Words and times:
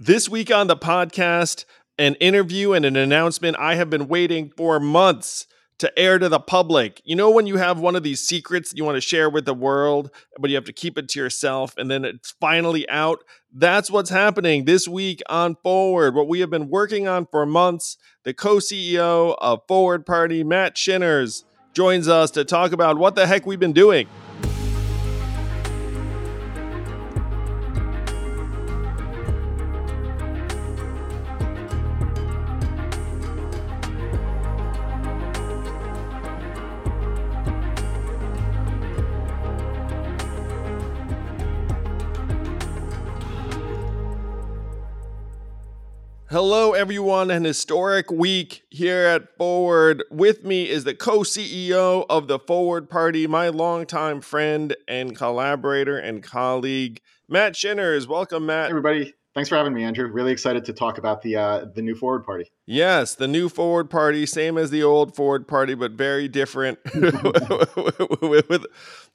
This 0.00 0.28
week 0.28 0.52
on 0.52 0.66
the 0.66 0.76
podcast, 0.76 1.66
an 1.98 2.16
interview 2.16 2.72
and 2.72 2.84
an 2.84 2.96
announcement 2.96 3.56
I 3.60 3.76
have 3.76 3.90
been 3.90 4.08
waiting 4.08 4.50
for 4.56 4.80
months 4.80 5.46
to 5.78 5.96
air 5.96 6.18
to 6.18 6.28
the 6.28 6.40
public. 6.40 7.00
You 7.04 7.14
know, 7.14 7.30
when 7.30 7.46
you 7.46 7.58
have 7.58 7.78
one 7.78 7.94
of 7.94 8.02
these 8.02 8.20
secrets 8.20 8.72
you 8.74 8.84
want 8.84 8.96
to 8.96 9.00
share 9.00 9.30
with 9.30 9.44
the 9.44 9.54
world, 9.54 10.10
but 10.40 10.50
you 10.50 10.56
have 10.56 10.64
to 10.64 10.72
keep 10.72 10.98
it 10.98 11.08
to 11.10 11.20
yourself 11.20 11.74
and 11.78 11.88
then 11.88 12.04
it's 12.04 12.34
finally 12.40 12.88
out? 12.88 13.20
That's 13.52 13.88
what's 13.88 14.10
happening 14.10 14.64
this 14.64 14.88
week 14.88 15.22
on 15.28 15.54
Forward. 15.62 16.16
What 16.16 16.26
we 16.26 16.40
have 16.40 16.50
been 16.50 16.70
working 16.70 17.06
on 17.06 17.28
for 17.30 17.46
months. 17.46 17.96
The 18.24 18.34
co 18.34 18.56
CEO 18.56 19.36
of 19.38 19.60
Forward 19.68 20.04
Party, 20.04 20.42
Matt 20.42 20.74
Shinners, 20.74 21.44
joins 21.72 22.08
us 22.08 22.32
to 22.32 22.44
talk 22.44 22.72
about 22.72 22.98
what 22.98 23.14
the 23.14 23.28
heck 23.28 23.46
we've 23.46 23.60
been 23.60 23.72
doing. 23.72 24.08
Hello, 46.34 46.72
everyone. 46.72 47.30
An 47.30 47.44
historic 47.44 48.10
week 48.10 48.64
here 48.68 49.04
at 49.04 49.36
Forward. 49.36 50.02
With 50.10 50.42
me 50.42 50.68
is 50.68 50.82
the 50.82 50.92
co 50.92 51.20
CEO 51.20 52.04
of 52.10 52.26
the 52.26 52.40
Forward 52.40 52.90
Party, 52.90 53.28
my 53.28 53.50
longtime 53.50 54.20
friend 54.20 54.74
and 54.88 55.14
collaborator 55.14 55.96
and 55.96 56.24
colleague, 56.24 57.00
Matt 57.28 57.54
Shinners. 57.54 58.08
Welcome, 58.08 58.46
Matt. 58.46 58.64
Hey, 58.64 58.70
everybody. 58.70 59.14
Thanks 59.32 59.48
for 59.48 59.54
having 59.54 59.74
me, 59.74 59.84
Andrew. 59.84 60.10
Really 60.10 60.32
excited 60.32 60.64
to 60.64 60.72
talk 60.72 60.98
about 60.98 61.22
the 61.22 61.36
uh, 61.36 61.66
the 61.72 61.82
new 61.82 61.94
Forward 61.94 62.24
Party. 62.24 62.50
Yes, 62.66 63.14
the 63.14 63.28
new 63.28 63.48
Forward 63.48 63.88
Party, 63.88 64.26
same 64.26 64.58
as 64.58 64.70
the 64.70 64.82
old 64.82 65.14
Forward 65.14 65.46
Party, 65.46 65.74
but 65.74 65.92
very 65.92 66.26
different, 66.26 66.80
with, 66.96 68.48
with, 68.48 68.66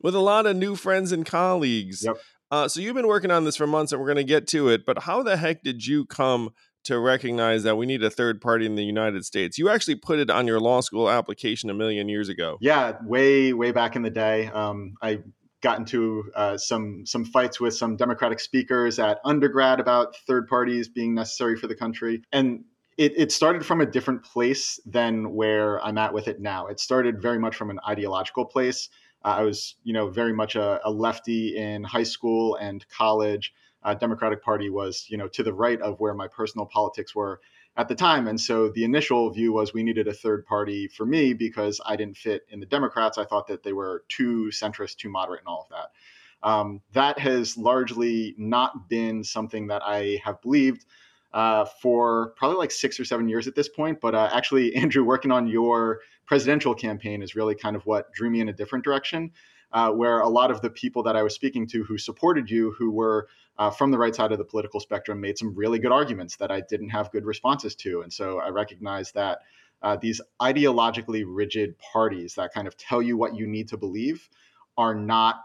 with 0.01 0.15
a 0.15 0.21
lot 0.21 0.45
of 0.45 0.55
new 0.55 0.77
friends 0.77 1.11
and 1.11 1.25
colleagues. 1.25 2.05
Yep. 2.05 2.15
Uh, 2.51 2.67
so 2.67 2.79
you've 2.79 2.95
been 2.95 3.07
working 3.07 3.29
on 3.29 3.43
this 3.43 3.55
for 3.57 3.67
months, 3.67 3.91
and 3.91 4.01
we're 4.01 4.07
going 4.07 4.15
to 4.15 4.23
get 4.23 4.47
to 4.47 4.69
it. 4.69 4.85
But 4.85 5.03
how 5.03 5.21
the 5.21 5.37
heck 5.37 5.61
did 5.63 5.85
you 5.85 6.05
come 6.05 6.51
to 6.85 6.99
recognize 6.99 7.63
that 7.63 7.77
we 7.77 7.85
need 7.85 8.03
a 8.03 8.09
third 8.09 8.41
party 8.41 8.65
in 8.65 8.75
the 8.75 8.83
United 8.83 9.25
States. 9.25 9.57
You 9.57 9.69
actually 9.69 9.95
put 9.95 10.19
it 10.19 10.29
on 10.29 10.47
your 10.47 10.59
law 10.59 10.81
school 10.81 11.09
application 11.09 11.69
a 11.69 11.73
million 11.73 12.09
years 12.09 12.29
ago. 12.29 12.57
Yeah, 12.61 12.97
way 13.03 13.53
way 13.53 13.71
back 13.71 13.95
in 13.95 14.01
the 14.01 14.09
day. 14.09 14.47
Um, 14.47 14.95
I 15.01 15.19
got 15.61 15.77
into 15.77 16.31
uh, 16.35 16.57
some 16.57 17.05
some 17.05 17.25
fights 17.25 17.59
with 17.59 17.75
some 17.75 17.95
Democratic 17.95 18.39
speakers 18.39 18.99
at 18.99 19.19
undergrad 19.25 19.79
about 19.79 20.15
third 20.27 20.47
parties 20.47 20.87
being 20.87 21.13
necessary 21.13 21.57
for 21.57 21.67
the 21.67 21.75
country, 21.75 22.21
and 22.31 22.63
it, 22.97 23.13
it 23.15 23.31
started 23.31 23.65
from 23.65 23.79
a 23.79 23.85
different 23.85 24.23
place 24.23 24.77
than 24.85 25.33
where 25.33 25.83
I'm 25.83 25.97
at 25.97 26.13
with 26.13 26.27
it 26.27 26.41
now. 26.41 26.67
It 26.67 26.81
started 26.81 27.21
very 27.21 27.39
much 27.39 27.55
from 27.55 27.69
an 27.69 27.79
ideological 27.87 28.45
place. 28.45 28.89
Uh, 29.23 29.35
I 29.37 29.43
was, 29.43 29.75
you 29.83 29.93
know, 29.93 30.09
very 30.09 30.33
much 30.33 30.55
a, 30.55 30.81
a 30.83 30.91
lefty 30.91 31.55
in 31.55 31.83
high 31.83 32.03
school 32.03 32.55
and 32.55 32.85
college 32.89 33.53
uh, 33.83 33.93
Democratic 33.93 34.43
Party 34.43 34.69
was, 34.69 35.05
you 35.09 35.17
know, 35.17 35.27
to 35.29 35.43
the 35.43 35.53
right 35.53 35.79
of 35.81 35.99
where 35.99 36.13
my 36.13 36.27
personal 36.27 36.65
politics 36.65 37.15
were 37.15 37.39
at 37.77 37.87
the 37.87 37.95
time. 37.95 38.27
And 38.27 38.39
so 38.39 38.69
the 38.69 38.83
initial 38.83 39.29
view 39.29 39.53
was 39.53 39.73
we 39.73 39.83
needed 39.83 40.07
a 40.07 40.13
third 40.13 40.45
party 40.45 40.87
for 40.87 41.05
me 41.05 41.33
because 41.33 41.79
I 41.85 41.95
didn't 41.95 42.17
fit 42.17 42.41
in 42.49 42.59
the 42.59 42.65
Democrats. 42.65 43.17
I 43.17 43.25
thought 43.25 43.47
that 43.47 43.63
they 43.63 43.73
were 43.73 44.03
too 44.09 44.49
centrist, 44.51 44.97
too 44.97 45.09
moderate, 45.09 45.41
and 45.41 45.47
all 45.47 45.61
of 45.61 45.69
that. 45.69 46.47
Um, 46.47 46.81
that 46.93 47.19
has 47.19 47.57
largely 47.57 48.35
not 48.37 48.89
been 48.89 49.23
something 49.23 49.67
that 49.67 49.81
I 49.83 50.21
have 50.23 50.41
believed 50.41 50.85
uh, 51.33 51.65
for 51.81 52.33
probably 52.37 52.57
like 52.57 52.71
six 52.71 52.99
or 52.99 53.05
seven 53.05 53.29
years 53.29 53.47
at 53.47 53.55
this 53.55 53.69
point. 53.69 54.01
But 54.01 54.15
uh, 54.15 54.29
actually, 54.33 54.75
Andrew, 54.75 55.03
working 55.03 55.31
on 55.31 55.47
your 55.47 55.99
presidential 56.25 56.73
campaign 56.75 57.21
is 57.21 57.35
really 57.35 57.55
kind 57.55 57.75
of 57.75 57.85
what 57.85 58.11
drew 58.13 58.29
me 58.29 58.41
in 58.41 58.49
a 58.49 58.53
different 58.53 58.83
direction. 58.83 59.31
Uh, 59.71 59.91
where 59.91 60.21
a 60.21 60.27
lot 60.27 60.49
of 60.49 60.61
the 60.61 60.69
people 60.71 61.03
that 61.03 61.15
I 61.15 61.21
was 61.21 61.35
speaking 61.35 61.67
to 61.67 61.83
who 61.83 61.95
supported 61.95 62.49
you, 62.49 62.73
who 62.79 62.89
were 62.89 63.27
uh, 63.59 63.69
from 63.69 63.91
the 63.91 63.97
right 63.97 64.15
side 64.15 64.31
of 64.31 64.37
the 64.37 64.45
political 64.45 64.79
spectrum 64.79 65.19
made 65.19 65.37
some 65.37 65.53
really 65.53 65.79
good 65.79 65.91
arguments 65.91 66.37
that 66.37 66.49
I 66.49 66.61
didn't 66.61 66.89
have 66.89 67.11
good 67.11 67.25
responses 67.25 67.75
to. 67.75 68.01
And 68.01 68.11
so 68.11 68.39
I 68.39 68.49
recognize 68.49 69.11
that 69.11 69.39
uh, 69.81 69.97
these 69.97 70.21
ideologically 70.41 71.23
rigid 71.27 71.77
parties 71.77 72.35
that 72.35 72.53
kind 72.53 72.67
of 72.67 72.77
tell 72.77 73.01
you 73.01 73.17
what 73.17 73.35
you 73.35 73.45
need 73.45 73.67
to 73.67 73.77
believe 73.77 74.29
are 74.77 74.95
not 74.95 75.41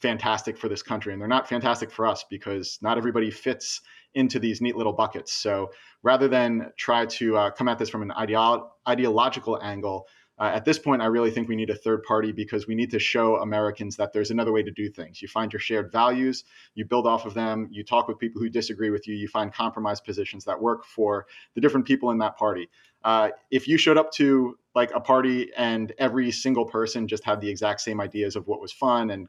fantastic 0.00 0.56
for 0.56 0.68
this 0.68 0.82
country. 0.82 1.12
And 1.12 1.20
they're 1.20 1.28
not 1.28 1.46
fantastic 1.46 1.90
for 1.90 2.06
us 2.06 2.24
because 2.28 2.78
not 2.80 2.96
everybody 2.96 3.30
fits 3.30 3.82
into 4.14 4.38
these 4.38 4.62
neat 4.62 4.74
little 4.74 4.92
buckets. 4.92 5.32
So 5.32 5.70
rather 6.02 6.28
than 6.28 6.72
try 6.76 7.04
to 7.06 7.36
uh, 7.36 7.50
come 7.50 7.68
at 7.68 7.78
this 7.78 7.90
from 7.90 8.02
an 8.02 8.10
ideolo- 8.10 8.68
ideological 8.88 9.60
angle, 9.62 10.08
uh, 10.42 10.46
at 10.46 10.64
this 10.64 10.76
point, 10.76 11.00
I 11.00 11.04
really 11.04 11.30
think 11.30 11.48
we 11.48 11.54
need 11.54 11.70
a 11.70 11.74
third 11.76 12.02
party 12.02 12.32
because 12.32 12.66
we 12.66 12.74
need 12.74 12.90
to 12.90 12.98
show 12.98 13.36
Americans 13.36 13.94
that 13.94 14.12
there's 14.12 14.32
another 14.32 14.50
way 14.50 14.60
to 14.64 14.72
do 14.72 14.90
things. 14.90 15.22
You 15.22 15.28
find 15.28 15.52
your 15.52 15.60
shared 15.60 15.92
values, 15.92 16.42
you 16.74 16.84
build 16.84 17.06
off 17.06 17.26
of 17.26 17.32
them, 17.32 17.68
you 17.70 17.84
talk 17.84 18.08
with 18.08 18.18
people 18.18 18.42
who 18.42 18.48
disagree 18.48 18.90
with 18.90 19.06
you, 19.06 19.14
you 19.14 19.28
find 19.28 19.54
compromise 19.54 20.00
positions 20.00 20.44
that 20.46 20.60
work 20.60 20.84
for 20.84 21.26
the 21.54 21.60
different 21.60 21.86
people 21.86 22.10
in 22.10 22.18
that 22.18 22.36
party. 22.36 22.68
Uh, 23.04 23.28
if 23.52 23.68
you 23.68 23.78
showed 23.78 23.96
up 23.96 24.10
to 24.14 24.58
like 24.74 24.90
a 24.96 25.00
party 25.00 25.52
and 25.56 25.92
every 25.98 26.32
single 26.32 26.64
person 26.64 27.06
just 27.06 27.22
had 27.22 27.40
the 27.40 27.48
exact 27.48 27.80
same 27.80 28.00
ideas 28.00 28.34
of 28.34 28.48
what 28.48 28.60
was 28.60 28.72
fun 28.72 29.10
and 29.10 29.28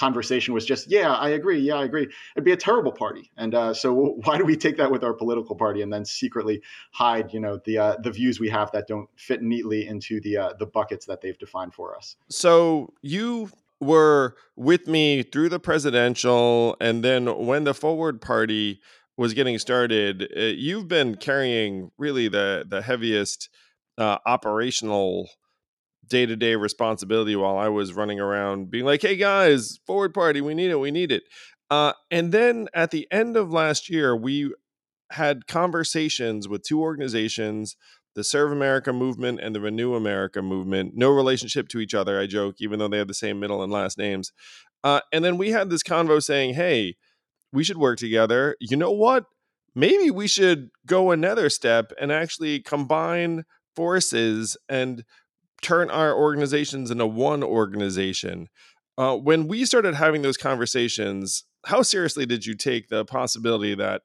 conversation 0.00 0.54
was 0.54 0.64
just, 0.64 0.90
yeah, 0.90 1.12
I 1.12 1.28
agree, 1.28 1.60
yeah, 1.60 1.74
I 1.74 1.84
agree, 1.84 2.08
it'd 2.34 2.44
be 2.44 2.52
a 2.52 2.56
terrible 2.56 2.90
party. 2.90 3.30
And 3.36 3.54
uh, 3.54 3.74
so 3.74 3.92
why 4.24 4.38
do 4.38 4.44
we 4.44 4.56
take 4.56 4.78
that 4.78 4.90
with 4.90 5.04
our 5.04 5.12
political 5.12 5.54
party 5.54 5.82
and 5.82 5.92
then 5.92 6.04
secretly 6.04 6.62
hide, 6.92 7.32
you 7.34 7.40
know, 7.40 7.60
the 7.66 7.78
uh, 7.78 7.96
the 8.02 8.10
views 8.10 8.40
we 8.40 8.48
have 8.48 8.72
that 8.72 8.88
don't 8.88 9.08
fit 9.16 9.42
neatly 9.42 9.86
into 9.86 10.20
the 10.20 10.38
uh, 10.38 10.52
the 10.58 10.66
buckets 10.66 11.06
that 11.06 11.20
they've 11.20 11.38
defined 11.38 11.74
for 11.74 11.94
us? 11.94 12.16
So 12.30 12.92
you 13.02 13.50
were 13.80 14.36
with 14.56 14.88
me 14.88 15.22
through 15.22 15.50
the 15.50 15.60
presidential, 15.60 16.76
and 16.80 17.04
then 17.04 17.46
when 17.46 17.64
the 17.64 17.74
Forward 17.74 18.20
Party 18.22 18.80
was 19.18 19.34
getting 19.34 19.58
started, 19.58 20.32
uh, 20.34 20.40
you've 20.40 20.88
been 20.88 21.16
carrying 21.16 21.90
really 21.98 22.28
the 22.28 22.64
the 22.66 22.80
heaviest 22.80 23.50
uh, 23.98 24.16
operational 24.24 25.28
day 26.06 26.26
to 26.26 26.36
day 26.36 26.56
responsibility 26.56 27.36
while 27.36 27.56
I 27.56 27.68
was 27.68 27.92
running 27.92 28.20
around 28.20 28.70
being 28.70 28.84
like, 28.84 29.02
hey 29.02 29.16
guys, 29.16 29.78
forward 29.86 30.14
party, 30.14 30.40
we 30.40 30.54
need 30.54 30.70
it, 30.70 30.80
we 30.80 30.90
need 30.90 31.12
it. 31.12 31.24
Uh, 31.70 31.92
and 32.10 32.32
then 32.32 32.68
at 32.74 32.90
the 32.90 33.06
end 33.12 33.36
of 33.36 33.52
last 33.52 33.88
year, 33.88 34.16
we 34.16 34.52
had 35.12 35.46
conversations 35.46 36.48
with 36.48 36.62
two 36.62 36.80
organizations 36.80 37.76
the 38.16 38.24
Serve 38.24 38.50
America 38.50 38.92
movement 38.92 39.40
and 39.40 39.54
the 39.54 39.60
Renew 39.60 39.94
America 39.94 40.42
movement. 40.42 40.96
No 40.96 41.10
relationship 41.10 41.68
to 41.68 41.78
each 41.78 41.94
other, 41.94 42.18
I 42.20 42.26
joke, 42.26 42.56
even 42.58 42.78
though 42.78 42.88
they 42.88 42.98
have 42.98 43.08
the 43.08 43.14
same 43.14 43.38
middle 43.38 43.62
and 43.62 43.72
last 43.72 43.98
names. 43.98 44.32
Uh, 44.82 45.00
and 45.12 45.24
then 45.24 45.38
we 45.38 45.50
had 45.50 45.70
this 45.70 45.82
convo 45.82 46.22
saying, 46.22 46.54
hey, 46.54 46.96
we 47.52 47.64
should 47.64 47.78
work 47.78 47.98
together. 47.98 48.56
You 48.60 48.76
know 48.76 48.90
what? 48.90 49.26
Maybe 49.74 50.10
we 50.10 50.26
should 50.26 50.70
go 50.86 51.12
another 51.12 51.48
step 51.48 51.92
and 52.00 52.10
actually 52.10 52.60
combine 52.60 53.44
forces 53.76 54.56
and 54.68 55.04
turn 55.62 55.90
our 55.90 56.14
organizations 56.14 56.90
into 56.90 57.06
one 57.06 57.42
organization. 57.42 58.48
Uh, 58.98 59.16
when 59.16 59.48
we 59.48 59.64
started 59.64 59.94
having 59.94 60.22
those 60.22 60.36
conversations, 60.36 61.44
how 61.66 61.82
seriously 61.82 62.26
did 62.26 62.46
you 62.46 62.54
take 62.54 62.88
the 62.88 63.04
possibility 63.04 63.74
that 63.74 64.02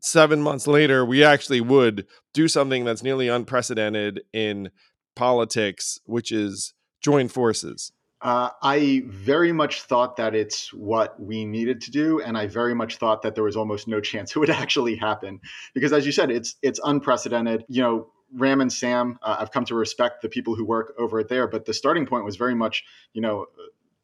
seven 0.00 0.42
months 0.42 0.66
later 0.66 1.04
we 1.04 1.24
actually 1.24 1.60
would 1.60 2.06
do 2.34 2.48
something 2.48 2.84
that's 2.84 3.02
nearly 3.02 3.28
unprecedented 3.28 4.22
in 4.32 4.70
politics, 5.16 6.00
which 6.04 6.32
is 6.32 6.74
join 7.00 7.28
forces? 7.28 7.92
Uh, 8.20 8.50
I 8.62 9.02
very 9.08 9.52
much 9.52 9.82
thought 9.82 10.16
that 10.16 10.34
it's 10.34 10.72
what 10.72 11.20
we 11.20 11.44
needed 11.44 11.80
to 11.82 11.90
do, 11.90 12.20
and 12.20 12.38
I 12.38 12.46
very 12.46 12.72
much 12.72 12.98
thought 12.98 13.22
that 13.22 13.34
there 13.34 13.42
was 13.42 13.56
almost 13.56 13.88
no 13.88 14.00
chance 14.10 14.30
it 14.30 14.38
would 14.38 14.50
actually 14.50 14.96
happen 14.96 15.40
because, 15.74 15.92
as 15.92 16.06
you 16.06 16.12
said, 16.12 16.30
it's 16.30 16.54
it's 16.62 16.80
unprecedented. 16.84 17.64
You 17.68 17.82
know, 17.82 18.06
Ram 18.34 18.60
and 18.60 18.72
Sam, 18.72 19.18
uh, 19.22 19.36
I've 19.38 19.50
come 19.50 19.64
to 19.66 19.74
respect 19.74 20.22
the 20.22 20.28
people 20.28 20.54
who 20.54 20.64
work 20.64 20.94
over 20.98 21.20
it 21.20 21.28
there, 21.28 21.46
but 21.46 21.64
the 21.64 21.74
starting 21.74 22.06
point 22.06 22.24
was 22.24 22.36
very 22.36 22.54
much, 22.54 22.84
you 23.12 23.20
know, 23.20 23.46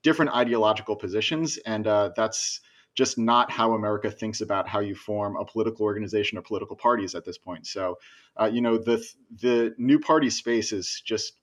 different 0.03 0.35
ideological 0.35 0.97
positions, 0.97 1.59
and 1.59 1.87
uh, 1.87 2.11
that's 2.17 2.61
just 2.95 3.17
not 3.17 3.51
how 3.51 3.73
America 3.73 4.11
thinks 4.11 4.41
about 4.41 4.69
how 4.69 4.81
you 4.81 4.95
form 4.95 5.37
a 5.37 5.45
political 5.45 5.85
organization 5.85 6.37
or 6.37 6.43
political 6.43 6.77
parties 6.77 7.15
at 7.15 7.25
this 7.25 7.39
point. 7.39 7.67
So, 7.67 7.99
uh, 8.41 8.51
you 8.53 8.61
know, 8.61 8.77
the 8.77 9.05
the 9.41 9.75
new 9.79 9.99
party 10.01 10.31
space 10.31 10.73
is 10.73 11.01
just 11.05 11.35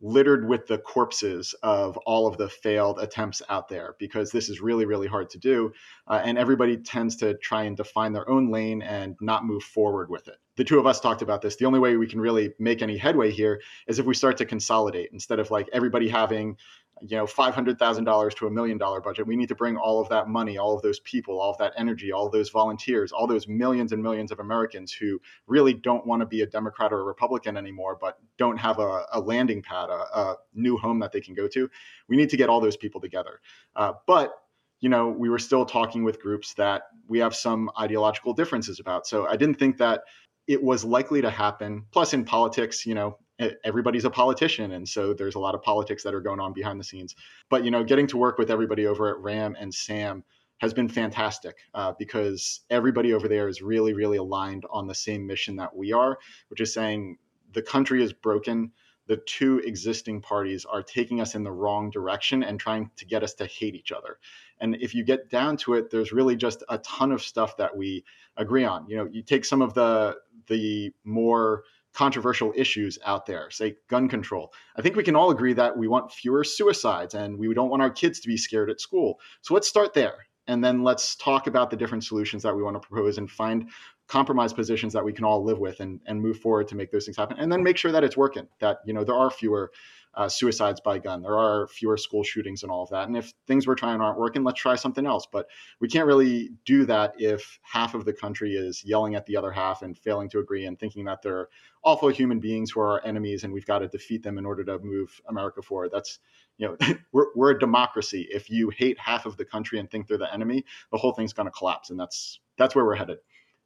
littered 0.00 0.48
with 0.48 0.66
the 0.66 0.78
corpses 0.78 1.54
of 1.62 1.96
all 1.98 2.26
of 2.26 2.36
the 2.36 2.48
failed 2.48 2.98
attempts 3.00 3.42
out 3.48 3.68
there 3.68 3.96
because 3.98 4.30
this 4.30 4.48
is 4.48 4.60
really 4.60 4.86
really 4.86 5.06
hard 5.06 5.28
to 5.28 5.38
do 5.38 5.72
uh, 6.08 6.20
and 6.24 6.38
everybody 6.38 6.76
tends 6.76 7.16
to 7.16 7.34
try 7.38 7.64
and 7.64 7.76
define 7.76 8.12
their 8.12 8.28
own 8.28 8.50
lane 8.50 8.82
and 8.82 9.16
not 9.20 9.44
move 9.44 9.62
forward 9.62 10.10
with 10.10 10.28
it. 10.28 10.36
The 10.56 10.64
two 10.64 10.78
of 10.78 10.86
us 10.86 11.00
talked 11.00 11.22
about 11.22 11.40
this. 11.40 11.56
The 11.56 11.64
only 11.64 11.78
way 11.78 11.96
we 11.96 12.06
can 12.06 12.20
really 12.20 12.52
make 12.58 12.82
any 12.82 12.96
headway 12.96 13.30
here 13.30 13.60
is 13.86 13.98
if 13.98 14.06
we 14.06 14.14
start 14.14 14.36
to 14.38 14.44
consolidate 14.44 15.10
instead 15.12 15.38
of 15.38 15.50
like 15.50 15.68
everybody 15.72 16.08
having 16.08 16.56
you 17.00 17.16
know 17.16 17.24
$500,000 17.24 18.34
to 18.36 18.46
a 18.46 18.50
million 18.50 18.78
dollar 18.78 19.00
budget. 19.00 19.26
We 19.26 19.36
need 19.36 19.48
to 19.48 19.54
bring 19.54 19.76
all 19.76 20.00
of 20.00 20.08
that 20.10 20.28
money, 20.28 20.58
all 20.58 20.74
of 20.74 20.82
those 20.82 21.00
people, 21.00 21.40
all 21.40 21.50
of 21.50 21.58
that 21.58 21.72
energy, 21.76 22.12
all 22.12 22.28
those 22.28 22.50
volunteers, 22.50 23.12
all 23.12 23.26
those 23.26 23.48
millions 23.48 23.92
and 23.92 24.02
millions 24.02 24.30
of 24.30 24.40
Americans 24.40 24.92
who 24.92 25.20
really 25.46 25.74
don't 25.74 26.06
want 26.06 26.20
to 26.20 26.26
be 26.26 26.42
a 26.42 26.46
Democrat 26.46 26.92
or 26.92 27.00
a 27.00 27.04
Republican 27.04 27.56
anymore, 27.56 27.96
but 28.00 28.18
don't 28.38 28.58
have 28.58 28.78
a, 28.78 29.04
a 29.12 29.20
landing 29.20 29.62
pad, 29.62 29.88
a, 29.88 30.18
a, 30.18 30.36
new 30.54 30.76
home 30.76 30.98
that 30.98 31.12
they 31.12 31.20
can 31.20 31.34
go 31.34 31.46
to. 31.48 31.68
We 32.08 32.16
need 32.16 32.30
to 32.30 32.36
get 32.36 32.48
all 32.48 32.60
those 32.60 32.76
people 32.76 33.00
together. 33.00 33.40
Uh, 33.76 33.92
but 34.06 34.34
you 34.80 34.88
know, 34.88 35.08
we 35.08 35.28
were 35.28 35.38
still 35.38 35.66
talking 35.66 36.04
with 36.04 36.20
groups 36.20 36.54
that 36.54 36.82
we 37.06 37.18
have 37.18 37.34
some 37.34 37.70
ideological 37.78 38.32
differences 38.32 38.80
about. 38.80 39.06
So 39.06 39.26
I 39.26 39.36
didn't 39.36 39.58
think 39.58 39.76
that 39.76 40.02
it 40.46 40.62
was 40.62 40.84
likely 40.84 41.20
to 41.20 41.30
happen. 41.30 41.84
Plus, 41.92 42.14
in 42.14 42.24
politics, 42.24 42.86
you 42.86 42.94
know, 42.94 43.18
everybody's 43.64 44.04
a 44.04 44.10
politician 44.10 44.72
and 44.72 44.88
so 44.88 45.14
there's 45.14 45.34
a 45.34 45.38
lot 45.38 45.54
of 45.54 45.62
politics 45.62 46.02
that 46.02 46.14
are 46.14 46.20
going 46.20 46.40
on 46.40 46.52
behind 46.52 46.78
the 46.78 46.84
scenes. 46.84 47.14
But 47.48 47.64
you 47.64 47.70
know 47.70 47.82
getting 47.84 48.06
to 48.08 48.16
work 48.16 48.38
with 48.38 48.50
everybody 48.50 48.86
over 48.86 49.08
at 49.08 49.18
ram 49.18 49.56
and 49.58 49.72
sam 49.72 50.24
has 50.58 50.74
been 50.74 50.88
fantastic 50.88 51.56
uh, 51.72 51.92
because 51.98 52.60
everybody 52.68 53.14
over 53.14 53.28
there 53.28 53.48
is 53.48 53.62
really 53.62 53.94
really 53.94 54.18
aligned 54.18 54.64
on 54.70 54.86
the 54.86 54.94
same 54.94 55.26
mission 55.26 55.56
that 55.56 55.74
we 55.74 55.92
are 55.92 56.18
which 56.48 56.60
is 56.60 56.72
saying 56.72 57.16
the 57.52 57.62
country 57.62 58.02
is 58.02 58.12
broken. 58.12 58.70
The 59.06 59.16
two 59.26 59.58
existing 59.64 60.20
parties 60.20 60.64
are 60.64 60.84
taking 60.84 61.20
us 61.20 61.34
in 61.34 61.42
the 61.42 61.50
wrong 61.50 61.90
direction 61.90 62.44
and 62.44 62.60
trying 62.60 62.90
to 62.96 63.04
get 63.04 63.24
us 63.24 63.34
to 63.34 63.46
hate 63.46 63.74
each 63.74 63.90
other. 63.90 64.18
And 64.60 64.76
if 64.76 64.94
you 64.94 65.02
get 65.02 65.30
down 65.30 65.56
to 65.58 65.74
it 65.74 65.90
there's 65.90 66.12
really 66.12 66.36
just 66.36 66.62
a 66.68 66.78
ton 66.78 67.10
of 67.10 67.22
stuff 67.22 67.56
that 67.56 67.76
we 67.76 68.04
agree 68.36 68.64
on. 68.64 68.86
You 68.88 68.98
know 68.98 69.08
you 69.10 69.22
take 69.22 69.44
some 69.44 69.62
of 69.62 69.74
the 69.74 70.16
the 70.46 70.92
more 71.04 71.64
controversial 71.92 72.52
issues 72.56 72.98
out 73.04 73.26
there, 73.26 73.50
say 73.50 73.76
gun 73.88 74.08
control. 74.08 74.52
I 74.76 74.82
think 74.82 74.96
we 74.96 75.02
can 75.02 75.16
all 75.16 75.30
agree 75.30 75.52
that 75.54 75.76
we 75.76 75.88
want 75.88 76.12
fewer 76.12 76.44
suicides 76.44 77.14
and 77.14 77.38
we 77.38 77.52
don't 77.52 77.70
want 77.70 77.82
our 77.82 77.90
kids 77.90 78.20
to 78.20 78.28
be 78.28 78.36
scared 78.36 78.70
at 78.70 78.80
school. 78.80 79.18
So 79.42 79.54
let's 79.54 79.68
start 79.68 79.92
there. 79.94 80.26
And 80.46 80.64
then 80.64 80.82
let's 80.82 81.14
talk 81.16 81.46
about 81.46 81.70
the 81.70 81.76
different 81.76 82.04
solutions 82.04 82.42
that 82.42 82.56
we 82.56 82.62
want 82.62 82.80
to 82.80 82.88
propose 82.88 83.18
and 83.18 83.30
find 83.30 83.70
compromise 84.08 84.52
positions 84.52 84.92
that 84.92 85.04
we 85.04 85.12
can 85.12 85.24
all 85.24 85.44
live 85.44 85.58
with 85.58 85.80
and, 85.80 86.00
and 86.06 86.20
move 86.20 86.40
forward 86.40 86.66
to 86.68 86.74
make 86.74 86.90
those 86.90 87.04
things 87.04 87.16
happen. 87.16 87.38
And 87.38 87.52
then 87.52 87.62
make 87.62 87.76
sure 87.76 87.92
that 87.92 88.02
it's 88.02 88.16
working, 88.16 88.48
that, 88.58 88.78
you 88.84 88.92
know, 88.92 89.04
there 89.04 89.14
are 89.14 89.30
fewer 89.30 89.70
uh, 90.14 90.28
suicides 90.28 90.80
by 90.80 90.98
gun. 90.98 91.22
There 91.22 91.38
are 91.38 91.68
fewer 91.68 91.96
school 91.96 92.24
shootings 92.24 92.62
and 92.62 92.72
all 92.72 92.82
of 92.82 92.90
that. 92.90 93.06
And 93.06 93.16
if 93.16 93.32
things 93.46 93.66
we're 93.66 93.74
trying 93.76 94.00
aren't 94.00 94.18
working, 94.18 94.42
let's 94.42 94.60
try 94.60 94.74
something 94.74 95.06
else. 95.06 95.26
But 95.30 95.46
we 95.80 95.88
can't 95.88 96.06
really 96.06 96.50
do 96.64 96.84
that 96.86 97.14
if 97.18 97.58
half 97.62 97.94
of 97.94 98.04
the 98.04 98.12
country 98.12 98.54
is 98.54 98.82
yelling 98.84 99.14
at 99.14 99.24
the 99.26 99.36
other 99.36 99.52
half 99.52 99.82
and 99.82 99.96
failing 99.96 100.28
to 100.30 100.40
agree 100.40 100.66
and 100.66 100.78
thinking 100.78 101.04
that 101.04 101.22
they're 101.22 101.48
awful 101.84 102.08
human 102.08 102.40
beings 102.40 102.70
who 102.70 102.80
are 102.80 102.92
our 102.92 103.06
enemies 103.06 103.44
and 103.44 103.52
we've 103.52 103.66
got 103.66 103.78
to 103.78 103.88
defeat 103.88 104.22
them 104.22 104.36
in 104.36 104.44
order 104.44 104.64
to 104.64 104.78
move 104.80 105.20
America 105.28 105.62
forward. 105.62 105.90
That's 105.92 106.18
you 106.58 106.66
know 106.68 106.76
we're, 107.12 107.26
we're 107.36 107.50
a 107.50 107.58
democracy. 107.58 108.26
If 108.30 108.50
you 108.50 108.70
hate 108.70 108.98
half 108.98 109.26
of 109.26 109.36
the 109.36 109.44
country 109.44 109.78
and 109.78 109.90
think 109.90 110.08
they're 110.08 110.18
the 110.18 110.32
enemy, 110.32 110.64
the 110.90 110.98
whole 110.98 111.12
thing's 111.12 111.32
going 111.32 111.46
to 111.46 111.52
collapse. 111.52 111.90
And 111.90 111.98
that's 111.98 112.40
that's 112.58 112.74
where 112.74 112.84
we're 112.84 112.96
headed 112.96 113.18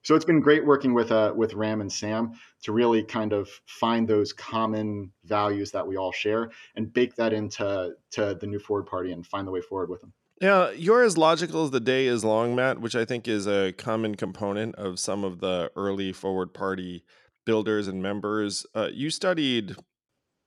so 0.04 0.14
it's 0.14 0.24
been 0.24 0.40
great 0.40 0.64
working 0.64 0.94
with 0.94 1.10
uh, 1.10 1.32
with 1.34 1.54
Ram 1.54 1.80
and 1.80 1.92
Sam 1.92 2.32
to 2.62 2.72
really 2.72 3.02
kind 3.02 3.32
of 3.32 3.48
find 3.66 4.06
those 4.06 4.32
common 4.32 5.10
values 5.24 5.72
that 5.72 5.86
we 5.86 5.96
all 5.96 6.12
share 6.12 6.50
and 6.76 6.92
bake 6.92 7.16
that 7.16 7.32
into 7.32 7.92
to 8.12 8.36
the 8.40 8.46
new 8.46 8.58
Forward 8.58 8.86
Party 8.86 9.12
and 9.12 9.26
find 9.26 9.46
the 9.46 9.50
way 9.50 9.60
forward 9.60 9.90
with 9.90 10.02
them. 10.02 10.12
Yeah, 10.40 10.70
you're 10.72 11.02
as 11.02 11.16
logical 11.16 11.64
as 11.64 11.70
the 11.70 11.80
day 11.80 12.06
is 12.06 12.24
long, 12.24 12.54
Matt, 12.54 12.80
which 12.80 12.94
I 12.94 13.04
think 13.04 13.26
is 13.26 13.46
a 13.46 13.72
common 13.72 14.14
component 14.14 14.74
of 14.74 14.98
some 14.98 15.24
of 15.24 15.40
the 15.40 15.70
early 15.74 16.12
Forward 16.12 16.52
Party 16.52 17.04
builders 17.46 17.88
and 17.88 18.02
members. 18.02 18.66
Uh, 18.74 18.88
you 18.92 19.10
studied, 19.10 19.76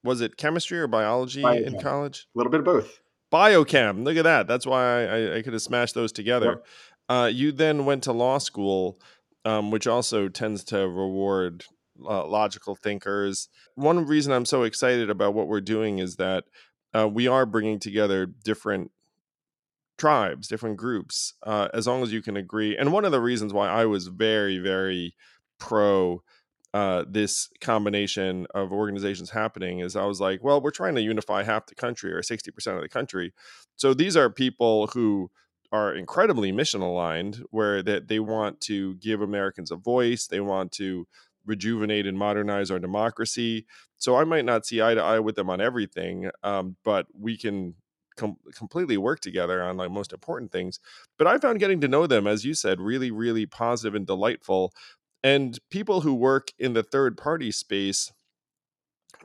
was 0.04 0.20
it 0.20 0.36
chemistry 0.36 0.78
or 0.78 0.86
biology 0.86 1.42
Biochem. 1.42 1.66
in 1.66 1.80
college? 1.80 2.28
A 2.34 2.38
little 2.38 2.50
bit 2.50 2.60
of 2.60 2.66
both. 2.66 3.00
Biochem. 3.32 4.04
Look 4.04 4.16
at 4.16 4.24
that. 4.24 4.46
That's 4.46 4.66
why 4.66 5.06
I, 5.06 5.36
I 5.36 5.42
could 5.42 5.52
have 5.52 5.62
smashed 5.62 5.94
those 5.94 6.12
together. 6.12 6.46
Yep. 6.46 6.66
Uh, 7.08 7.26
you 7.26 7.52
then 7.52 7.86
went 7.86 8.02
to 8.04 8.12
law 8.12 8.38
school 8.38 9.00
um, 9.44 9.70
which 9.70 9.86
also 9.86 10.28
tends 10.28 10.64
to 10.64 10.88
reward 10.88 11.64
uh, 12.04 12.26
logical 12.26 12.74
thinkers. 12.74 13.48
One 13.74 14.06
reason 14.06 14.32
I'm 14.32 14.44
so 14.44 14.62
excited 14.62 15.10
about 15.10 15.34
what 15.34 15.48
we're 15.48 15.60
doing 15.60 15.98
is 15.98 16.16
that 16.16 16.44
uh, 16.94 17.08
we 17.08 17.28
are 17.28 17.46
bringing 17.46 17.78
together 17.78 18.26
different 18.26 18.90
tribes, 19.98 20.48
different 20.48 20.76
groups, 20.76 21.34
uh, 21.42 21.68
as 21.74 21.86
long 21.86 22.02
as 22.02 22.12
you 22.12 22.22
can 22.22 22.36
agree. 22.36 22.76
And 22.76 22.92
one 22.92 23.04
of 23.04 23.12
the 23.12 23.20
reasons 23.20 23.52
why 23.52 23.68
I 23.68 23.84
was 23.84 24.06
very, 24.06 24.58
very 24.58 25.14
pro 25.58 26.22
uh, 26.74 27.04
this 27.08 27.48
combination 27.60 28.46
of 28.54 28.72
organizations 28.72 29.30
happening 29.30 29.80
is 29.80 29.96
I 29.96 30.04
was 30.04 30.20
like, 30.20 30.44
well, 30.44 30.60
we're 30.60 30.70
trying 30.70 30.94
to 30.96 31.00
unify 31.00 31.42
half 31.42 31.66
the 31.66 31.74
country 31.74 32.12
or 32.12 32.20
60% 32.20 32.76
of 32.76 32.82
the 32.82 32.88
country. 32.88 33.32
So 33.76 33.94
these 33.94 34.16
are 34.16 34.28
people 34.28 34.88
who 34.88 35.30
are 35.70 35.94
incredibly 35.94 36.50
mission 36.52 36.80
aligned 36.80 37.44
where 37.50 37.82
that 37.82 38.08
they 38.08 38.18
want 38.18 38.60
to 38.62 38.94
give 38.96 39.20
Americans 39.20 39.70
a 39.70 39.76
voice, 39.76 40.26
they 40.26 40.40
want 40.40 40.72
to 40.72 41.06
rejuvenate 41.44 42.06
and 42.06 42.18
modernize 42.18 42.70
our 42.70 42.78
democracy. 42.78 43.66
So 43.96 44.16
I 44.16 44.24
might 44.24 44.44
not 44.44 44.66
see 44.66 44.82
eye 44.82 44.94
to 44.94 45.02
eye 45.02 45.18
with 45.18 45.36
them 45.36 45.50
on 45.50 45.60
everything, 45.60 46.30
um, 46.42 46.76
but 46.84 47.06
we 47.18 47.36
can 47.36 47.74
com- 48.16 48.36
completely 48.54 48.96
work 48.96 49.20
together 49.20 49.62
on 49.62 49.76
like 49.76 49.90
most 49.90 50.12
important 50.12 50.52
things. 50.52 50.78
But 51.16 51.26
I 51.26 51.38
found 51.38 51.58
getting 51.58 51.80
to 51.80 51.88
know 51.88 52.06
them, 52.06 52.26
as 52.26 52.44
you 52.44 52.54
said, 52.54 52.80
really, 52.80 53.10
really 53.10 53.46
positive 53.46 53.94
and 53.94 54.06
delightful. 54.06 54.72
And 55.22 55.58
people 55.70 56.02
who 56.02 56.14
work 56.14 56.52
in 56.58 56.74
the 56.74 56.82
third 56.82 57.16
party 57.16 57.50
space 57.50 58.12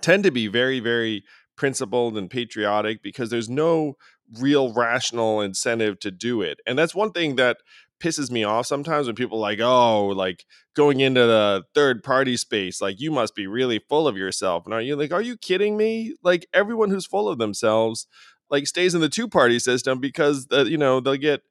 tend 0.01 0.23
to 0.23 0.31
be 0.31 0.47
very, 0.47 0.79
very 0.79 1.23
principled 1.55 2.17
and 2.17 2.29
patriotic 2.29 3.03
because 3.03 3.29
there's 3.29 3.49
no 3.49 3.95
real 4.39 4.73
rational 4.73 5.41
incentive 5.41 5.99
to 5.99 6.11
do 6.11 6.41
it. 6.41 6.59
And 6.65 6.77
that's 6.77 6.95
one 6.95 7.11
thing 7.11 7.35
that 7.37 7.57
pisses 8.01 8.29
me 8.29 8.43
off 8.43 8.65
sometimes 8.65 9.07
when 9.07 9.15
people 9.15 9.39
like, 9.39 9.59
oh, 9.61 10.07
like 10.07 10.43
going 10.75 10.99
into 10.99 11.21
the 11.21 11.63
third 11.73 12.03
party 12.03 12.35
space, 12.35 12.81
like 12.81 12.99
you 12.99 13.11
must 13.11 13.35
be 13.35 13.47
really 13.47 13.79
full 13.87 14.07
of 14.07 14.17
yourself. 14.17 14.65
And 14.65 14.73
are 14.73 14.81
you 14.81 14.95
like, 14.95 15.13
are 15.13 15.21
you 15.21 15.37
kidding 15.37 15.77
me? 15.77 16.15
Like 16.21 16.47
everyone 16.53 16.89
who's 16.89 17.05
full 17.05 17.29
of 17.29 17.37
themselves 17.37 18.07
like 18.49 18.67
stays 18.67 18.93
in 18.93 19.01
the 19.01 19.09
two 19.09 19.27
party 19.27 19.57
system 19.57 19.99
because 19.99 20.47
the, 20.47 20.69
you 20.69 20.77
know 20.77 20.99
they'll 20.99 21.15
get 21.15 21.41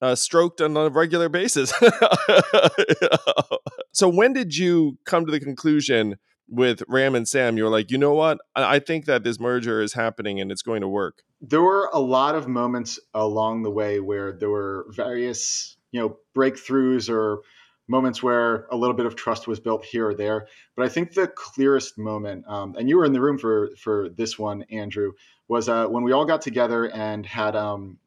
uh, 0.00 0.14
stroked 0.14 0.60
on 0.60 0.76
a 0.76 0.88
regular 0.88 1.28
basis. 1.28 1.72
so 3.92 4.08
when 4.08 4.32
did 4.32 4.56
you 4.56 4.98
come 5.04 5.26
to 5.26 5.32
the 5.32 5.40
conclusion 5.40 6.16
with 6.52 6.82
Ram 6.86 7.14
and 7.14 7.26
Sam? 7.26 7.56
You 7.56 7.64
were 7.64 7.70
like, 7.70 7.90
you 7.90 7.98
know 7.98 8.14
what? 8.14 8.38
I 8.54 8.78
think 8.78 9.06
that 9.06 9.24
this 9.24 9.40
merger 9.40 9.82
is 9.82 9.94
happening 9.94 10.40
and 10.40 10.52
it's 10.52 10.62
going 10.62 10.82
to 10.82 10.88
work 10.88 11.22
there 11.42 11.60
were 11.60 11.90
a 11.92 12.00
lot 12.00 12.36
of 12.36 12.46
moments 12.46 13.00
along 13.14 13.62
the 13.62 13.70
way 13.70 13.98
where 13.98 14.32
there 14.32 14.48
were 14.48 14.86
various 14.90 15.76
you 15.90 16.00
know 16.00 16.16
breakthroughs 16.34 17.10
or 17.10 17.40
moments 17.88 18.22
where 18.22 18.66
a 18.70 18.76
little 18.76 18.94
bit 18.94 19.06
of 19.06 19.16
trust 19.16 19.48
was 19.48 19.58
built 19.58 19.84
here 19.84 20.08
or 20.08 20.14
there 20.14 20.46
but 20.76 20.86
i 20.86 20.88
think 20.88 21.12
the 21.12 21.26
clearest 21.26 21.98
moment 21.98 22.44
um, 22.46 22.74
and 22.78 22.88
you 22.88 22.96
were 22.96 23.04
in 23.04 23.12
the 23.12 23.20
room 23.20 23.36
for 23.36 23.70
for 23.76 24.08
this 24.10 24.38
one 24.38 24.62
andrew 24.70 25.12
was 25.48 25.68
uh, 25.68 25.86
when 25.86 26.04
we 26.04 26.12
all 26.12 26.24
got 26.24 26.40
together 26.40 26.88
and 26.90 27.26
had 27.26 27.56
um, 27.56 27.98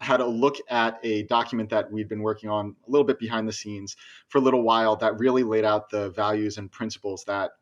had 0.00 0.20
a 0.20 0.26
look 0.26 0.56
at 0.68 0.98
a 1.04 1.22
document 1.24 1.70
that 1.70 1.90
we'd 1.92 2.08
been 2.08 2.22
working 2.22 2.50
on 2.50 2.74
a 2.86 2.90
little 2.90 3.06
bit 3.06 3.18
behind 3.18 3.46
the 3.46 3.52
scenes 3.52 3.96
for 4.28 4.38
a 4.38 4.40
little 4.40 4.62
while 4.62 4.96
that 4.96 5.18
really 5.18 5.44
laid 5.44 5.64
out 5.64 5.90
the 5.90 6.10
values 6.10 6.58
and 6.58 6.72
principles 6.72 7.22
that 7.26 7.52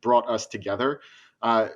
brought 0.00 0.28
us 0.28 0.46
together 0.46 1.00
uh, 1.42 1.68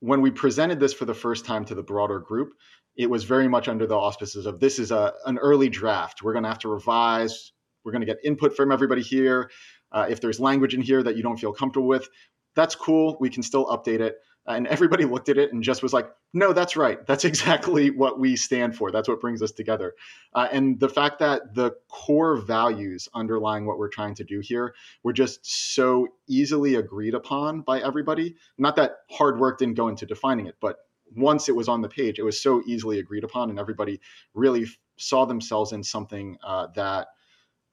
when 0.00 0.20
we 0.20 0.30
presented 0.30 0.80
this 0.80 0.92
for 0.92 1.06
the 1.06 1.14
first 1.14 1.44
time 1.44 1.64
to 1.64 1.74
the 1.74 1.82
broader 1.82 2.18
group, 2.18 2.54
it 2.96 3.08
was 3.08 3.24
very 3.24 3.48
much 3.48 3.68
under 3.68 3.86
the 3.86 3.96
auspices 3.96 4.46
of 4.46 4.60
this 4.60 4.78
is 4.78 4.90
a, 4.90 5.14
an 5.26 5.38
early 5.38 5.68
draft. 5.68 6.22
We're 6.22 6.32
going 6.32 6.42
to 6.42 6.48
have 6.50 6.58
to 6.60 6.68
revise. 6.68 7.52
We're 7.84 7.92
going 7.92 8.00
to 8.00 8.06
get 8.06 8.18
input 8.22 8.56
from 8.56 8.70
everybody 8.70 9.02
here. 9.02 9.50
Uh, 9.92 10.06
if 10.08 10.20
there's 10.20 10.40
language 10.40 10.74
in 10.74 10.82
here 10.82 11.02
that 11.02 11.16
you 11.16 11.22
don't 11.22 11.38
feel 11.38 11.52
comfortable 11.52 11.88
with, 11.88 12.08
that's 12.54 12.74
cool. 12.74 13.16
We 13.20 13.30
can 13.30 13.42
still 13.42 13.66
update 13.66 14.00
it 14.00 14.16
and 14.46 14.66
everybody 14.66 15.04
looked 15.04 15.28
at 15.28 15.38
it 15.38 15.52
and 15.52 15.62
just 15.62 15.82
was 15.82 15.92
like 15.92 16.10
no 16.32 16.52
that's 16.52 16.76
right. 16.76 17.06
That's 17.06 17.24
exactly 17.32 17.90
what 17.90 18.18
we 18.18 18.36
stand 18.36 18.76
for. 18.76 18.90
That's 18.90 19.08
what 19.08 19.20
brings 19.20 19.42
us 19.42 19.52
together. 19.52 19.94
Uh, 20.34 20.48
and 20.52 20.78
the 20.80 20.88
fact 20.88 21.18
that 21.20 21.54
the 21.54 21.72
core 21.88 22.36
values 22.36 23.08
underlying 23.14 23.66
what 23.66 23.78
we're 23.78 23.88
trying 23.88 24.14
to 24.16 24.24
do 24.24 24.40
here 24.40 24.74
were 25.02 25.12
just 25.12 25.40
so 25.74 26.08
easily 26.28 26.74
agreed 26.74 27.14
upon 27.14 27.62
by 27.62 27.80
everybody 27.80 28.34
not 28.58 28.76
that 28.76 28.98
hard 29.10 29.38
work 29.38 29.58
didn't 29.58 29.74
go 29.74 29.88
into 29.88 30.06
defining 30.06 30.46
it 30.46 30.56
but 30.60 30.78
once 31.14 31.48
it 31.48 31.54
was 31.54 31.68
on 31.68 31.82
the 31.82 31.88
page 31.88 32.18
it 32.18 32.24
was 32.24 32.42
so 32.42 32.62
easily 32.66 32.98
agreed 32.98 33.24
upon 33.24 33.50
and 33.50 33.58
everybody 33.58 34.00
really 34.32 34.66
saw 34.96 35.24
themselves 35.24 35.72
in 35.72 35.82
something 35.82 36.36
uh, 36.44 36.66
that 36.74 37.08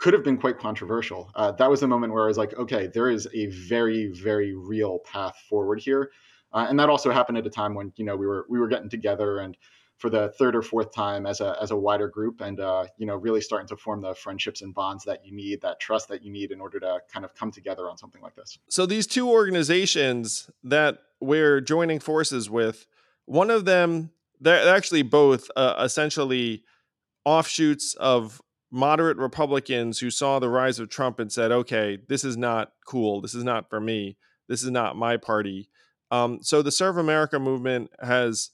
could 0.01 0.13
have 0.13 0.23
been 0.23 0.37
quite 0.37 0.57
controversial. 0.57 1.29
Uh, 1.35 1.51
that 1.51 1.69
was 1.69 1.79
the 1.79 1.87
moment 1.87 2.11
where 2.11 2.23
I 2.23 2.27
was 2.27 2.37
like, 2.37 2.55
okay, 2.55 2.87
there 2.87 3.09
is 3.09 3.27
a 3.35 3.45
very, 3.45 4.07
very 4.07 4.55
real 4.55 4.97
path 4.99 5.35
forward 5.47 5.79
here, 5.79 6.11
uh, 6.53 6.67
and 6.69 6.79
that 6.79 6.89
also 6.89 7.11
happened 7.11 7.37
at 7.37 7.45
a 7.45 7.49
time 7.49 7.73
when 7.73 7.91
you 7.95 8.05
know 8.05 8.15
we 8.15 8.27
were 8.27 8.45
we 8.49 8.59
were 8.59 8.67
getting 8.67 8.89
together 8.89 9.39
and 9.39 9.57
for 10.01 10.09
the 10.09 10.29
third 10.29 10.55
or 10.55 10.63
fourth 10.63 10.91
time 10.91 11.27
as 11.27 11.41
a 11.41 11.55
as 11.61 11.69
a 11.69 11.75
wider 11.75 12.07
group, 12.07 12.41
and 12.41 12.59
uh, 12.59 12.85
you 12.97 13.05
know 13.05 13.15
really 13.15 13.39
starting 13.39 13.67
to 13.67 13.77
form 13.77 14.01
the 14.01 14.15
friendships 14.15 14.61
and 14.63 14.73
bonds 14.73 15.03
that 15.05 15.23
you 15.23 15.33
need, 15.33 15.61
that 15.61 15.79
trust 15.79 16.07
that 16.09 16.23
you 16.23 16.31
need 16.31 16.51
in 16.51 16.59
order 16.59 16.79
to 16.79 16.99
kind 17.13 17.23
of 17.23 17.35
come 17.35 17.51
together 17.51 17.87
on 17.87 17.97
something 17.97 18.21
like 18.21 18.35
this. 18.35 18.57
So 18.67 18.87
these 18.87 19.05
two 19.05 19.29
organizations 19.29 20.49
that 20.63 20.97
we're 21.21 21.61
joining 21.61 21.99
forces 21.99 22.49
with, 22.49 22.87
one 23.25 23.51
of 23.51 23.65
them, 23.65 24.09
they're 24.39 24.75
actually 24.75 25.03
both 25.03 25.51
uh, 25.55 25.75
essentially 25.79 26.63
offshoots 27.23 27.93
of 27.93 28.41
moderate 28.71 29.17
Republicans 29.17 29.99
who 29.99 30.09
saw 30.09 30.39
the 30.39 30.49
rise 30.49 30.79
of 30.79 30.89
Trump 30.89 31.19
and 31.19 31.31
said, 31.31 31.51
okay, 31.51 31.99
this 32.07 32.23
is 32.23 32.37
not 32.37 32.71
cool. 32.87 33.21
This 33.21 33.35
is 33.35 33.43
not 33.43 33.69
for 33.69 33.79
me. 33.79 34.17
This 34.47 34.63
is 34.63 34.71
not 34.71 34.95
my 34.95 35.17
party. 35.17 35.69
Um, 36.11 36.39
so 36.41 36.61
the 36.61 36.71
Serve 36.71 36.97
America 36.97 37.39
movement 37.39 37.89
has 38.01 38.51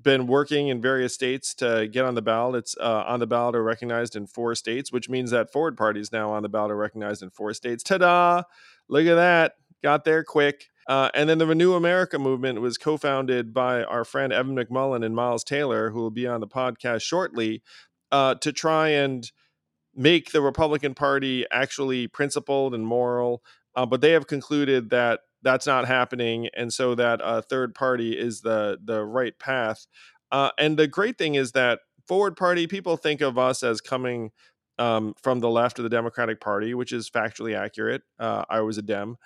been 0.00 0.26
working 0.26 0.68
in 0.68 0.80
various 0.80 1.14
states 1.14 1.54
to 1.54 1.88
get 1.88 2.04
on 2.04 2.14
the 2.14 2.22
ballot. 2.22 2.60
It's 2.60 2.76
uh, 2.78 3.04
on 3.06 3.20
the 3.20 3.26
ballot 3.26 3.56
or 3.56 3.64
recognized 3.64 4.14
in 4.14 4.26
four 4.26 4.54
states, 4.54 4.92
which 4.92 5.08
means 5.08 5.30
that 5.30 5.52
Forward 5.52 5.76
Party 5.76 6.00
is 6.00 6.12
now 6.12 6.30
on 6.30 6.42
the 6.42 6.48
ballot 6.48 6.70
or 6.70 6.76
recognized 6.76 7.22
in 7.22 7.30
four 7.30 7.52
states. 7.54 7.82
Ta 7.82 7.98
da! 7.98 8.42
Look 8.88 9.06
at 9.06 9.14
that. 9.16 9.54
Got 9.82 10.04
there 10.04 10.22
quick. 10.22 10.68
Uh, 10.86 11.10
and 11.14 11.28
then 11.28 11.38
the 11.38 11.46
Renew 11.46 11.72
America 11.72 12.18
movement 12.18 12.60
was 12.60 12.76
co 12.76 12.96
founded 12.96 13.54
by 13.54 13.82
our 13.84 14.04
friend 14.04 14.32
Evan 14.32 14.54
McMullin 14.54 15.04
and 15.04 15.16
Miles 15.16 15.42
Taylor, 15.42 15.90
who 15.90 16.00
will 16.00 16.10
be 16.10 16.26
on 16.26 16.40
the 16.40 16.46
podcast 16.46 17.02
shortly, 17.02 17.62
uh, 18.12 18.34
to 18.36 18.52
try 18.52 18.88
and 18.88 19.30
make 19.94 20.32
the 20.32 20.42
Republican 20.42 20.94
Party 20.94 21.46
actually 21.50 22.06
principled 22.06 22.74
and 22.74 22.86
moral. 22.86 23.42
Uh, 23.74 23.86
but 23.86 24.00
they 24.02 24.12
have 24.12 24.26
concluded 24.26 24.90
that 24.90 25.20
that's 25.44 25.66
not 25.66 25.86
happening, 25.86 26.48
and 26.56 26.72
so 26.72 26.94
that 26.96 27.20
a 27.22 27.42
third 27.42 27.74
party 27.74 28.18
is 28.18 28.40
the 28.40 28.78
the 28.82 29.04
right 29.04 29.38
path. 29.38 29.86
Uh, 30.32 30.50
and 30.58 30.76
the 30.76 30.88
great 30.88 31.18
thing 31.18 31.36
is 31.36 31.52
that 31.52 31.80
Forward 32.08 32.36
Party 32.36 32.66
people 32.66 32.96
think 32.96 33.20
of 33.20 33.38
us 33.38 33.62
as 33.62 33.80
coming 33.80 34.32
um, 34.78 35.14
from 35.22 35.40
the 35.40 35.48
left 35.48 35.78
of 35.78 35.84
the 35.84 35.88
Democratic 35.88 36.40
Party, 36.40 36.74
which 36.74 36.92
is 36.92 37.08
factually 37.08 37.56
accurate. 37.56 38.02
Uh, 38.18 38.44
I 38.50 38.60
was 38.62 38.78
a 38.78 38.82
Dem, 38.82 39.16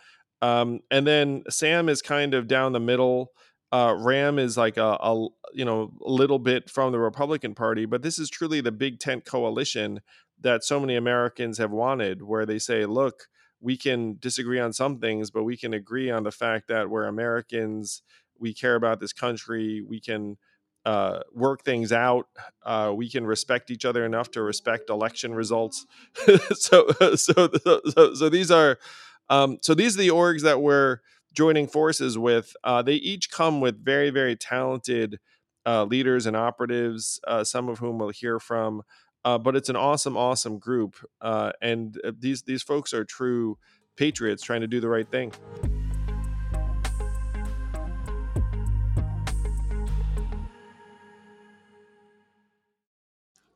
um, 0.42 0.80
and 0.90 1.06
then 1.06 1.44
Sam 1.48 1.88
is 1.88 2.02
kind 2.02 2.34
of 2.34 2.48
down 2.48 2.72
the 2.72 2.80
middle. 2.80 3.32
Uh, 3.70 3.94
Ram 3.98 4.38
is 4.38 4.56
like 4.56 4.76
a, 4.76 4.98
a, 5.00 5.28
you 5.52 5.64
know 5.64 5.92
a 6.04 6.10
little 6.10 6.38
bit 6.38 6.68
from 6.68 6.92
the 6.92 6.98
Republican 6.98 7.54
Party, 7.54 7.86
but 7.86 8.02
this 8.02 8.18
is 8.18 8.28
truly 8.28 8.60
the 8.60 8.72
big 8.72 8.98
tent 8.98 9.24
coalition 9.24 10.00
that 10.40 10.64
so 10.64 10.78
many 10.78 10.96
Americans 10.96 11.58
have 11.58 11.70
wanted, 11.70 12.22
where 12.22 12.44
they 12.44 12.58
say, 12.58 12.86
"Look, 12.86 13.28
we 13.60 13.76
can 13.76 14.16
disagree 14.20 14.60
on 14.60 14.72
some 14.72 14.98
things, 14.98 15.30
but 15.30 15.44
we 15.44 15.56
can 15.56 15.74
agree 15.74 16.10
on 16.10 16.22
the 16.22 16.30
fact 16.30 16.68
that 16.68 16.88
we're 16.90 17.06
Americans. 17.06 18.02
We 18.38 18.54
care 18.54 18.76
about 18.76 19.00
this 19.00 19.12
country. 19.12 19.82
We 19.82 20.00
can 20.00 20.36
uh, 20.84 21.20
work 21.32 21.64
things 21.64 21.92
out. 21.92 22.28
Uh, 22.64 22.92
we 22.94 23.10
can 23.10 23.26
respect 23.26 23.70
each 23.70 23.84
other 23.84 24.04
enough 24.04 24.30
to 24.32 24.42
respect 24.42 24.90
election 24.90 25.34
results. 25.34 25.86
so, 26.52 26.88
so, 27.16 27.50
so, 27.56 28.14
so 28.14 28.28
these 28.28 28.50
are, 28.50 28.78
um, 29.28 29.58
so 29.60 29.74
these 29.74 29.96
are 29.96 30.00
the 30.00 30.08
orgs 30.08 30.42
that 30.42 30.62
we're 30.62 31.00
joining 31.32 31.66
forces 31.66 32.16
with. 32.16 32.56
Uh, 32.64 32.82
they 32.82 32.94
each 32.94 33.30
come 33.30 33.60
with 33.60 33.84
very, 33.84 34.10
very 34.10 34.36
talented 34.36 35.18
uh, 35.66 35.84
leaders 35.84 36.24
and 36.26 36.36
operatives, 36.36 37.20
uh, 37.26 37.44
some 37.44 37.68
of 37.68 37.78
whom 37.78 37.98
we'll 37.98 38.08
hear 38.08 38.38
from. 38.38 38.82
Uh, 39.28 39.36
but 39.36 39.54
it's 39.54 39.68
an 39.68 39.76
awesome, 39.76 40.16
awesome 40.16 40.58
group, 40.58 40.96
uh, 41.20 41.52
and 41.60 42.00
uh, 42.02 42.12
these 42.18 42.40
these 42.44 42.62
folks 42.62 42.94
are 42.94 43.04
true 43.04 43.58
patriots 43.94 44.42
trying 44.42 44.62
to 44.62 44.66
do 44.66 44.80
the 44.80 44.88
right 44.88 45.06
thing. 45.10 45.30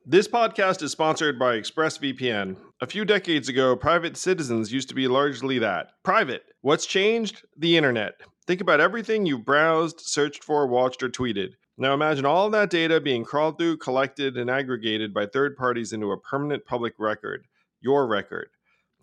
This 0.04 0.28
podcast 0.28 0.82
is 0.82 0.92
sponsored 0.92 1.38
by 1.38 1.58
ExpressVPN. 1.58 2.58
A 2.82 2.86
few 2.86 3.06
decades 3.06 3.48
ago, 3.48 3.74
private 3.74 4.18
citizens 4.18 4.74
used 4.74 4.90
to 4.90 4.94
be 4.94 5.08
largely 5.08 5.58
that 5.60 5.92
private. 6.02 6.42
What's 6.60 6.84
changed? 6.84 7.46
The 7.56 7.78
internet. 7.78 8.20
Think 8.46 8.60
about 8.60 8.80
everything 8.80 9.24
you've 9.24 9.46
browsed, 9.46 10.00
searched 10.00 10.44
for, 10.44 10.66
watched, 10.66 11.02
or 11.02 11.08
tweeted. 11.08 11.54
Now 11.78 11.94
imagine 11.94 12.26
all 12.26 12.50
that 12.50 12.70
data 12.70 13.00
being 13.00 13.24
crawled 13.24 13.58
through, 13.58 13.78
collected, 13.78 14.36
and 14.36 14.50
aggregated 14.50 15.14
by 15.14 15.26
third 15.26 15.56
parties 15.56 15.92
into 15.92 16.12
a 16.12 16.20
permanent 16.20 16.66
public 16.66 16.94
record, 16.98 17.46
your 17.80 18.06
record. 18.06 18.50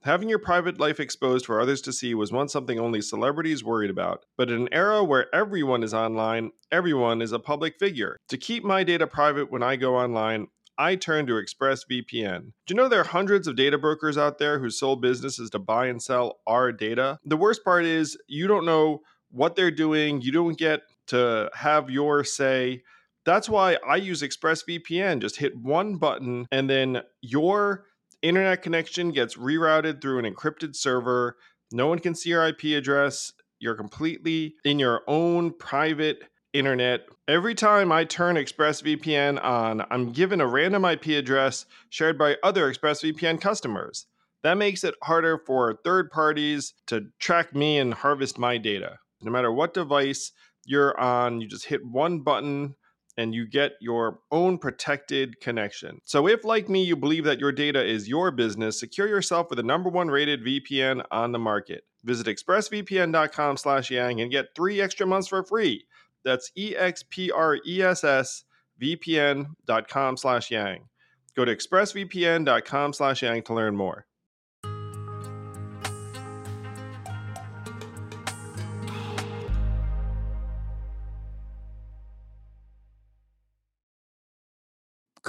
Having 0.03 0.29
your 0.29 0.39
private 0.39 0.79
life 0.79 0.99
exposed 0.99 1.45
for 1.45 1.59
others 1.59 1.81
to 1.81 1.91
see 1.91 2.13
was 2.13 2.31
once 2.31 2.53
something 2.53 2.79
only 2.79 3.01
celebrities 3.01 3.65
worried 3.65 3.89
about. 3.89 4.25
But 4.37 4.49
in 4.49 4.61
an 4.61 4.69
era 4.71 5.03
where 5.03 5.33
everyone 5.35 5.83
is 5.83 5.93
online, 5.93 6.51
everyone 6.71 7.21
is 7.21 7.33
a 7.33 7.39
public 7.39 7.77
figure. 7.77 8.17
To 8.29 8.37
keep 8.37 8.63
my 8.63 8.83
data 8.83 9.07
private 9.07 9.51
when 9.51 9.61
I 9.61 9.75
go 9.75 9.97
online, 9.97 10.47
I 10.77 10.95
turn 10.95 11.27
to 11.27 11.33
ExpressVPN. 11.33 12.53
Do 12.65 12.73
you 12.73 12.75
know 12.75 12.87
there 12.87 13.01
are 13.01 13.05
hundreds 13.05 13.47
of 13.47 13.57
data 13.57 13.77
brokers 13.77 14.17
out 14.17 14.37
there 14.37 14.59
whose 14.59 14.79
sole 14.79 14.95
business 14.95 15.37
is 15.37 15.49
to 15.49 15.59
buy 15.59 15.87
and 15.87 16.01
sell 16.01 16.39
our 16.47 16.71
data? 16.71 17.19
The 17.25 17.35
worst 17.35 17.65
part 17.65 17.83
is 17.83 18.17
you 18.27 18.47
don't 18.47 18.65
know 18.65 19.01
what 19.31 19.57
they're 19.57 19.71
doing, 19.71 20.21
you 20.21 20.31
don't 20.31 20.57
get 20.57 20.83
to 21.09 21.49
have 21.53 21.89
your 21.89 22.23
say. 22.23 22.83
That's 23.25 23.49
why 23.49 23.77
I 23.87 23.97
use 23.97 24.21
ExpressVPN. 24.21 25.21
Just 25.21 25.37
hit 25.37 25.55
one 25.55 25.97
button 25.97 26.47
and 26.51 26.69
then 26.69 27.01
your 27.21 27.85
internet 28.21 28.61
connection 28.61 29.11
gets 29.11 29.35
rerouted 29.35 30.01
through 30.01 30.19
an 30.19 30.33
encrypted 30.33 30.75
server. 30.75 31.37
No 31.71 31.87
one 31.87 31.99
can 31.99 32.15
see 32.15 32.29
your 32.29 32.47
IP 32.47 32.63
address. 32.77 33.33
You're 33.59 33.75
completely 33.75 34.55
in 34.63 34.79
your 34.79 35.01
own 35.07 35.53
private 35.53 36.23
internet. 36.53 37.01
Every 37.27 37.53
time 37.53 37.91
I 37.91 38.05
turn 38.05 38.35
ExpressVPN 38.35 39.43
on, 39.43 39.85
I'm 39.91 40.11
given 40.11 40.41
a 40.41 40.47
random 40.47 40.85
IP 40.85 41.07
address 41.07 41.65
shared 41.89 42.17
by 42.17 42.37
other 42.41 42.71
ExpressVPN 42.71 43.39
customers. 43.41 44.07
That 44.41 44.57
makes 44.57 44.83
it 44.83 44.95
harder 45.03 45.37
for 45.45 45.77
third 45.83 46.11
parties 46.11 46.73
to 46.87 47.07
track 47.19 47.53
me 47.53 47.77
and 47.77 47.93
harvest 47.93 48.37
my 48.37 48.57
data. 48.57 48.97
No 49.21 49.31
matter 49.31 49.51
what 49.51 49.73
device 49.73 50.31
you're 50.69 50.97
on, 50.99 51.41
you 51.41 51.47
just 51.47 51.65
hit 51.65 51.83
one 51.83 52.19
button 52.19 52.75
and 53.17 53.33
you 53.33 53.47
get 53.47 53.73
your 53.81 54.19
own 54.31 54.57
protected 54.57 55.41
connection. 55.41 55.99
So 56.05 56.27
if 56.27 56.45
like 56.45 56.69
me 56.69 56.83
you 56.83 56.95
believe 56.95 57.25
that 57.25 57.39
your 57.39 57.51
data 57.51 57.83
is 57.83 58.07
your 58.07 58.31
business, 58.31 58.79
secure 58.79 59.07
yourself 59.07 59.49
with 59.49 59.57
the 59.57 59.63
number 59.63 59.89
one 59.89 60.09
rated 60.09 60.45
VPN 60.45 61.03
on 61.11 61.31
the 61.31 61.39
market. 61.39 61.83
Visit 62.03 62.27
expressvpn.com 62.27 63.57
slash 63.57 63.91
yang 63.91 64.21
and 64.21 64.31
get 64.31 64.55
three 64.55 64.79
extra 64.79 65.05
months 65.05 65.27
for 65.27 65.43
free. 65.43 65.85
That's 66.23 66.51
E-X-P-R-E-S-S 66.55 68.43
vpn.com 68.81 70.17
slash 70.17 70.51
yang. 70.51 70.87
Go 71.35 71.45
to 71.45 71.55
expressvpn.com 71.55 72.93
slash 72.93 73.23
yang 73.23 73.41
to 73.43 73.53
learn 73.53 73.75
more. 73.75 74.05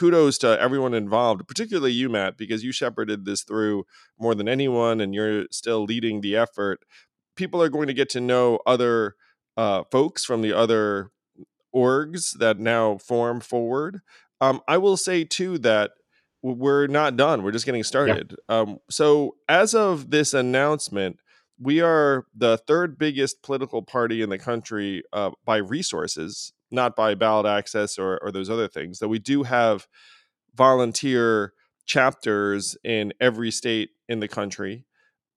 Kudos 0.00 0.38
to 0.38 0.58
everyone 0.58 0.94
involved, 0.94 1.46
particularly 1.46 1.92
you, 1.92 2.08
Matt, 2.08 2.38
because 2.38 2.64
you 2.64 2.72
shepherded 2.72 3.26
this 3.26 3.42
through 3.42 3.84
more 4.18 4.34
than 4.34 4.48
anyone 4.48 4.98
and 4.98 5.14
you're 5.14 5.44
still 5.50 5.84
leading 5.84 6.22
the 6.22 6.34
effort. 6.34 6.80
People 7.36 7.62
are 7.62 7.68
going 7.68 7.86
to 7.86 7.92
get 7.92 8.08
to 8.10 8.20
know 8.20 8.60
other 8.66 9.14
uh, 9.58 9.82
folks 9.92 10.24
from 10.24 10.40
the 10.40 10.54
other 10.54 11.10
orgs 11.76 12.38
that 12.38 12.58
now 12.58 12.96
form 12.96 13.40
forward. 13.42 14.00
Um, 14.40 14.62
I 14.66 14.78
will 14.78 14.96
say, 14.96 15.22
too, 15.22 15.58
that 15.58 15.90
we're 16.42 16.86
not 16.86 17.18
done. 17.18 17.42
We're 17.42 17.52
just 17.52 17.66
getting 17.66 17.84
started. 17.84 18.34
Yeah. 18.48 18.60
Um, 18.60 18.78
so, 18.88 19.36
as 19.50 19.74
of 19.74 20.10
this 20.10 20.32
announcement, 20.32 21.18
we 21.60 21.82
are 21.82 22.24
the 22.34 22.56
third 22.56 22.96
biggest 22.96 23.42
political 23.42 23.82
party 23.82 24.22
in 24.22 24.30
the 24.30 24.38
country 24.38 25.02
uh, 25.12 25.32
by 25.44 25.58
resources 25.58 26.54
not 26.70 26.96
by 26.96 27.14
ballot 27.14 27.46
access 27.46 27.98
or, 27.98 28.18
or 28.22 28.30
those 28.30 28.50
other 28.50 28.68
things. 28.68 28.98
Though 28.98 29.08
we 29.08 29.18
do 29.18 29.42
have 29.44 29.86
volunteer 30.54 31.52
chapters 31.86 32.76
in 32.84 33.12
every 33.20 33.50
state 33.50 33.90
in 34.08 34.20
the 34.20 34.28
country. 34.28 34.86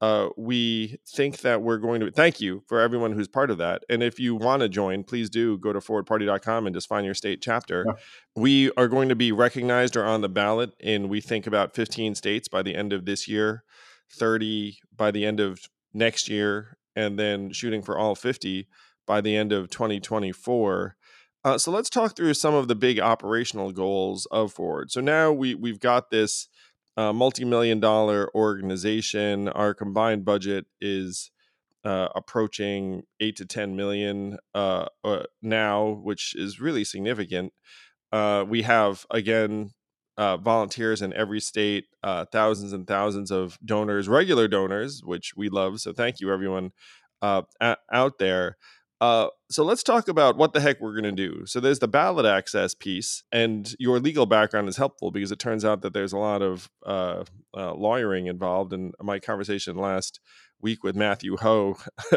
Uh, 0.01 0.29
we 0.35 0.97
think 1.07 1.37
that 1.39 1.61
we're 1.61 1.77
going 1.77 2.01
to 2.01 2.11
thank 2.11 2.41
you 2.41 2.61
for 2.67 2.81
everyone 2.81 3.13
who's 3.13 3.27
part 3.27 3.49
of 3.49 3.57
that. 3.57 3.83
And 3.89 4.03
if 4.03 4.19
you 4.19 4.35
want 4.35 4.61
to 4.61 4.67
join, 4.67 5.03
please 5.03 5.29
do 5.29 5.57
go 5.57 5.71
to 5.71 5.79
forwardparty.com 5.79 6.67
and 6.67 6.75
just 6.75 6.89
find 6.89 7.05
your 7.05 7.15
state 7.15 7.41
chapter. 7.41 7.85
Yeah. 7.87 7.93
We 8.35 8.71
are 8.73 8.89
going 8.89 9.07
to 9.09 9.15
be 9.15 9.31
recognized 9.31 9.95
or 9.95 10.03
on 10.03 10.19
the 10.19 10.29
ballot 10.29 10.73
in, 10.79 11.07
we 11.07 11.21
think, 11.21 11.47
about 11.47 11.73
15 11.73 12.15
states 12.15 12.49
by 12.49 12.61
the 12.61 12.75
end 12.75 12.91
of 12.91 13.05
this 13.05 13.29
year, 13.29 13.63
30 14.11 14.77
by 14.95 15.09
the 15.09 15.25
end 15.25 15.39
of 15.39 15.61
next 15.93 16.27
year, 16.27 16.77
and 16.95 17.17
then 17.17 17.53
shooting 17.53 17.81
for 17.81 17.97
all 17.97 18.13
50 18.13 18.67
by 19.07 19.21
the 19.21 19.37
end 19.37 19.53
of 19.53 19.69
2024. 19.69 20.97
Uh, 21.45 21.57
so 21.57 21.71
let's 21.71 21.89
talk 21.89 22.15
through 22.15 22.33
some 22.33 22.53
of 22.53 22.67
the 22.67 22.75
big 22.75 22.99
operational 22.99 23.71
goals 23.71 24.25
of 24.31 24.53
Forward. 24.53 24.91
So 24.91 25.01
now 25.01 25.31
we 25.31 25.55
we've 25.55 25.79
got 25.79 26.09
this 26.09 26.47
uh, 26.95 27.11
multi-million 27.11 27.79
dollar 27.79 28.29
organization. 28.33 29.49
Our 29.49 29.73
combined 29.73 30.23
budget 30.23 30.65
is 30.79 31.31
uh, 31.83 32.07
approaching 32.15 33.03
eight 33.19 33.35
to 33.37 33.45
ten 33.45 33.75
million 33.75 34.37
uh, 34.55 34.85
uh, 35.03 35.23
now, 35.41 35.99
which 36.01 36.33
is 36.35 36.61
really 36.61 36.85
significant. 36.85 37.51
Uh, 38.11 38.45
we 38.47 38.61
have 38.61 39.05
again 39.11 39.71
uh, 40.17 40.37
volunteers 40.37 41.01
in 41.01 41.11
every 41.13 41.41
state, 41.41 41.85
thousands 42.31 42.71
and 42.71 42.87
thousands 42.87 43.31
of 43.31 43.57
donors, 43.65 44.07
regular 44.07 44.47
donors, 44.47 45.01
which 45.03 45.33
we 45.35 45.49
love. 45.49 45.81
So 45.81 45.91
thank 45.91 46.21
you, 46.21 46.31
everyone 46.31 46.71
out 47.21 48.19
there. 48.19 48.57
Uh, 49.03 49.27
so 49.51 49.65
let's 49.65 49.83
talk 49.83 50.07
about 50.07 50.37
what 50.37 50.53
the 50.53 50.61
heck 50.61 50.79
we're 50.79 50.93
going 50.93 51.03
to 51.03 51.11
do. 51.11 51.45
So 51.45 51.59
there's 51.59 51.79
the 51.79 51.89
ballot 51.89 52.25
access 52.25 52.73
piece, 52.73 53.21
and 53.33 53.75
your 53.77 53.99
legal 53.99 54.25
background 54.25 54.69
is 54.69 54.77
helpful 54.77 55.11
because 55.11 55.29
it 55.29 55.39
turns 55.39 55.65
out 55.65 55.81
that 55.81 55.91
there's 55.91 56.13
a 56.13 56.17
lot 56.17 56.41
of 56.41 56.69
uh, 56.85 57.25
uh, 57.53 57.73
lawyering 57.73 58.27
involved. 58.27 58.71
And 58.71 58.93
my 59.01 59.19
conversation 59.19 59.75
last 59.75 60.21
week 60.61 60.85
with 60.85 60.95
Matthew 60.95 61.35
Hoh 61.35 61.75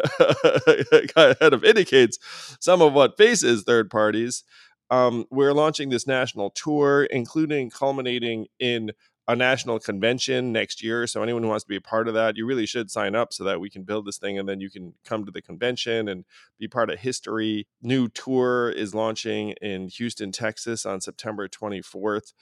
kind 1.17 1.37
of 1.41 1.65
indicates 1.65 2.21
some 2.61 2.81
of 2.81 2.93
what 2.93 3.17
faces 3.17 3.65
third 3.65 3.91
parties. 3.91 4.45
Um, 4.89 5.25
we're 5.29 5.55
launching 5.55 5.89
this 5.89 6.07
national 6.07 6.51
tour, 6.51 7.07
including 7.07 7.69
culminating 7.69 8.47
in 8.61 8.93
a 9.29 9.35
national 9.35 9.81
convention 9.81 10.53
next 10.53 10.83
year. 10.83 11.07
So 11.07 11.23
anyone 11.23 11.43
who 11.43 11.49
wants 11.49 11.65
to 11.65 11.69
be 11.69 11.77
a 11.77 11.81
part 11.81 12.07
of 12.07 12.15
that, 12.15 12.37
you 12.37 12.47
really 12.47 12.67
should 12.67 12.91
sign 12.91 13.15
up 13.15 13.33
so 13.33 13.43
that 13.45 13.61
we 13.61 13.69
can 13.69 13.83
build 13.83 14.07
this 14.07 14.19
thing 14.19 14.39
and 14.39 14.49
then 14.49 14.61
you 14.61 14.71
can 14.71 14.95
come 15.05 15.25
to 15.25 15.33
the 15.33 15.43
convention 15.43 16.09
and 16.09 16.25
be 16.59 16.69
part 16.69 16.91
of 16.91 17.01
history. 17.01 17.67
New 17.83 18.09
tour 18.09 18.71
is 18.71 18.95
launching 18.95 19.51
in 19.61 19.89
Houston, 19.89 20.31
Texas 20.31 20.87
on 20.87 21.01
September 21.01 21.49
24th. 21.49 22.33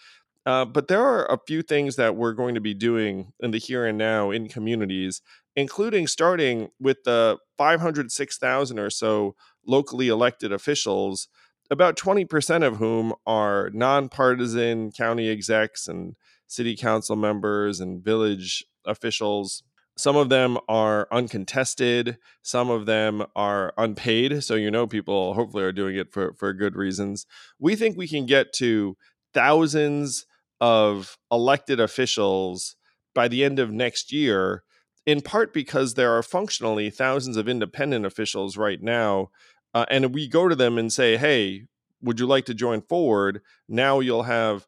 Uh, 0.46 0.66
but 0.66 0.88
there 0.88 1.02
are 1.02 1.24
a 1.32 1.38
few 1.46 1.62
things 1.62 1.96
that 1.96 2.16
we're 2.16 2.34
going 2.34 2.54
to 2.54 2.60
be 2.60 2.74
doing 2.74 3.32
in 3.40 3.50
the 3.50 3.58
here 3.58 3.86
and 3.86 3.96
now 3.96 4.30
in 4.30 4.46
communities, 4.46 5.22
including 5.56 6.06
starting 6.06 6.68
with 6.78 7.02
the 7.04 7.38
506,000 7.56 8.78
or 8.78 8.90
so 8.90 9.34
locally 9.66 10.08
elected 10.08 10.52
officials, 10.52 11.28
about 11.70 11.96
20% 11.96 12.62
of 12.62 12.76
whom 12.76 13.14
are 13.26 13.70
nonpartisan 13.72 14.92
county 14.92 15.30
execs 15.30 15.88
and 15.88 16.14
city 16.54 16.76
council 16.76 17.16
members 17.16 17.80
and 17.80 18.02
village 18.02 18.64
officials. 18.87 19.62
Some 19.96 20.16
of 20.16 20.28
them 20.28 20.58
are 20.68 21.06
uncontested, 21.12 22.18
some 22.42 22.68
of 22.68 22.87
them 22.87 23.25
are 23.37 23.73
unpaid. 23.76 24.42
So, 24.42 24.54
you 24.54 24.70
know, 24.70 24.87
people 24.87 25.34
hopefully 25.34 25.62
are 25.64 25.73
doing 25.73 25.96
it 25.96 26.12
for, 26.12 26.34
for 26.34 26.52
good 26.52 26.75
reasons. 26.75 27.26
We 27.58 27.76
think 27.76 27.96
we 27.96 28.08
can 28.08 28.26
get 28.26 28.52
to 28.54 28.96
thousands 29.32 30.26
of 30.61 31.16
elected 31.30 31.78
officials 31.78 32.76
by 33.14 33.28
the 33.28 33.44
end 33.44 33.58
of 33.58 33.70
next 33.70 34.12
year, 34.12 34.64
in 35.06 35.20
part 35.20 35.52
because 35.52 35.94
there 35.94 36.12
are 36.16 36.23
functionally 36.23 36.90
thousands 36.90 37.37
of 37.37 37.49
independent 37.49 38.04
officials 38.04 38.56
right 38.56 38.82
now. 38.82 39.28
Uh, 39.73 39.84
and 39.90 40.14
we 40.14 40.28
go 40.28 40.49
to 40.49 40.56
them 40.56 40.78
and 40.78 40.92
say, 40.92 41.16
hey, 41.16 41.66
would 42.00 42.20
you 42.20 42.26
like 42.26 42.44
to 42.46 42.54
join 42.54 42.82
forward? 42.82 43.40
Now 43.68 44.00
you'll 44.00 44.25
have 44.25 44.66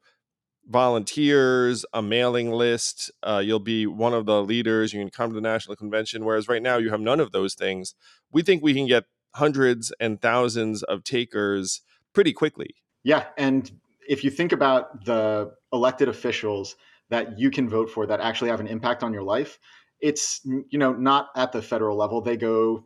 volunteers, 0.66 1.84
a 1.92 2.02
mailing 2.02 2.50
list. 2.50 3.10
Uh, 3.22 3.40
you'll 3.44 3.58
be 3.58 3.86
one 3.86 4.14
of 4.14 4.26
the 4.26 4.42
leaders. 4.42 4.92
You 4.92 5.00
can 5.00 5.10
come 5.10 5.30
to 5.30 5.34
the 5.34 5.40
national 5.40 5.76
convention. 5.76 6.24
Whereas 6.24 6.48
right 6.48 6.62
now 6.62 6.76
you 6.76 6.90
have 6.90 7.00
none 7.00 7.20
of 7.20 7.32
those 7.32 7.54
things. 7.54 7.94
We 8.32 8.42
think 8.42 8.62
we 8.62 8.74
can 8.74 8.86
get 8.86 9.04
hundreds 9.34 9.92
and 10.00 10.20
thousands 10.20 10.82
of 10.82 11.04
takers 11.04 11.82
pretty 12.12 12.32
quickly. 12.32 12.74
Yeah, 13.04 13.24
and 13.36 13.70
if 14.08 14.24
you 14.24 14.30
think 14.30 14.52
about 14.52 15.04
the 15.04 15.52
elected 15.72 16.08
officials 16.08 16.76
that 17.10 17.38
you 17.38 17.50
can 17.50 17.68
vote 17.68 17.90
for 17.90 18.06
that 18.06 18.20
actually 18.20 18.50
have 18.50 18.60
an 18.60 18.66
impact 18.66 19.02
on 19.02 19.12
your 19.12 19.22
life, 19.22 19.58
it's 20.00 20.40
you 20.44 20.78
know 20.78 20.92
not 20.92 21.28
at 21.36 21.52
the 21.52 21.62
federal 21.62 21.96
level. 21.96 22.20
They 22.20 22.36
go 22.36 22.84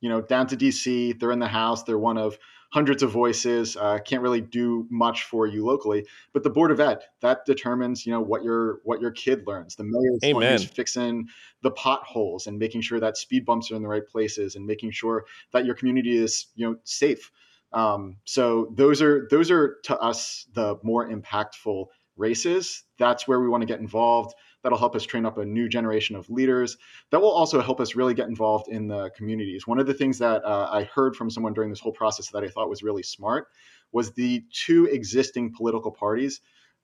you 0.00 0.08
know 0.08 0.20
down 0.20 0.46
to 0.48 0.56
DC. 0.56 1.18
They're 1.18 1.30
in 1.30 1.38
the 1.38 1.46
House. 1.46 1.84
They're 1.84 1.98
one 1.98 2.18
of 2.18 2.38
hundreds 2.72 3.02
of 3.02 3.10
voices 3.10 3.76
uh, 3.76 3.98
can't 3.98 4.22
really 4.22 4.40
do 4.40 4.86
much 4.90 5.24
for 5.24 5.46
you 5.46 5.64
locally 5.64 6.06
but 6.32 6.42
the 6.42 6.50
board 6.50 6.70
of 6.70 6.80
ed 6.80 7.00
that 7.20 7.44
determines 7.46 8.06
you 8.06 8.12
know 8.12 8.20
what 8.20 8.42
your 8.42 8.80
what 8.84 9.00
your 9.00 9.10
kid 9.10 9.46
learns. 9.46 9.76
The 9.76 9.84
mayor's 9.84 10.20
Amen. 10.24 10.58
fixing 10.58 11.28
the 11.62 11.70
potholes 11.70 12.46
and 12.46 12.58
making 12.58 12.82
sure 12.82 13.00
that 13.00 13.16
speed 13.16 13.44
bumps 13.44 13.70
are 13.70 13.76
in 13.76 13.82
the 13.82 13.88
right 13.88 14.06
places 14.06 14.56
and 14.56 14.66
making 14.66 14.90
sure 14.90 15.24
that 15.52 15.64
your 15.64 15.74
community 15.74 16.16
is 16.16 16.46
you 16.54 16.68
know 16.68 16.76
safe. 16.84 17.30
Um, 17.72 18.16
so 18.24 18.72
those 18.74 19.00
are 19.00 19.26
those 19.30 19.50
are 19.50 19.78
to 19.84 19.98
us 19.98 20.46
the 20.52 20.76
more 20.82 21.08
impactful 21.08 21.86
races. 22.16 22.84
That's 22.98 23.26
where 23.26 23.40
we 23.40 23.48
want 23.48 23.62
to 23.62 23.66
get 23.66 23.80
involved 23.80 24.34
That'll 24.62 24.78
help 24.78 24.94
us 24.94 25.04
train 25.04 25.26
up 25.26 25.38
a 25.38 25.44
new 25.44 25.68
generation 25.68 26.16
of 26.16 26.30
leaders. 26.30 26.76
That 27.10 27.20
will 27.20 27.30
also 27.30 27.60
help 27.60 27.80
us 27.80 27.94
really 27.94 28.14
get 28.14 28.28
involved 28.28 28.68
in 28.68 28.88
the 28.88 29.10
communities. 29.16 29.66
One 29.66 29.78
of 29.78 29.86
the 29.86 29.94
things 29.94 30.18
that 30.18 30.44
uh, 30.44 30.68
I 30.70 30.84
heard 30.84 31.16
from 31.16 31.30
someone 31.30 31.52
during 31.52 31.70
this 31.70 31.80
whole 31.80 31.92
process 31.92 32.28
that 32.30 32.44
I 32.44 32.48
thought 32.48 32.68
was 32.68 32.82
really 32.82 33.02
smart 33.02 33.48
was 33.92 34.12
the 34.12 34.44
two 34.52 34.86
existing 34.86 35.52
political 35.54 35.90
parties 35.90 36.40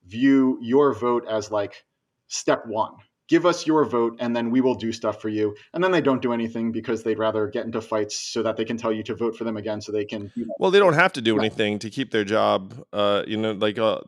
view 0.06 0.58
your 0.60 0.92
vote 0.94 1.24
as 1.28 1.50
like 1.50 1.84
step 2.28 2.66
one. 2.66 2.92
Give 3.28 3.44
us 3.44 3.66
your 3.66 3.84
vote 3.84 4.16
and 4.20 4.34
then 4.34 4.50
we 4.50 4.62
will 4.62 4.74
do 4.74 4.90
stuff 4.90 5.20
for 5.20 5.28
you. 5.28 5.54
And 5.74 5.84
then 5.84 5.90
they 5.90 6.00
don't 6.00 6.22
do 6.22 6.32
anything 6.32 6.72
because 6.72 7.02
they'd 7.02 7.18
rather 7.18 7.46
get 7.46 7.66
into 7.66 7.82
fights 7.82 8.18
so 8.18 8.42
that 8.42 8.56
they 8.56 8.64
can 8.64 8.78
tell 8.78 8.90
you 8.90 9.02
to 9.02 9.14
vote 9.14 9.36
for 9.36 9.44
them 9.44 9.58
again 9.58 9.82
so 9.82 9.92
they 9.92 10.06
can. 10.06 10.32
You 10.34 10.46
know, 10.46 10.54
well, 10.58 10.70
they 10.70 10.78
don't 10.78 10.94
have 10.94 11.12
to 11.14 11.20
do 11.20 11.34
yeah. 11.34 11.40
anything 11.40 11.78
to 11.80 11.90
keep 11.90 12.10
their 12.10 12.24
job. 12.24 12.82
Uh, 12.90 13.24
you 13.26 13.36
know, 13.36 13.52
like 13.52 13.78
uh, 13.78 14.00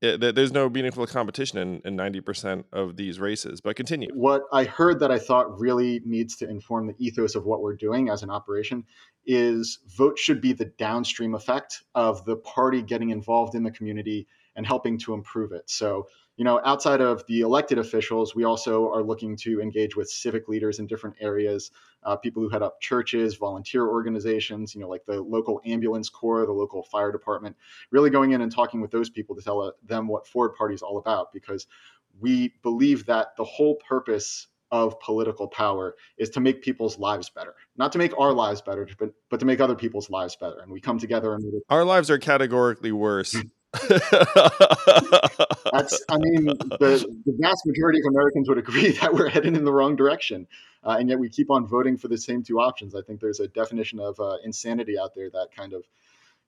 it, 0.00 0.34
there's 0.34 0.52
no 0.52 0.68
meaningful 0.68 1.06
competition 1.06 1.58
in, 1.58 1.82
in 1.84 1.96
90% 1.96 2.64
of 2.72 2.96
these 2.96 3.20
races 3.20 3.60
but 3.60 3.76
continue. 3.76 4.08
What 4.14 4.42
i 4.52 4.64
heard 4.64 5.00
that 5.00 5.10
i 5.10 5.18
thought 5.18 5.58
really 5.60 6.00
needs 6.04 6.36
to 6.36 6.48
inform 6.48 6.86
the 6.86 6.94
ethos 6.98 7.34
of 7.34 7.44
what 7.44 7.60
we're 7.62 7.76
doing 7.76 8.08
as 8.08 8.22
an 8.22 8.30
operation 8.30 8.84
is 9.26 9.78
vote 9.86 10.18
should 10.18 10.40
be 10.40 10.52
the 10.52 10.64
downstream 10.64 11.34
effect 11.34 11.82
of 11.94 12.24
the 12.24 12.36
party 12.36 12.82
getting 12.82 13.10
involved 13.10 13.54
in 13.54 13.62
the 13.62 13.70
community 13.70 14.26
and 14.56 14.66
helping 14.66 14.98
to 14.98 15.14
improve 15.14 15.52
it. 15.52 15.68
So 15.70 16.06
you 16.40 16.44
know, 16.44 16.58
outside 16.64 17.02
of 17.02 17.22
the 17.26 17.42
elected 17.42 17.76
officials, 17.76 18.34
we 18.34 18.44
also 18.44 18.90
are 18.90 19.02
looking 19.02 19.36
to 19.36 19.60
engage 19.60 19.94
with 19.94 20.08
civic 20.08 20.48
leaders 20.48 20.78
in 20.78 20.86
different 20.86 21.14
areas, 21.20 21.70
uh, 22.04 22.16
people 22.16 22.42
who 22.42 22.48
head 22.48 22.62
up 22.62 22.80
churches, 22.80 23.34
volunteer 23.34 23.86
organizations, 23.86 24.74
you 24.74 24.80
know, 24.80 24.88
like 24.88 25.04
the 25.04 25.20
local 25.20 25.60
ambulance 25.66 26.08
corps, 26.08 26.46
the 26.46 26.52
local 26.52 26.82
fire 26.82 27.12
department, 27.12 27.54
really 27.90 28.08
going 28.08 28.30
in 28.30 28.40
and 28.40 28.50
talking 28.50 28.80
with 28.80 28.90
those 28.90 29.10
people 29.10 29.36
to 29.36 29.42
tell 29.42 29.60
uh, 29.60 29.72
them 29.84 30.08
what 30.08 30.26
Forward 30.26 30.54
Party 30.54 30.74
is 30.74 30.80
all 30.80 30.96
about, 30.96 31.30
because 31.30 31.66
we 32.20 32.54
believe 32.62 33.04
that 33.04 33.36
the 33.36 33.44
whole 33.44 33.74
purpose 33.74 34.46
of 34.70 34.98
political 35.00 35.46
power 35.46 35.94
is 36.16 36.30
to 36.30 36.40
make 36.40 36.62
people's 36.62 36.98
lives 36.98 37.28
better. 37.28 37.54
Not 37.76 37.92
to 37.92 37.98
make 37.98 38.18
our 38.18 38.32
lives 38.32 38.62
better 38.62 38.88
but 38.98 39.12
but 39.28 39.40
to 39.40 39.44
make 39.44 39.60
other 39.60 39.74
people's 39.74 40.08
lives 40.08 40.36
better. 40.36 40.60
And 40.60 40.72
we 40.72 40.80
come 40.80 40.98
together 40.98 41.34
and 41.34 41.44
our 41.68 41.84
lives 41.84 42.08
are 42.08 42.18
categorically 42.18 42.92
worse 42.92 43.36
That's, 45.72 46.02
I 46.08 46.18
mean, 46.18 46.46
the, 46.46 47.06
the, 47.24 47.36
vast 47.38 47.64
majority 47.66 48.00
of 48.00 48.06
Americans 48.08 48.48
would 48.48 48.58
agree 48.58 48.90
that 49.00 49.14
we're 49.14 49.28
heading 49.28 49.54
in 49.54 49.64
the 49.64 49.72
wrong 49.72 49.94
direction. 49.94 50.48
Uh, 50.82 50.96
and 50.98 51.08
yet 51.08 51.18
we 51.18 51.28
keep 51.28 51.50
on 51.50 51.66
voting 51.66 51.96
for 51.96 52.08
the 52.08 52.18
same 52.18 52.42
two 52.42 52.58
options. 52.58 52.94
I 52.94 53.02
think 53.02 53.20
there's 53.20 53.38
a 53.38 53.46
definition 53.46 54.00
of 54.00 54.18
uh, 54.18 54.38
insanity 54.44 54.98
out 54.98 55.14
there 55.14 55.30
that 55.30 55.48
kind 55.56 55.72
of 55.72 55.84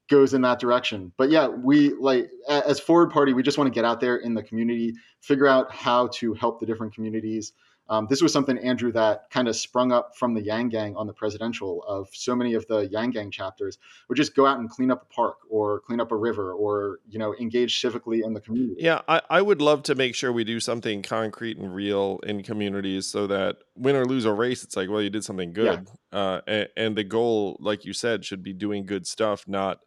goes 0.08 0.34
in 0.34 0.42
that 0.42 0.58
direction. 0.58 1.12
But 1.16 1.30
yeah, 1.30 1.46
we 1.48 1.92
like 1.94 2.30
as 2.48 2.80
Forward 2.80 3.10
Party, 3.10 3.32
we 3.34 3.42
just 3.42 3.56
want 3.56 3.68
to 3.68 3.74
get 3.74 3.84
out 3.84 4.00
there 4.00 4.16
in 4.16 4.34
the 4.34 4.42
community, 4.42 4.94
figure 5.20 5.46
out 5.46 5.72
how 5.72 6.08
to 6.14 6.34
help 6.34 6.58
the 6.60 6.66
different 6.66 6.94
communities, 6.94 7.52
um, 7.88 8.06
this 8.08 8.22
was 8.22 8.32
something, 8.32 8.56
Andrew, 8.58 8.92
that 8.92 9.30
kind 9.30 9.48
of 9.48 9.56
sprung 9.56 9.92
up 9.92 10.16
from 10.16 10.34
the 10.34 10.40
Yang 10.40 10.68
Gang 10.70 10.96
on 10.96 11.06
the 11.06 11.12
presidential 11.12 11.84
of 11.86 12.08
so 12.12 12.34
many 12.34 12.54
of 12.54 12.66
the 12.68 12.88
Yang 12.88 13.10
Gang 13.10 13.30
chapters 13.30 13.78
would 14.08 14.16
just 14.16 14.34
go 14.34 14.46
out 14.46 14.58
and 14.58 14.70
clean 14.70 14.90
up 14.90 15.02
a 15.02 15.14
park 15.14 15.36
or 15.50 15.80
clean 15.80 16.00
up 16.00 16.12
a 16.12 16.16
river 16.16 16.52
or, 16.52 17.00
you 17.08 17.18
know, 17.18 17.34
engage 17.40 17.82
civically 17.82 18.24
in 18.24 18.32
the 18.32 18.40
community. 18.40 18.76
Yeah, 18.78 19.00
I, 19.08 19.20
I 19.28 19.42
would 19.42 19.60
love 19.60 19.82
to 19.84 19.94
make 19.94 20.14
sure 20.14 20.32
we 20.32 20.44
do 20.44 20.60
something 20.60 21.02
concrete 21.02 21.58
and 21.58 21.74
real 21.74 22.20
in 22.22 22.42
communities 22.42 23.06
so 23.06 23.26
that 23.26 23.56
win 23.76 23.96
or 23.96 24.06
lose 24.06 24.24
a 24.24 24.32
race, 24.32 24.62
it's 24.62 24.76
like, 24.76 24.88
well, 24.88 25.02
you 25.02 25.10
did 25.10 25.24
something 25.24 25.52
good. 25.52 25.88
Yeah. 26.12 26.18
Uh, 26.18 26.40
and, 26.46 26.68
and 26.76 26.96
the 26.96 27.04
goal, 27.04 27.56
like 27.60 27.84
you 27.84 27.92
said, 27.92 28.24
should 28.24 28.42
be 28.42 28.52
doing 28.52 28.86
good 28.86 29.06
stuff, 29.06 29.44
not 29.46 29.80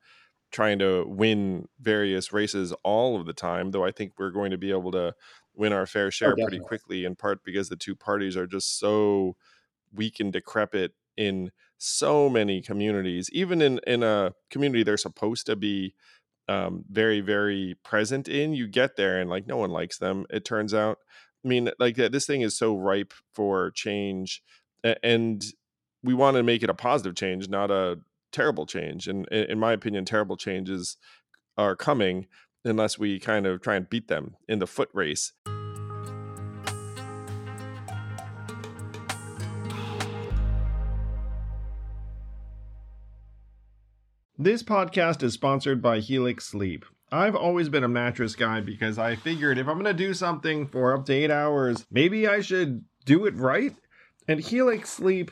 trying 0.51 0.79
to 0.79 1.05
win 1.08 1.67
various 1.81 2.31
races 2.31 2.73
all 2.84 3.19
of 3.19 3.25
the 3.25 3.34
time, 3.34 3.71
though 3.71 3.84
I 3.84 3.91
think 3.91 4.13
we're 4.17 4.31
going 4.31 4.51
to 4.51 4.58
be 4.58 4.71
able 4.71 4.91
to 4.91 5.13
win 5.58 5.74
our 5.74 5.86
fair 5.86 6.08
oh, 6.08 6.10
share 6.10 6.32
oh, 6.32 6.36
pretty 6.36 6.60
quickly, 6.60 7.06
in 7.06 7.15
part 7.15 7.44
because 7.44 7.70
the 7.70 7.76
two 7.76 7.96
parties 7.96 8.38
are 8.38 8.48
just 8.48 8.80
so 8.80 9.36
weak 9.94 10.20
and 10.20 10.34
decrepit 10.34 10.94
in 11.18 11.52
so 11.78 12.30
many 12.30 12.62
communities. 12.62 13.30
Even 13.32 13.62
in 13.62 13.80
in 13.88 14.04
a 14.04 14.34
community 14.50 14.84
they're 14.84 14.98
supposed 14.98 15.46
to 15.46 15.56
be 15.56 15.94
um, 16.48 16.86
very 16.89 17.22
very 17.22 17.76
present 17.84 18.28
in, 18.28 18.54
you 18.54 18.68
get 18.68 18.96
there 18.96 19.20
and 19.20 19.30
like 19.30 19.48
no 19.48 19.58
one 19.58 19.72
likes 19.72 19.98
them. 19.98 20.26
It 20.30 20.46
turns 20.46 20.74
out. 20.74 21.00
I 21.44 21.48
mean, 21.48 21.70
like 21.80 21.96
this 21.96 22.26
thing 22.26 22.41
is 22.41 22.58
so 22.58 22.76
ripe 22.76 23.13
for 23.34 23.70
change, 23.72 24.41
and 24.84 25.44
we 26.04 26.13
want 26.13 26.38
to 26.38 26.44
make 26.44 26.63
it 26.63 26.70
a 26.70 26.74
positive 26.74 27.15
change, 27.15 27.50
not 27.50 27.70
a 27.70 28.00
terrible 28.32 28.65
change. 28.65 29.08
And 29.08 29.28
in 29.28 29.60
my 29.60 29.74
opinion, 29.74 30.06
terrible 30.06 30.38
changes 30.38 30.98
are 31.58 31.76
coming 31.76 32.28
unless 32.65 32.99
we 32.99 33.19
kind 33.19 33.45
of 33.45 33.62
try 33.62 33.75
and 33.75 33.89
beat 33.89 34.08
them 34.08 34.36
in 34.47 34.60
the 34.60 34.67
foot 34.67 34.89
race. 34.93 35.32
This 44.38 44.63
podcast 44.63 45.23
is 45.23 45.34
sponsored 45.34 45.82
by 45.82 45.99
Helix 45.99 46.45
Sleep. 46.45 46.86
I've 47.10 47.36
always 47.36 47.69
been 47.69 47.86
a 47.86 47.88
mattress 47.88 48.36
guy 48.36 48.60
because 48.60 48.99
I 48.99 49.15
figured 49.15 49.58
if 49.58 49.67
I'm 49.67 49.75
going 49.75 49.86
to 49.86 49.93
do 49.93 50.13
something 50.13 50.67
for 50.67 50.93
up 50.93 51.06
to 51.06 51.13
eight 51.13 51.32
hours, 51.32 51.86
maybe 51.89 52.28
I 52.28 52.41
should 52.41 52.84
do 53.06 53.25
it 53.25 53.36
right. 53.36 53.73
And 54.28 54.39
Helix 54.41 54.89
Sleep 54.89 55.32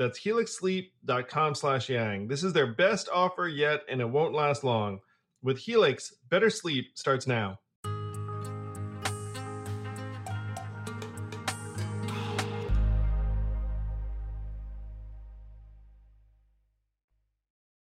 that's 0.00 0.18
helixsleep.com 0.18 1.54
slash 1.54 1.90
yang. 1.90 2.26
This 2.26 2.42
is 2.42 2.54
their 2.54 2.72
best 2.72 3.10
offer 3.12 3.46
yet, 3.46 3.80
and 3.86 4.00
it 4.00 4.08
won't 4.08 4.32
last 4.32 4.64
long. 4.64 5.00
With 5.42 5.58
Helix, 5.58 6.14
better 6.26 6.48
sleep 6.48 6.86
starts 6.94 7.26
now. 7.26 7.58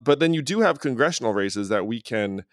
But 0.03 0.19
then 0.19 0.35
you 0.35 0.43
do 0.43 0.59
have 0.61 0.81
congressional 0.81 1.33
races 1.33 1.69
that 1.69 1.87
we 1.87 2.01
can 2.01 2.45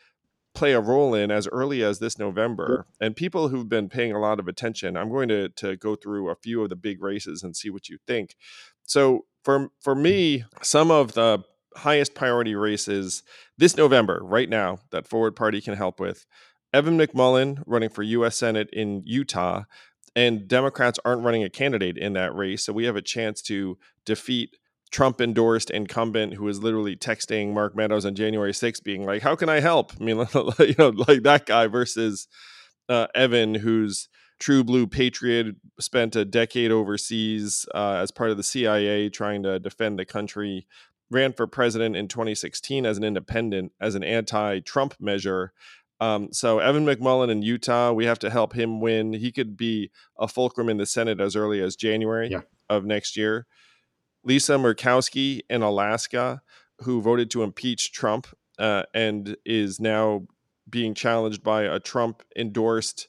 play 0.53 0.73
a 0.73 0.79
role 0.79 1.15
in 1.15 1.31
as 1.31 1.47
early 1.47 1.83
as 1.83 1.97
this 1.97 2.19
November. 2.19 2.85
And 3.01 3.15
people 3.15 3.47
who've 3.47 3.67
been 3.67 3.89
paying 3.89 4.11
a 4.11 4.19
lot 4.19 4.39
of 4.39 4.47
attention, 4.47 4.95
I'm 4.95 5.09
going 5.09 5.29
to, 5.29 5.49
to 5.49 5.75
go 5.75 5.95
through 5.95 6.29
a 6.29 6.35
few 6.35 6.61
of 6.61 6.69
the 6.69 6.75
big 6.75 7.01
races 7.01 7.41
and 7.41 7.55
see 7.55 7.71
what 7.71 7.89
you 7.89 7.97
think. 8.05 8.35
So 8.83 9.25
for 9.45 9.69
for 9.79 9.95
me, 9.95 10.43
some 10.61 10.91
of 10.91 11.13
the 11.13 11.43
highest 11.77 12.15
priority 12.15 12.55
races 12.55 13.23
this 13.57 13.77
November, 13.77 14.19
right 14.23 14.49
now, 14.49 14.79
that 14.89 15.07
Forward 15.07 15.35
Party 15.35 15.61
can 15.61 15.75
help 15.75 15.99
with. 15.99 16.25
Evan 16.73 16.97
McMullin 16.97 17.63
running 17.65 17.89
for 17.89 18.03
U.S. 18.03 18.35
Senate 18.35 18.69
in 18.73 19.03
Utah, 19.05 19.63
and 20.15 20.47
Democrats 20.47 20.99
aren't 21.05 21.23
running 21.23 21.43
a 21.43 21.49
candidate 21.49 21.97
in 21.97 22.13
that 22.13 22.35
race, 22.35 22.65
so 22.65 22.73
we 22.73 22.85
have 22.85 22.95
a 22.95 23.01
chance 23.01 23.41
to 23.43 23.77
defeat 24.03 24.57
Trump 24.91 25.21
endorsed 25.21 25.69
incumbent 25.69 26.33
who 26.33 26.47
is 26.47 26.63
literally 26.63 26.95
texting 26.95 27.53
Mark 27.53 27.75
Meadows 27.75 28.05
on 28.05 28.15
January 28.15 28.51
6th, 28.51 28.83
being 28.83 29.05
like, 29.05 29.21
"How 29.21 29.35
can 29.35 29.47
I 29.47 29.59
help?" 29.59 29.93
I 29.99 30.03
mean, 30.03 30.17
you 30.59 30.75
know, 30.77 30.89
like 31.07 31.21
that 31.23 31.45
guy 31.45 31.67
versus 31.67 32.27
uh, 32.89 33.07
Evan, 33.13 33.55
who's 33.55 34.09
true 34.39 34.63
blue 34.63 34.87
patriot, 34.87 35.55
spent 35.79 36.15
a 36.15 36.25
decade 36.25 36.71
overseas 36.71 37.65
uh, 37.73 37.95
as 37.95 38.11
part 38.11 38.31
of 38.31 38.37
the 38.37 38.43
CIA 38.43 39.09
trying 39.09 39.43
to 39.43 39.59
defend 39.59 39.97
the 39.97 40.05
country, 40.05 40.67
ran 41.09 41.33
for 41.33 41.47
president 41.47 41.95
in 41.95 42.07
2016 42.07 42.85
as 42.85 42.97
an 42.97 43.03
independent, 43.03 43.71
as 43.79 43.95
an 43.95 44.03
anti 44.03 44.59
Trump 44.59 44.95
measure. 44.99 45.53
Um, 46.01 46.29
so 46.33 46.59
Evan 46.59 46.85
McMullin 46.85 47.29
in 47.29 47.41
Utah, 47.41 47.93
we 47.93 48.05
have 48.05 48.19
to 48.19 48.29
help 48.29 48.53
him 48.53 48.81
win. 48.81 49.13
He 49.13 49.31
could 49.31 49.55
be 49.55 49.91
a 50.19 50.27
fulcrum 50.27 50.69
in 50.69 50.77
the 50.77 50.85
Senate 50.85 51.21
as 51.21 51.35
early 51.35 51.61
as 51.61 51.75
January 51.75 52.29
yeah. 52.29 52.41
of 52.69 52.83
next 52.85 53.15
year. 53.15 53.47
Lisa 54.23 54.53
Murkowski 54.53 55.41
in 55.49 55.61
Alaska, 55.61 56.41
who 56.79 57.01
voted 57.01 57.31
to 57.31 57.43
impeach 57.43 57.93
Trump 57.93 58.27
uh, 58.59 58.83
and 58.93 59.37
is 59.45 59.79
now 59.79 60.27
being 60.69 60.93
challenged 60.93 61.43
by 61.43 61.63
a 61.63 61.79
Trump 61.79 62.23
endorsed 62.35 63.07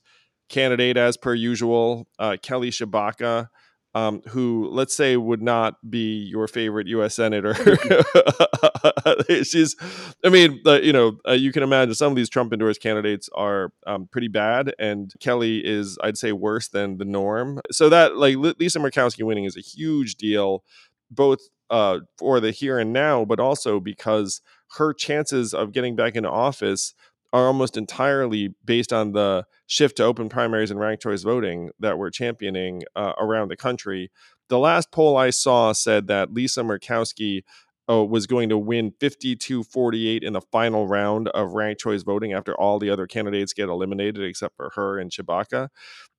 candidate, 0.48 0.96
as 0.96 1.16
per 1.16 1.34
usual, 1.34 2.08
uh, 2.18 2.36
Kelly 2.42 2.70
Tshibaka, 2.70 3.48
um, 3.94 4.20
who 4.28 4.68
let's 4.70 4.94
say 4.94 5.16
would 5.16 5.40
not 5.40 5.76
be 5.88 6.18
your 6.18 6.46
favorite 6.46 6.86
U.S. 6.88 7.14
senator. 7.14 7.54
She's, 9.42 9.74
I 10.22 10.28
mean, 10.28 10.60
uh, 10.66 10.80
you 10.80 10.92
know, 10.92 11.18
uh, 11.26 11.32
you 11.32 11.50
can 11.50 11.62
imagine 11.62 11.94
some 11.94 12.12
of 12.12 12.16
these 12.16 12.28
Trump 12.28 12.52
endorsed 12.52 12.82
candidates 12.82 13.30
are 13.34 13.72
um, 13.86 14.06
pretty 14.12 14.28
bad, 14.28 14.74
and 14.78 15.12
Kelly 15.20 15.64
is, 15.64 15.96
I'd 16.02 16.18
say, 16.18 16.32
worse 16.32 16.68
than 16.68 16.98
the 16.98 17.06
norm. 17.06 17.60
So 17.72 17.88
that, 17.88 18.16
like, 18.16 18.36
Lisa 18.36 18.80
Murkowski 18.80 19.24
winning 19.24 19.44
is 19.44 19.56
a 19.56 19.62
huge 19.62 20.16
deal, 20.16 20.62
both 21.10 21.40
uh, 21.70 22.00
for 22.18 22.38
the 22.38 22.50
here 22.50 22.78
and 22.78 22.92
now, 22.92 23.24
but 23.24 23.40
also 23.40 23.80
because 23.80 24.42
her 24.76 24.92
chances 24.92 25.54
of 25.54 25.72
getting 25.72 25.96
back 25.96 26.16
into 26.16 26.30
office 26.30 26.94
are 27.32 27.46
almost 27.46 27.76
entirely 27.76 28.54
based 28.64 28.92
on 28.92 29.12
the 29.12 29.44
shift 29.66 29.96
to 29.96 30.04
open 30.04 30.28
primaries 30.28 30.70
and 30.70 30.80
ranked 30.80 31.02
choice 31.02 31.22
voting 31.22 31.70
that 31.78 31.98
we're 31.98 32.10
championing 32.10 32.82
uh, 32.94 33.12
around 33.18 33.48
the 33.48 33.56
country. 33.56 34.10
The 34.48 34.58
last 34.58 34.92
poll 34.92 35.16
I 35.16 35.30
saw 35.30 35.72
said 35.72 36.06
that 36.06 36.32
Lisa 36.32 36.62
Murkowski 36.62 37.42
uh, 37.88 38.04
was 38.04 38.26
going 38.26 38.48
to 38.48 38.58
win 38.58 38.92
52 39.00 39.62
48 39.64 40.22
in 40.22 40.32
the 40.32 40.40
final 40.40 40.86
round 40.86 41.28
of 41.28 41.52
ranked 41.52 41.80
choice 41.80 42.02
voting 42.02 42.32
after 42.32 42.54
all 42.54 42.78
the 42.78 42.90
other 42.90 43.06
candidates 43.06 43.52
get 43.52 43.68
eliminated 43.68 44.22
except 44.22 44.56
for 44.56 44.70
her 44.74 44.98
and 44.98 45.10
Tshibaka. 45.10 45.68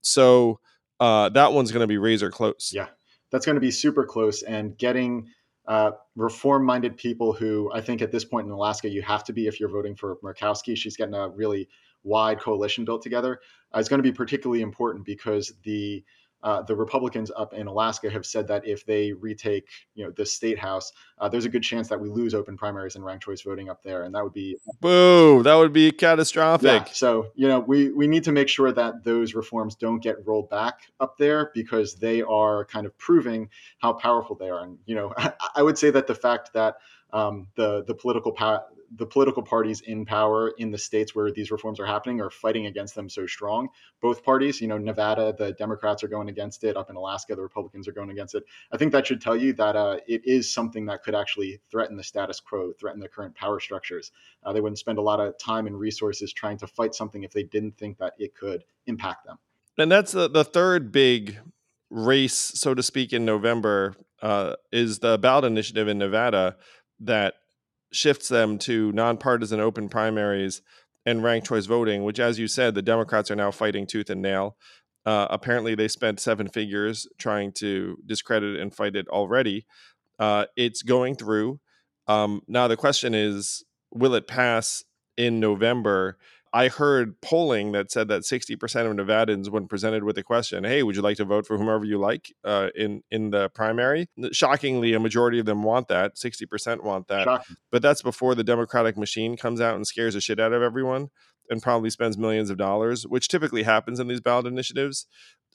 So 0.01 0.59
uh, 0.99 1.29
that 1.29 1.53
one's 1.53 1.71
going 1.71 1.81
to 1.81 1.87
be 1.87 1.97
razor 1.97 2.31
close. 2.31 2.71
Yeah, 2.73 2.87
that's 3.31 3.45
going 3.45 3.55
to 3.55 3.61
be 3.61 3.71
super 3.71 4.05
close. 4.05 4.43
And 4.43 4.77
getting 4.77 5.27
uh, 5.67 5.91
reform 6.15 6.65
minded 6.65 6.95
people 6.95 7.33
who 7.33 7.71
I 7.73 7.81
think 7.81 8.01
at 8.01 8.11
this 8.11 8.23
point 8.23 8.45
in 8.45 8.51
Alaska, 8.51 8.89
you 8.89 9.01
have 9.01 9.23
to 9.25 9.33
be 9.33 9.47
if 9.47 9.59
you're 9.59 9.69
voting 9.69 9.95
for 9.95 10.17
Murkowski. 10.23 10.77
She's 10.77 10.95
getting 10.95 11.15
a 11.15 11.29
really 11.29 11.67
wide 12.03 12.39
coalition 12.39 12.85
built 12.85 13.01
together. 13.01 13.39
Uh, 13.73 13.83
going 13.89 13.99
to 13.99 14.03
be 14.03 14.13
particularly 14.13 14.61
important 14.61 15.05
because 15.05 15.53
the 15.63 16.03
uh, 16.43 16.61
the 16.61 16.75
Republicans 16.75 17.31
up 17.35 17.53
in 17.53 17.67
Alaska 17.67 18.09
have 18.09 18.25
said 18.25 18.47
that 18.47 18.67
if 18.67 18.85
they 18.85 19.11
retake, 19.13 19.67
you 19.95 20.05
know, 20.05 20.11
the 20.11 20.25
state 20.25 20.59
house, 20.59 20.91
uh, 21.19 21.27
there's 21.27 21.45
a 21.45 21.49
good 21.49 21.63
chance 21.63 21.87
that 21.87 21.99
we 21.99 22.09
lose 22.09 22.33
open 22.33 22.55
primaries 22.55 22.95
and 22.95 23.03
ranked 23.03 23.25
choice 23.25 23.41
voting 23.41 23.69
up 23.69 23.81
there, 23.83 24.03
and 24.03 24.13
that 24.13 24.23
would 24.23 24.33
be 24.33 24.55
boo. 24.79 25.41
That 25.43 25.55
would 25.55 25.73
be 25.73 25.91
catastrophic. 25.91 26.83
Yeah, 26.87 26.93
so 26.93 27.31
you 27.35 27.47
know, 27.47 27.59
we 27.59 27.89
we 27.89 28.07
need 28.07 28.23
to 28.25 28.31
make 28.31 28.49
sure 28.49 28.71
that 28.71 29.03
those 29.03 29.33
reforms 29.33 29.75
don't 29.75 29.99
get 29.99 30.25
rolled 30.25 30.49
back 30.49 30.81
up 30.99 31.17
there 31.17 31.51
because 31.53 31.95
they 31.95 32.21
are 32.21 32.65
kind 32.65 32.85
of 32.85 32.97
proving 32.97 33.49
how 33.79 33.93
powerful 33.93 34.35
they 34.35 34.49
are. 34.49 34.63
And 34.63 34.77
you 34.85 34.95
know, 34.95 35.13
I, 35.17 35.33
I 35.55 35.63
would 35.63 35.77
say 35.77 35.89
that 35.89 36.07
the 36.07 36.15
fact 36.15 36.53
that 36.53 36.75
um, 37.13 37.47
the 37.55 37.83
the 37.85 37.93
political 37.93 38.31
power 38.31 38.63
the 38.95 39.05
political 39.05 39.43
parties 39.43 39.81
in 39.81 40.05
power 40.05 40.49
in 40.57 40.71
the 40.71 40.77
states 40.77 41.13
where 41.13 41.31
these 41.31 41.51
reforms 41.51 41.79
are 41.79 41.85
happening 41.85 42.21
are 42.21 42.29
fighting 42.29 42.67
against 42.67 42.95
them 42.95 43.09
so 43.09 43.25
strong. 43.25 43.69
Both 44.01 44.23
parties, 44.23 44.61
you 44.61 44.67
know, 44.67 44.77
Nevada, 44.77 45.35
the 45.37 45.51
Democrats 45.53 46.03
are 46.03 46.07
going 46.07 46.29
against 46.29 46.63
it. 46.63 46.77
Up 46.77 46.89
in 46.89 46.95
Alaska, 46.95 47.35
the 47.35 47.41
Republicans 47.41 47.87
are 47.87 47.91
going 47.91 48.09
against 48.09 48.35
it. 48.35 48.43
I 48.71 48.77
think 48.77 48.91
that 48.93 49.05
should 49.05 49.21
tell 49.21 49.35
you 49.35 49.53
that 49.53 49.75
uh, 49.75 49.97
it 50.07 50.21
is 50.25 50.51
something 50.51 50.85
that 50.85 51.03
could 51.03 51.15
actually 51.15 51.59
threaten 51.69 51.97
the 51.97 52.03
status 52.03 52.39
quo, 52.39 52.71
threaten 52.79 52.99
the 52.99 53.09
current 53.09 53.35
power 53.35 53.59
structures. 53.59 54.11
Uh, 54.43 54.53
they 54.53 54.61
wouldn't 54.61 54.79
spend 54.79 54.97
a 54.97 55.01
lot 55.01 55.19
of 55.19 55.37
time 55.37 55.67
and 55.67 55.77
resources 55.77 56.31
trying 56.31 56.57
to 56.59 56.67
fight 56.67 56.95
something 56.95 57.23
if 57.23 57.31
they 57.31 57.43
didn't 57.43 57.77
think 57.77 57.97
that 57.97 58.13
it 58.17 58.35
could 58.35 58.63
impact 58.85 59.25
them. 59.25 59.37
And 59.77 59.91
that's 59.91 60.13
the, 60.13 60.29
the 60.29 60.43
third 60.43 60.91
big 60.91 61.37
race, 61.89 62.33
so 62.33 62.73
to 62.73 62.81
speak, 62.81 63.13
in 63.13 63.25
November 63.25 63.95
uh, 64.21 64.55
is 64.71 64.99
the 64.99 65.17
ballot 65.17 65.45
initiative 65.45 65.87
in 65.87 65.99
Nevada 65.99 66.55
that 66.99 67.35
shifts 67.91 68.27
them 68.27 68.57
to 68.59 68.91
nonpartisan 68.91 69.59
open 69.59 69.89
primaries 69.89 70.61
and 71.05 71.23
ranked 71.23 71.47
choice 71.47 71.65
voting, 71.65 72.03
which, 72.03 72.19
as 72.19 72.37
you 72.37 72.47
said, 72.47 72.75
the 72.75 72.81
Democrats 72.81 73.31
are 73.31 73.35
now 73.35 73.51
fighting 73.51 73.87
tooth 73.87 74.09
and 74.09 74.21
nail. 74.21 74.57
Uh, 75.05 75.25
apparently, 75.29 75.73
they 75.73 75.87
spent 75.87 76.19
seven 76.19 76.49
figures 76.49 77.07
trying 77.17 77.53
to 77.53 77.97
discredit 78.05 78.59
and 78.59 78.75
fight 78.75 78.95
it 78.95 79.07
already. 79.07 79.65
Uh, 80.19 80.45
it's 80.57 80.81
going 80.81 81.15
through. 81.15 81.59
Um, 82.07 82.41
now, 82.47 82.67
the 82.67 82.75
question 82.75 83.13
is 83.13 83.63
will 83.91 84.15
it 84.15 84.27
pass 84.27 84.83
in 85.15 85.39
November? 85.39 86.17
I 86.53 86.67
heard 86.67 87.19
polling 87.21 87.71
that 87.73 87.91
said 87.91 88.07
that 88.07 88.21
60% 88.21 88.55
of 88.55 88.95
Nevadans, 88.95 89.49
when 89.49 89.67
presented 89.67 90.03
with 90.03 90.15
the 90.15 90.23
question, 90.23 90.63
"Hey, 90.63 90.83
would 90.83 90.95
you 90.95 91.01
like 91.01 91.17
to 91.17 91.25
vote 91.25 91.45
for 91.45 91.57
whomever 91.57 91.85
you 91.85 91.97
like 91.97 92.33
uh, 92.43 92.69
in 92.75 93.03
in 93.11 93.31
the 93.31 93.49
primary?" 93.49 94.09
Shockingly, 94.31 94.93
a 94.93 94.99
majority 94.99 95.39
of 95.39 95.45
them 95.45 95.63
want 95.63 95.87
that. 95.87 96.15
60% 96.15 96.83
want 96.83 97.07
that. 97.07 97.25
Shocking. 97.25 97.57
But 97.71 97.81
that's 97.81 98.01
before 98.01 98.35
the 98.35 98.43
Democratic 98.43 98.97
machine 98.97 99.37
comes 99.37 99.61
out 99.61 99.75
and 99.75 99.85
scares 99.85 100.13
the 100.13 100.21
shit 100.21 100.39
out 100.39 100.53
of 100.53 100.61
everyone 100.61 101.09
and 101.49 101.61
probably 101.61 101.89
spends 101.89 102.17
millions 102.17 102.49
of 102.49 102.57
dollars, 102.57 103.07
which 103.07 103.27
typically 103.27 103.63
happens 103.63 103.99
in 103.99 104.07
these 104.07 104.21
ballot 104.21 104.45
initiatives. 104.45 105.05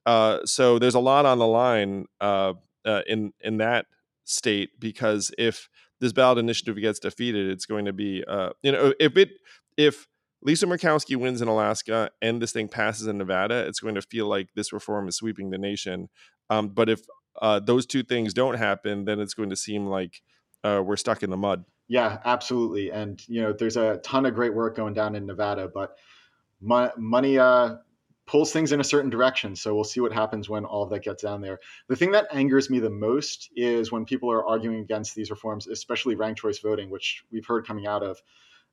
Uh, 0.06 0.40
so 0.44 0.78
there's 0.78 0.94
a 0.94 1.00
lot 1.00 1.26
on 1.26 1.38
the 1.38 1.46
line 1.46 2.06
uh, 2.20 2.54
uh, 2.84 3.02
in 3.06 3.32
in 3.40 3.58
that 3.58 3.86
state 4.24 4.78
because 4.78 5.30
if 5.38 5.68
this 6.00 6.12
ballot 6.12 6.38
initiative 6.38 6.76
gets 6.76 6.98
defeated, 6.98 7.48
it's 7.48 7.66
going 7.66 7.84
to 7.84 7.92
be 7.92 8.24
uh, 8.26 8.50
you 8.62 8.72
know 8.72 8.92
if 8.98 9.16
it 9.16 9.30
if 9.76 10.06
Lisa 10.42 10.66
Murkowski 10.66 11.16
wins 11.16 11.40
in 11.40 11.48
Alaska 11.48 12.10
and 12.20 12.42
this 12.42 12.52
thing 12.52 12.68
passes 12.68 13.06
in 13.06 13.18
Nevada, 13.18 13.66
it's 13.66 13.80
going 13.80 13.94
to 13.94 14.02
feel 14.02 14.26
like 14.26 14.48
this 14.54 14.72
reform 14.72 15.08
is 15.08 15.16
sweeping 15.16 15.50
the 15.50 15.58
nation. 15.58 16.08
Um, 16.50 16.68
but 16.68 16.88
if 16.88 17.00
uh, 17.40 17.60
those 17.60 17.86
two 17.86 18.02
things 18.02 18.34
don't 18.34 18.56
happen, 18.56 19.04
then 19.04 19.20
it's 19.20 19.34
going 19.34 19.50
to 19.50 19.56
seem 19.56 19.86
like 19.86 20.22
uh, 20.64 20.82
we're 20.84 20.96
stuck 20.96 21.22
in 21.22 21.30
the 21.30 21.36
mud. 21.36 21.64
Yeah, 21.88 22.18
absolutely. 22.24 22.90
And 22.90 23.22
you 23.28 23.42
know, 23.42 23.52
there's 23.52 23.76
a 23.76 23.98
ton 23.98 24.26
of 24.26 24.34
great 24.34 24.54
work 24.54 24.76
going 24.76 24.94
down 24.94 25.14
in 25.14 25.26
Nevada, 25.26 25.68
but 25.72 25.96
mo- 26.60 26.92
money 26.96 27.38
uh, 27.38 27.76
pulls 28.26 28.52
things 28.52 28.72
in 28.72 28.80
a 28.80 28.84
certain 28.84 29.10
direction. 29.10 29.54
So 29.56 29.74
we'll 29.74 29.84
see 29.84 30.00
what 30.00 30.12
happens 30.12 30.48
when 30.48 30.64
all 30.64 30.82
of 30.82 30.90
that 30.90 31.02
gets 31.02 31.22
down 31.22 31.40
there. 31.40 31.58
The 31.88 31.96
thing 31.96 32.12
that 32.12 32.28
angers 32.32 32.70
me 32.70 32.78
the 32.78 32.90
most 32.90 33.50
is 33.54 33.92
when 33.92 34.04
people 34.04 34.30
are 34.30 34.46
arguing 34.46 34.80
against 34.80 35.14
these 35.14 35.30
reforms, 35.30 35.66
especially 35.66 36.14
ranked 36.14 36.40
choice 36.40 36.58
voting, 36.58 36.90
which 36.90 37.24
we've 37.30 37.46
heard 37.46 37.66
coming 37.66 37.86
out 37.86 38.02
of 38.02 38.20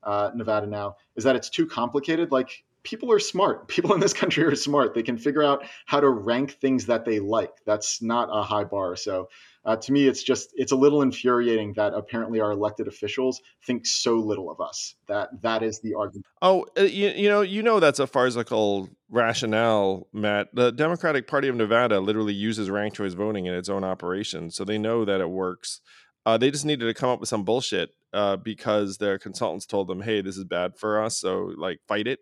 uh, 0.04 0.32
Nevada 0.36 0.68
now, 0.68 0.96
is 1.16 1.24
that 1.24 1.36
it's 1.36 1.50
too 1.50 1.66
complicated. 1.66 2.32
Like 2.32 2.64
people 2.84 3.12
are 3.12 3.20
smart. 3.20 3.68
People 3.80 3.94
in 3.94 4.00
this 4.00 4.14
country 4.14 4.44
are 4.44 4.56
smart. 4.56 4.94
They 4.94 5.04
can 5.04 5.18
figure 5.18 5.44
out 5.44 5.66
how 5.86 6.00
to 6.00 6.10
rank 6.10 6.54
things 6.54 6.86
that 6.88 7.06
they 7.06 7.20
like. 7.20 7.52
That's 7.66 8.02
not 8.02 8.30
a 8.32 8.44
high 8.44 8.64
bar. 8.64 8.96
So 8.96 9.30
uh, 9.66 9.76
to 9.76 9.92
me, 9.92 10.08
it's 10.08 10.24
just 10.24 10.52
it's 10.56 10.72
a 10.72 10.76
little 10.76 11.02
infuriating 11.02 11.74
that 11.74 11.94
apparently 11.94 12.40
our 12.40 12.52
elected 12.52 12.88
officials 12.88 13.42
think 13.66 13.86
so 13.86 14.16
little 14.16 14.50
of 14.50 14.62
us. 14.62 14.96
That 15.08 15.42
that 15.42 15.64
is 15.64 15.80
the 15.82 15.96
argument. 15.96 16.26
Oh, 16.42 16.66
uh, 16.78 16.84
you, 16.84 17.10
you 17.10 17.30
know, 17.30 17.42
you 17.42 17.62
know 17.62 17.80
that's 17.80 18.00
a 18.00 18.08
farcical 18.08 18.90
rationale, 19.10 20.08
Matt. 20.14 20.48
The 20.54 20.72
Democratic 20.72 21.28
Party 21.28 21.50
of 21.50 21.56
Nevada 21.56 22.00
literally 22.00 22.34
uses 22.34 22.70
ranked 22.70 22.98
choice 22.98 23.14
voting 23.14 23.46
in 23.46 23.54
its 23.54 23.70
own 23.70 23.84
operation, 23.84 24.50
so 24.50 24.64
they 24.64 24.78
know 24.78 25.04
that 25.04 25.20
it 25.20 25.30
works. 25.30 25.82
Uh, 26.26 26.38
they 26.38 26.52
just 26.52 26.66
needed 26.66 26.86
to 26.86 26.94
come 26.94 27.10
up 27.10 27.20
with 27.20 27.30
some 27.30 27.44
bullshit 27.44 27.90
uh, 28.14 28.36
because 28.38 28.98
their 28.98 29.18
consultants 29.18 29.66
told 29.66 29.88
them, 29.88 30.02
"Hey, 30.02 30.22
this 30.22 30.38
is 30.38 30.44
bad 30.46 30.78
for 30.78 31.02
us, 31.04 31.18
so 31.20 31.54
like 31.58 31.80
fight 31.88 32.08
it." 32.08 32.20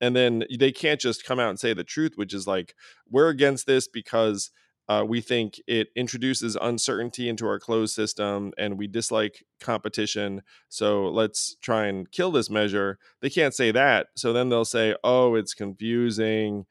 And 0.00 0.14
then 0.14 0.44
they 0.58 0.72
can't 0.72 1.00
just 1.00 1.24
come 1.24 1.40
out 1.40 1.50
and 1.50 1.58
say 1.58 1.72
the 1.72 1.84
truth, 1.84 2.12
which 2.16 2.34
is 2.34 2.46
like, 2.46 2.74
"We're 3.10 3.28
against 3.28 3.66
this 3.66 3.88
because." 3.88 4.50
Uh, 4.88 5.04
we 5.04 5.20
think 5.20 5.60
it 5.66 5.88
introduces 5.96 6.56
uncertainty 6.62 7.28
into 7.28 7.44
our 7.44 7.58
closed 7.58 7.92
system 7.92 8.52
and 8.56 8.78
we 8.78 8.86
dislike 8.86 9.44
competition. 9.58 10.42
So 10.68 11.08
let's 11.08 11.56
try 11.60 11.86
and 11.86 12.08
kill 12.12 12.30
this 12.30 12.48
measure. 12.48 12.96
They 13.20 13.28
can't 13.28 13.52
say 13.52 13.72
that. 13.72 14.06
So 14.14 14.32
then 14.32 14.48
they'll 14.48 14.64
say, 14.64 14.94
oh, 15.02 15.34
it's 15.34 15.54
confusing 15.54 16.66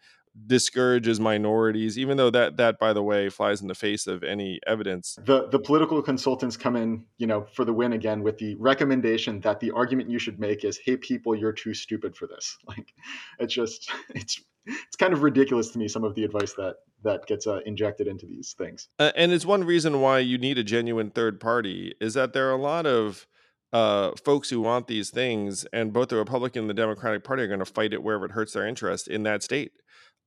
discourages 0.48 1.20
minorities 1.20 1.98
even 1.98 2.18
though 2.18 2.30
that 2.30 2.58
that 2.58 2.78
by 2.78 2.92
the 2.92 3.02
way 3.02 3.30
flies 3.30 3.62
in 3.62 3.68
the 3.68 3.76
face 3.76 4.06
of 4.06 4.24
any 4.24 4.60
evidence. 4.68 5.18
The 5.26 5.48
the 5.48 5.60
political 5.60 6.02
consultants 6.02 6.58
come 6.58 6.76
in 6.76 7.06
you 7.18 7.28
know 7.28 7.46
for 7.54 7.66
the 7.66 7.74
win 7.74 7.94
again 7.94 8.22
with 8.22 8.38
the 8.38 8.56
recommendation 8.56 9.40
that 9.42 9.60
the 9.60 9.72
argument 9.72 10.10
you 10.10 10.20
should 10.20 10.40
make 10.40 10.66
is 10.66 10.78
hey 10.84 10.98
people 10.98 11.36
you're 11.36 11.54
too 11.54 11.74
stupid 11.74 12.16
for 12.16 12.28
this. 12.28 12.58
Like 12.68 12.94
it's 13.40 13.54
just 13.54 13.92
it's 14.10 14.42
it's 14.66 14.96
kind 14.98 15.14
of 15.14 15.22
ridiculous 15.22 15.70
to 15.70 15.78
me 15.78 15.88
some 15.88 16.04
of 16.04 16.16
the 16.16 16.24
advice 16.24 16.54
that 16.54 16.76
that 17.04 17.26
gets 17.28 17.46
uh, 17.46 17.60
injected 17.66 18.08
into 18.08 18.26
these 18.26 18.56
things. 18.58 18.90
Uh, 18.98 19.12
and 19.16 19.32
it's 19.32 19.46
one 19.46 19.64
reason 19.64 20.02
why 20.02 20.20
you 20.20 20.38
need 20.38 20.58
a 20.58 20.64
genuine 20.64 21.12
third 21.12 21.40
party 21.40 21.94
is 22.02 22.16
that 22.16 22.34
there 22.34 22.50
are 22.50 22.54
a 22.54 22.62
lot 22.62 22.86
of 22.88 23.28
uh, 23.72 24.12
folks 24.24 24.50
who 24.50 24.62
want 24.62 24.88
these 24.88 25.10
things 25.10 25.66
and 25.74 25.92
both 25.92 26.10
the 26.10 26.16
republican 26.16 26.62
and 26.62 26.70
the 26.70 26.74
democratic 26.74 27.24
party 27.24 27.44
are 27.44 27.48
going 27.48 27.60
to 27.60 27.66
fight 27.66 27.94
it 27.94 28.02
wherever 28.02 28.26
it 28.26 28.32
hurts 28.32 28.54
their 28.54 28.66
interest 28.66 29.08
in 29.08 29.24
that 29.24 29.44
state 29.44 29.74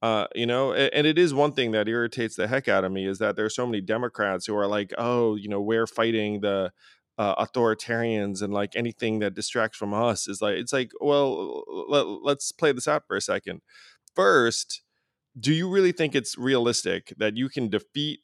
uh, 0.00 0.26
you 0.34 0.46
know, 0.46 0.72
and 0.72 1.06
it 1.06 1.18
is 1.18 1.34
one 1.34 1.52
thing 1.52 1.72
that 1.72 1.88
irritates 1.88 2.37
the 2.37 2.46
heck 2.46 2.68
out 2.68 2.84
of 2.84 2.92
me 2.92 3.06
is 3.06 3.18
that 3.18 3.37
there's 3.37 3.54
so 3.54 3.66
many 3.66 3.80
Democrats 3.80 4.46
who 4.46 4.56
are 4.56 4.66
like, 4.66 4.92
oh, 4.96 5.34
you 5.34 5.48
know, 5.48 5.61
we're 5.61 5.87
fighting 5.87 6.40
the 6.40 6.70
uh, 7.18 7.44
authoritarians 7.44 8.40
and 8.40 8.54
like 8.54 8.76
anything 8.76 9.18
that 9.18 9.34
distracts 9.34 9.76
from 9.76 9.92
us 9.92 10.28
is 10.28 10.40
like, 10.40 10.56
it's 10.56 10.72
like, 10.72 10.92
well, 11.00 11.64
let, 11.88 12.06
let's 12.06 12.52
play 12.52 12.70
this 12.70 12.87
out 12.87 13.02
for 13.08 13.16
a 13.16 13.20
second. 13.20 13.61
First, 14.14 14.82
do 15.38 15.52
you 15.52 15.68
really 15.68 15.92
think 15.92 16.14
it's 16.14 16.38
realistic 16.38 17.12
that 17.18 17.37
you 17.37 17.48
can 17.48 17.68
defeat 17.68 18.20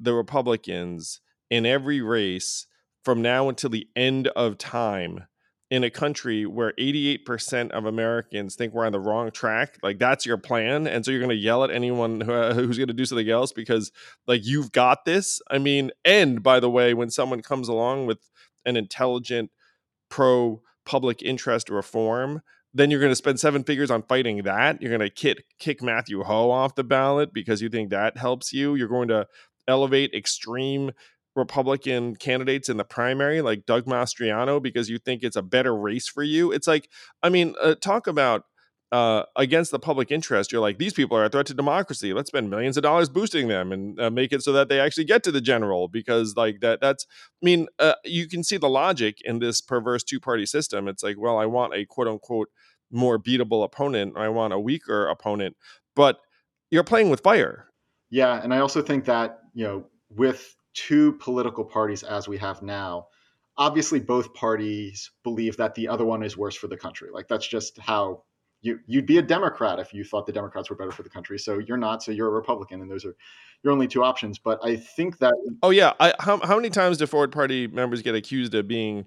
the 0.00 0.14
Republicans 0.14 1.20
in 1.50 1.66
every 1.66 2.00
race 2.00 2.66
from 3.04 3.20
now 3.20 3.48
until 3.48 3.70
the 3.70 3.88
end 3.94 4.28
of 4.28 4.56
time 4.56 5.26
in 5.70 5.84
a 5.84 5.90
country 5.90 6.46
where 6.46 6.72
88% 6.78 7.72
of 7.72 7.84
Americans 7.84 8.54
think 8.56 8.72
we're 8.72 8.86
on 8.86 8.92
the 8.92 9.00
wrong 9.00 9.30
track, 9.30 9.76
like 9.82 9.98
that's 9.98 10.24
your 10.24 10.38
plan. 10.38 10.86
And 10.86 11.04
so 11.04 11.10
you're 11.10 11.20
going 11.20 11.28
to 11.30 11.36
yell 11.36 11.62
at 11.62 11.70
anyone 11.70 12.22
who, 12.22 12.32
uh, 12.32 12.54
who's 12.54 12.78
going 12.78 12.88
to 12.88 12.94
do 12.94 13.04
something 13.04 13.28
else 13.28 13.52
because, 13.52 13.92
like, 14.26 14.46
you've 14.46 14.72
got 14.72 15.04
this. 15.04 15.42
I 15.50 15.58
mean, 15.58 15.90
and 16.04 16.42
by 16.42 16.58
the 16.60 16.70
way, 16.70 16.94
when 16.94 17.10
someone 17.10 17.42
comes 17.42 17.68
along 17.68 18.06
with 18.06 18.18
an 18.64 18.76
intelligent, 18.76 19.50
pro 20.08 20.62
public 20.86 21.22
interest 21.22 21.68
reform, 21.68 22.40
then 22.72 22.90
you're 22.90 23.00
going 23.00 23.12
to 23.12 23.16
spend 23.16 23.38
seven 23.38 23.62
figures 23.62 23.90
on 23.90 24.02
fighting 24.02 24.42
that. 24.44 24.80
You're 24.80 24.96
going 24.96 25.00
to 25.00 25.10
kick, 25.10 25.44
kick 25.58 25.82
Matthew 25.82 26.22
Hoh 26.22 26.50
off 26.50 26.74
the 26.74 26.84
ballot 26.84 27.32
because 27.34 27.60
you 27.60 27.68
think 27.68 27.90
that 27.90 28.16
helps 28.16 28.52
you. 28.52 28.74
You're 28.74 28.88
going 28.88 29.08
to 29.08 29.26
elevate 29.66 30.14
extreme 30.14 30.92
Republican 31.38 32.16
candidates 32.16 32.68
in 32.68 32.76
the 32.76 32.84
primary, 32.84 33.40
like 33.40 33.64
Doug 33.64 33.86
Mastriano, 33.86 34.62
because 34.62 34.90
you 34.90 34.98
think 34.98 35.22
it's 35.22 35.36
a 35.36 35.42
better 35.42 35.74
race 35.74 36.08
for 36.08 36.22
you. 36.22 36.52
It's 36.52 36.66
like, 36.66 36.90
I 37.22 37.30
mean, 37.30 37.54
uh, 37.62 37.76
talk 37.76 38.06
about 38.06 38.44
uh, 38.90 39.24
against 39.36 39.70
the 39.70 39.78
public 39.78 40.10
interest. 40.10 40.50
You're 40.50 40.60
like, 40.60 40.78
these 40.78 40.94
people 40.94 41.16
are 41.16 41.24
a 41.24 41.28
threat 41.28 41.46
to 41.46 41.54
democracy. 41.54 42.12
Let's 42.12 42.28
spend 42.28 42.50
millions 42.50 42.76
of 42.76 42.82
dollars 42.82 43.08
boosting 43.08 43.48
them 43.48 43.70
and 43.70 44.00
uh, 44.00 44.10
make 44.10 44.32
it 44.32 44.42
so 44.42 44.52
that 44.52 44.68
they 44.68 44.80
actually 44.80 45.04
get 45.04 45.22
to 45.24 45.32
the 45.32 45.40
general. 45.40 45.88
Because 45.88 46.36
like 46.36 46.60
that, 46.60 46.80
that's, 46.80 47.06
I 47.42 47.44
mean, 47.44 47.68
uh, 47.78 47.94
you 48.04 48.28
can 48.28 48.42
see 48.42 48.56
the 48.56 48.68
logic 48.68 49.18
in 49.24 49.38
this 49.38 49.60
perverse 49.60 50.02
two 50.02 50.20
party 50.20 50.46
system. 50.46 50.88
It's 50.88 51.02
like, 51.02 51.16
well, 51.18 51.38
I 51.38 51.46
want 51.46 51.74
a 51.74 51.84
quote 51.84 52.08
unquote 52.08 52.48
more 52.90 53.18
beatable 53.18 53.64
opponent. 53.64 54.14
I 54.16 54.28
want 54.28 54.52
a 54.52 54.58
weaker 54.58 55.06
opponent, 55.06 55.56
but 55.94 56.18
you're 56.70 56.84
playing 56.84 57.10
with 57.10 57.20
fire. 57.20 57.66
Yeah, 58.10 58.40
and 58.42 58.54
I 58.54 58.58
also 58.58 58.80
think 58.82 59.04
that 59.04 59.40
you 59.52 59.64
know 59.64 59.86
with 60.08 60.56
two 60.74 61.12
political 61.14 61.64
parties 61.64 62.02
as 62.02 62.28
we 62.28 62.38
have 62.38 62.62
now, 62.62 63.08
obviously 63.56 64.00
both 64.00 64.32
parties 64.34 65.10
believe 65.24 65.56
that 65.56 65.74
the 65.74 65.88
other 65.88 66.04
one 66.04 66.22
is 66.22 66.36
worse 66.36 66.56
for 66.56 66.68
the 66.68 66.76
country. 66.76 67.08
Like 67.12 67.28
that's 67.28 67.46
just 67.46 67.78
how 67.78 68.22
you 68.60 68.80
you'd 68.86 69.06
be 69.06 69.18
a 69.18 69.22
Democrat 69.22 69.78
if 69.78 69.94
you 69.94 70.04
thought 70.04 70.26
the 70.26 70.32
Democrats 70.32 70.70
were 70.70 70.76
better 70.76 70.90
for 70.90 71.02
the 71.02 71.10
country. 71.10 71.38
So 71.38 71.58
you're 71.58 71.76
not. 71.76 72.02
So 72.02 72.12
you're 72.12 72.28
a 72.28 72.32
Republican, 72.32 72.80
and 72.80 72.90
those 72.90 73.04
are 73.04 73.14
your 73.62 73.72
only 73.72 73.86
two 73.86 74.02
options. 74.02 74.38
But 74.38 74.58
I 74.64 74.76
think 74.76 75.18
that 75.18 75.34
oh 75.62 75.70
yeah, 75.70 75.92
I, 76.00 76.14
how 76.18 76.38
how 76.38 76.56
many 76.56 76.70
times 76.70 76.98
do 76.98 77.06
Forward 77.06 77.32
Party 77.32 77.66
members 77.66 78.02
get 78.02 78.14
accused 78.14 78.54
of 78.54 78.66
being 78.66 79.06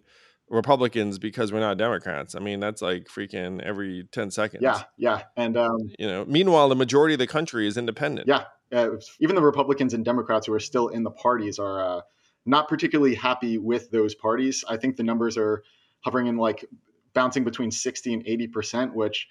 Republicans 0.52 1.17
because 1.17 1.52
we're 1.52 1.62
not 1.62 1.78
Democrats. 1.78 2.36
I 2.36 2.39
mean, 2.39 2.60
that's 2.60 2.82
like 2.82 3.06
freaking 3.06 3.62
every 3.62 4.08
10 4.12 4.32
seconds. 4.32 4.62
Yeah, 4.62 4.84
yeah. 4.97 5.24
And, 5.38 5.56
um, 5.56 5.78
you 5.97 6.06
know, 6.06 6.26
meanwhile, 6.26 6.67
the 6.69 6.76
majority 6.76 7.15
of 7.15 7.19
the 7.19 7.28
country 7.28 7.67
is 7.67 7.78
independent. 7.78 8.28
Yeah. 8.28 8.43
Uh, 8.71 8.89
even 9.19 9.36
the 9.36 9.41
Republicans 9.41 9.93
and 9.93 10.05
Democrats 10.05 10.47
who 10.47 10.53
are 10.53 10.60
still 10.60 10.89
in 10.89 11.03
the 11.03 11.12
parties 11.12 11.60
are 11.60 11.81
uh, 11.81 12.01
not 12.45 12.67
particularly 12.67 13.15
happy 13.15 13.57
with 13.57 13.91
those 13.91 14.15
parties. 14.15 14.63
I 14.67 14.77
think 14.77 14.95
the 14.95 15.03
numbers 15.03 15.38
are 15.38 15.63
hovering 16.01 16.27
in 16.27 16.38
like 16.38 16.65
bouncing 17.13 17.43
between 17.43 17.71
60 17.71 18.13
and 18.13 18.25
80%, 18.25 18.93
which 18.93 19.27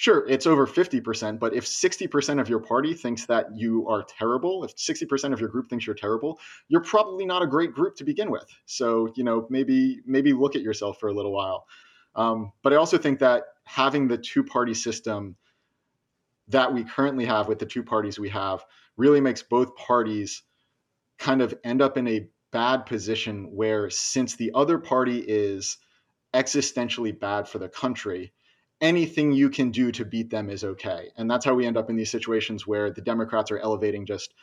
sure, 0.00 0.26
it's 0.26 0.46
over 0.46 0.66
50%, 0.66 1.38
but 1.38 1.52
if 1.52 1.66
60% 1.66 2.40
of 2.40 2.48
your 2.48 2.60
party 2.60 2.94
thinks 2.94 3.26
that 3.26 3.46
you 3.54 3.86
are 3.86 4.02
terrible, 4.02 4.64
if 4.64 4.74
60% 4.74 5.32
of 5.34 5.40
your 5.40 5.50
group 5.50 5.68
thinks 5.68 5.86
you're 5.86 5.94
terrible, 5.94 6.40
you're 6.68 6.80
probably 6.80 7.26
not 7.26 7.42
a 7.42 7.46
great 7.46 7.74
group 7.74 7.96
to 7.96 8.04
begin 8.04 8.30
with. 8.30 8.46
So, 8.64 9.12
you 9.14 9.24
know, 9.24 9.46
maybe 9.50 10.00
maybe 10.06 10.32
look 10.32 10.56
at 10.56 10.62
yourself 10.62 10.98
for 10.98 11.10
a 11.10 11.12
little 11.12 11.32
while. 11.32 11.66
Um, 12.14 12.52
but 12.62 12.72
I 12.72 12.76
also 12.76 12.96
think 12.96 13.18
that 13.18 13.42
having 13.64 14.08
the 14.08 14.16
two 14.16 14.42
party 14.42 14.72
system 14.72 15.36
that 16.50 16.72
we 16.72 16.84
currently 16.84 17.24
have 17.24 17.48
with 17.48 17.58
the 17.58 17.66
two 17.66 17.82
parties 17.82 18.18
we 18.18 18.28
have 18.28 18.64
really 18.96 19.20
makes 19.20 19.42
both 19.42 19.74
parties 19.76 20.42
kind 21.18 21.42
of 21.42 21.54
end 21.64 21.82
up 21.82 21.96
in 21.96 22.06
a 22.06 22.28
bad 22.52 22.86
position 22.86 23.54
where 23.54 23.90
since 23.90 24.36
the 24.36 24.52
other 24.54 24.78
party 24.78 25.18
is 25.18 25.78
existentially 26.34 27.18
bad 27.18 27.48
for 27.48 27.58
the 27.58 27.68
country, 27.68 28.32
anything 28.80 29.32
you 29.32 29.50
can 29.50 29.70
do 29.70 29.92
to 29.92 30.04
beat 30.04 30.30
them 30.30 30.50
is 30.50 30.64
okay. 30.64 31.10
And 31.16 31.30
that's 31.30 31.44
how 31.44 31.54
we 31.54 31.66
end 31.66 31.76
up 31.76 31.90
in 31.90 31.96
these 31.96 32.10
situations 32.10 32.66
where 32.66 32.90
the 32.90 33.02
Democrats 33.02 33.50
are 33.50 33.58
elevating 33.58 34.06
just 34.06 34.34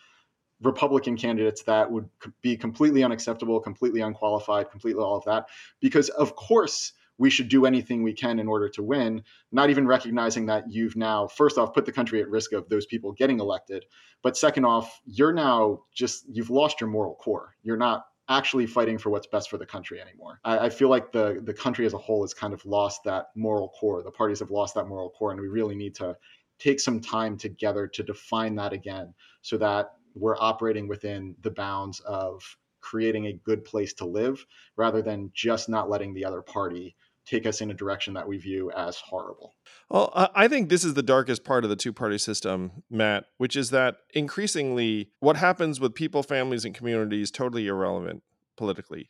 Republican 0.61 1.17
candidates 1.17 1.63
that 1.63 1.91
would 1.91 2.09
be 2.41 2.57
completely 2.57 3.03
unacceptable, 3.03 3.59
completely 3.59 4.01
unqualified, 4.01 4.71
completely 4.71 5.03
all 5.03 5.17
of 5.17 5.25
that. 5.25 5.47
Because, 5.81 6.09
of 6.09 6.35
course, 6.35 6.93
we 7.17 7.29
should 7.29 7.49
do 7.49 7.65
anything 7.65 8.03
we 8.03 8.13
can 8.13 8.39
in 8.39 8.47
order 8.47 8.69
to 8.69 8.83
win, 8.83 9.23
not 9.51 9.69
even 9.69 9.87
recognizing 9.87 10.45
that 10.47 10.71
you've 10.71 10.95
now, 10.95 11.27
first 11.27 11.57
off, 11.57 11.73
put 11.73 11.85
the 11.85 11.91
country 11.91 12.21
at 12.21 12.29
risk 12.29 12.53
of 12.53 12.69
those 12.69 12.85
people 12.85 13.11
getting 13.11 13.39
elected. 13.39 13.85
But 14.21 14.37
second 14.37 14.65
off, 14.65 15.01
you're 15.05 15.33
now 15.33 15.81
just, 15.93 16.25
you've 16.29 16.49
lost 16.49 16.79
your 16.79 16.89
moral 16.89 17.15
core. 17.15 17.55
You're 17.63 17.77
not 17.77 18.05
actually 18.29 18.65
fighting 18.65 18.97
for 18.97 19.09
what's 19.09 19.27
best 19.27 19.49
for 19.49 19.57
the 19.57 19.65
country 19.65 20.01
anymore. 20.01 20.39
I, 20.43 20.65
I, 20.65 20.69
feel 20.69 20.89
like 20.89 21.11
the 21.11 21.41
the 21.43 21.53
country 21.53 21.85
as 21.85 21.93
a 21.93 21.97
whole 21.97 22.23
has 22.23 22.33
kind 22.33 22.53
of 22.53 22.65
lost 22.65 23.01
that 23.05 23.27
moral 23.35 23.69
core. 23.69 24.03
The 24.03 24.11
parties 24.11 24.39
have 24.39 24.51
lost 24.51 24.75
that 24.75 24.87
moral 24.87 25.09
core, 25.11 25.31
and 25.31 25.39
we 25.39 25.47
really 25.47 25.75
need 25.75 25.95
to 25.95 26.15
take 26.59 26.79
some 26.79 26.99
time 26.99 27.37
together 27.37 27.87
to 27.87 28.03
define 28.03 28.55
that 28.55 28.73
again, 28.73 29.13
so 29.41 29.57
that 29.57 29.93
we're 30.15 30.37
operating 30.39 30.87
within 30.87 31.35
the 31.41 31.51
bounds 31.51 31.99
of 32.01 32.43
creating 32.81 33.27
a 33.27 33.33
good 33.33 33.63
place 33.63 33.93
to 33.93 34.05
live, 34.05 34.45
rather 34.75 35.01
than 35.01 35.31
just 35.33 35.69
not 35.69 35.89
letting 35.89 36.13
the 36.13 36.25
other 36.25 36.41
party 36.41 36.95
take 37.27 37.45
us 37.45 37.61
in 37.61 37.69
a 37.69 37.73
direction 37.73 38.13
that 38.13 38.27
we 38.27 38.37
view 38.37 38.71
as 38.71 38.97
horrible. 38.97 39.53
Well, 39.89 40.11
I 40.33 40.47
think 40.47 40.69
this 40.69 40.83
is 40.83 40.93
the 40.93 41.03
darkest 41.03 41.43
part 41.43 41.63
of 41.63 41.69
the 41.69 41.75
two 41.75 41.93
party 41.93 42.17
system, 42.17 42.83
Matt, 42.89 43.25
which 43.37 43.55
is 43.55 43.69
that 43.71 43.97
increasingly 44.13 45.11
what 45.19 45.37
happens 45.37 45.79
with 45.79 45.93
people, 45.93 46.23
families, 46.23 46.65
and 46.65 46.73
communities 46.73 47.31
totally 47.31 47.67
irrelevant 47.67 48.23
politically. 48.55 49.09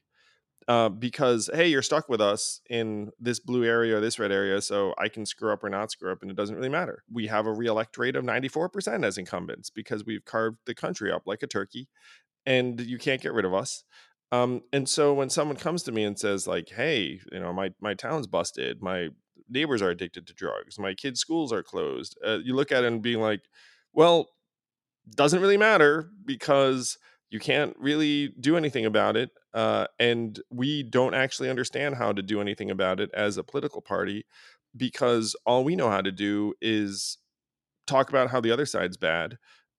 Uh, 0.68 0.90
because 0.90 1.50
hey, 1.54 1.66
you're 1.68 1.82
stuck 1.82 2.10
with 2.10 2.20
us 2.20 2.60
in 2.70 3.10
this 3.22 3.40
blue 3.40 3.64
area 3.64 3.96
or 3.96 4.02
this 4.02 4.20
red 4.20 4.34
area, 4.34 4.62
so 4.62 4.94
I 4.98 5.08
can 5.08 5.26
screw 5.26 5.54
up 5.54 5.64
or 5.64 5.70
not 5.70 5.92
screw 5.92 6.12
up, 6.12 6.22
and 6.22 6.30
it 6.30 6.36
doesn't 6.36 6.58
really 6.58 6.68
matter. 6.68 7.04
We 7.10 7.28
have 7.28 7.48
a 7.48 7.54
re-elect 7.54 7.98
rate 7.98 8.18
of 8.18 8.26
94% 8.26 9.06
as 9.06 9.18
incumbents 9.18 9.70
because 9.70 10.04
we've 10.04 10.26
carved 10.26 10.58
the 10.66 10.76
country 10.76 11.10
up 11.10 11.22
like 11.26 11.42
a 11.42 11.48
turkey, 11.48 11.88
and 12.46 12.82
you 12.82 12.98
can't 12.98 13.22
get 13.22 13.32
rid 13.32 13.46
of 13.46 13.54
us. 13.54 13.86
Um, 14.32 14.62
and 14.74 14.88
so 14.90 15.14
when 15.14 15.30
someone 15.30 15.58
comes 15.58 15.84
to 15.84 15.92
me 15.92 16.04
and 16.04 16.20
says 16.20 16.48
like, 16.48 16.70
"Hey, 16.70 17.20
you 17.32 17.40
know, 17.40 17.54
my 17.54 17.72
my 17.82 17.94
town's 17.94 18.28
busted, 18.28 18.82
my 18.82 19.10
neighbors 19.50 19.82
are 19.82 19.90
addicted 19.90 20.28
to 20.28 20.34
drugs, 20.34 20.78
my 20.80 20.94
kids' 20.94 21.20
schools 21.22 21.54
are 21.54 21.64
closed," 21.64 22.18
uh, 22.26 22.40
you 22.44 22.54
look 22.56 22.72
at 22.72 22.84
it 22.84 22.88
and 22.88 23.02
being 23.02 23.22
like, 23.22 23.42
"Well, 23.94 24.30
doesn't 25.16 25.42
really 25.42 25.58
matter 25.58 26.12
because 26.26 26.98
you 27.30 27.40
can't 27.40 27.76
really 27.80 28.30
do 28.40 28.58
anything 28.58 28.86
about 28.86 29.18
it, 29.18 29.32
uh, 29.54 29.88
and 30.00 30.40
we 30.52 30.84
don't 30.84 31.14
actually 31.14 31.50
understand 31.50 31.96
how 31.96 32.12
to 32.14 32.22
do 32.22 32.42
anything 32.42 32.72
about 32.72 33.00
it 33.00 33.10
as 33.14 33.38
a 33.38 33.44
political 33.44 33.82
party 33.82 34.26
because 34.76 35.36
all 35.46 35.64
we 35.64 35.76
know 35.76 35.90
how 35.90 36.02
to 36.02 36.12
do 36.12 36.54
is 36.62 37.18
talk 37.88 38.10
about 38.10 38.30
how 38.32 38.42
the 38.42 38.52
other 38.52 38.66
side's 38.66 38.98
bad." 38.98 39.38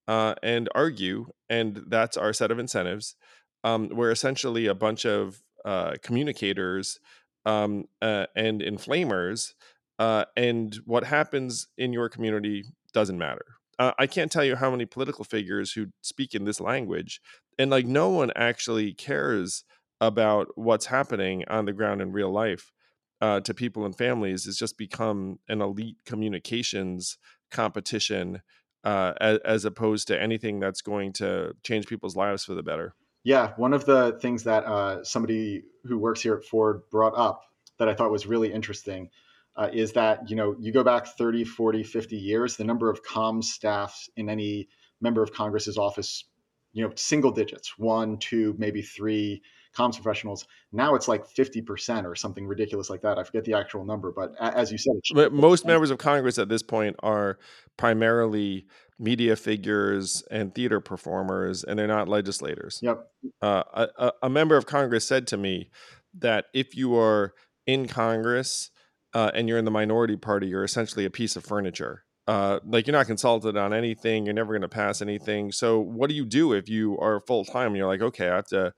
Uh, 0.09 0.35
and 0.43 0.71
argue, 0.75 1.27
and 1.51 1.83
that's 1.89 2.17
our 2.17 2.33
set 2.33 2.51
of 2.51 2.59
incentives 2.59 3.15
um, 3.65 3.89
we're 3.93 4.11
essentially 4.11 4.67
a 4.67 4.75
bunch 4.75 5.05
of 5.05 5.43
uh, 5.65 5.95
communicators 6.03 6.99
um, 7.47 7.85
uh, 8.03 8.27
and 8.37 8.61
inflamers, 8.61 9.55
uh, 9.99 10.25
and 10.37 10.77
what 10.85 11.05
happens 11.05 11.69
in 11.77 11.93
your 11.93 12.09
community 12.09 12.65
doesn't 12.93 13.19
matter. 13.19 13.45
Uh, 13.79 13.93
I 13.99 14.07
can't 14.07 14.31
tell 14.31 14.45
you 14.45 14.57
how 14.57 14.71
many 14.71 14.87
political 14.87 15.25
figures 15.25 15.73
who 15.73 15.87
speak 16.03 16.35
in 16.35 16.45
this 16.45 16.61
language, 16.61 17.21
and 17.59 17.71
like 17.71 17.87
no 17.87 18.09
one 18.09 18.33
actually 18.37 18.93
cares 18.93 19.65
about 20.01 20.49
what's 20.55 20.87
happening 20.87 21.45
on 21.49 21.65
the 21.65 21.73
ground 21.73 22.01
in 22.01 22.13
real 22.13 22.31
life 22.31 22.73
uh, 23.21 23.41
to 23.41 23.55
people 23.55 23.85
and 23.85 23.97
families. 23.97 24.47
It's 24.47 24.59
just 24.59 24.79
become 24.79 25.39
an 25.49 25.61
elite 25.61 25.97
communications 26.07 27.19
competition 27.51 28.43
uh, 28.85 29.15
as, 29.21 29.39
as 29.45 29.65
opposed 29.65 30.07
to 30.09 30.21
anything 30.21 30.61
that's 30.61 30.83
going 30.83 31.13
to 31.15 31.53
change 31.65 31.87
people's 31.87 32.17
lives 32.17 32.45
for 32.45 32.55
the 32.55 32.63
better. 32.63 32.95
Yeah, 33.29 33.53
one 33.59 33.75
of 33.75 33.85
the 33.85 34.19
things 34.23 34.43
that 34.45 34.65
uh, 34.65 35.05
somebody 35.05 35.65
who 35.85 35.99
works 35.99 36.23
here 36.23 36.37
at 36.37 36.45
Forward 36.45 36.89
brought 36.91 37.13
up 37.15 37.43
that 37.79 37.87
I 37.87 37.93
thought 37.93 38.11
was 38.11 38.27
really 38.27 38.51
interesting 38.51 39.11
uh, 39.55 39.69
is 39.71 39.93
that, 39.93 40.31
you 40.31 40.35
know, 40.35 40.57
you 40.59 40.73
go 40.73 40.83
back 40.83 41.09
30, 41.09 41.45
40, 41.45 41.83
50 41.83 42.17
years, 42.17 42.57
the 42.57 42.65
number 42.65 42.89
of 42.89 43.03
comms 43.03 43.45
staffs 43.45 44.09
in 44.17 44.31
any 44.31 44.71
member 45.03 45.23
of 45.23 45.31
Congress's 45.31 45.77
office, 45.77 46.25
you 46.73 46.83
know, 46.83 46.91
single 46.97 47.31
digits, 47.31 47.77
one, 47.77 48.17
two, 48.17 48.55
maybe 48.57 48.81
three 48.81 49.43
comms 49.77 49.97
professionals. 49.97 50.47
Now 50.73 50.95
it's 50.95 51.07
like 51.07 51.27
50% 51.29 52.07
or 52.07 52.15
something 52.15 52.47
ridiculous 52.47 52.89
like 52.89 53.03
that. 53.03 53.19
I 53.19 53.25
forget 53.25 53.45
the 53.45 53.53
actual 53.53 53.85
number, 53.85 54.11
but 54.11 54.33
as 54.41 54.73
you 54.73 54.79
said, 54.79 55.33
most 55.33 55.67
members 55.67 55.91
of 55.91 55.99
Congress 55.99 56.39
at 56.39 56.49
this 56.49 56.63
point 56.63 56.97
are 57.03 57.39
primarily 57.77 58.67
media 58.99 59.37
figures 59.37 60.25
and 60.31 60.55
theater 60.55 60.81
performers, 60.81 61.65
and 61.65 61.79
they're 61.79 61.87
not 61.87 62.09
legislators. 62.09 62.81
Yep. 62.83 63.07
Uh, 63.41 63.63
a, 63.99 64.13
a, 64.23 64.31
member 64.31 64.57
of 64.57 64.67
Congress 64.67 65.07
said 65.07 65.27
to 65.29 65.37
me 65.37 65.71
that 66.19 66.47
if 66.53 66.77
you 66.77 66.97
are 66.97 67.35
in 67.67 67.87
Congress 67.87 68.71
uh, 69.15 69.31
and 69.35 69.49
you're 69.49 69.59
in 69.59 69.65
the 69.65 69.71
minority 69.71 70.17
party, 70.17 70.49
you're 70.49 70.65
essentially 70.65 71.05
a 71.05 71.11
piece 71.11 71.37
of 71.37 71.45
furniture. 71.45 72.05
Uh, 72.27 72.61
like 72.67 72.87
you're 72.87 72.97
not 72.97 73.07
consulted 73.07 73.57
on 73.57 73.73
anything, 73.73 74.27
you're 74.27 74.35
never 74.35 74.53
going 74.53 74.63
to 74.63 74.69
pass 74.69 75.01
anything. 75.01 75.51
So, 75.51 75.81
what 75.81 76.11
do 76.11 76.15
you 76.15 76.27
do 76.27 76.53
if 76.53 76.69
you 76.69 76.99
are 76.99 77.21
full 77.21 77.45
time? 77.45 77.75
You're 77.75 77.87
like, 77.87 78.03
okay, 78.03 78.29
I 78.29 78.37
have 78.37 78.49
to 78.49 78.75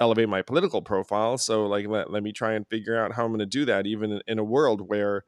elevate 0.00 0.28
my 0.28 0.40
political 0.40 0.80
profile. 0.80 1.36
So, 1.36 1.66
like, 1.66 1.86
let, 1.86 2.10
let 2.10 2.22
me 2.22 2.32
try 2.32 2.54
and 2.54 2.66
figure 2.68 2.96
out 2.96 3.12
how 3.12 3.24
I'm 3.24 3.30
going 3.30 3.40
to 3.40 3.46
do 3.46 3.66
that, 3.66 3.86
even 3.86 4.12
in, 4.12 4.20
in 4.26 4.38
a 4.38 4.44
world 4.44 4.88
where 4.88 5.24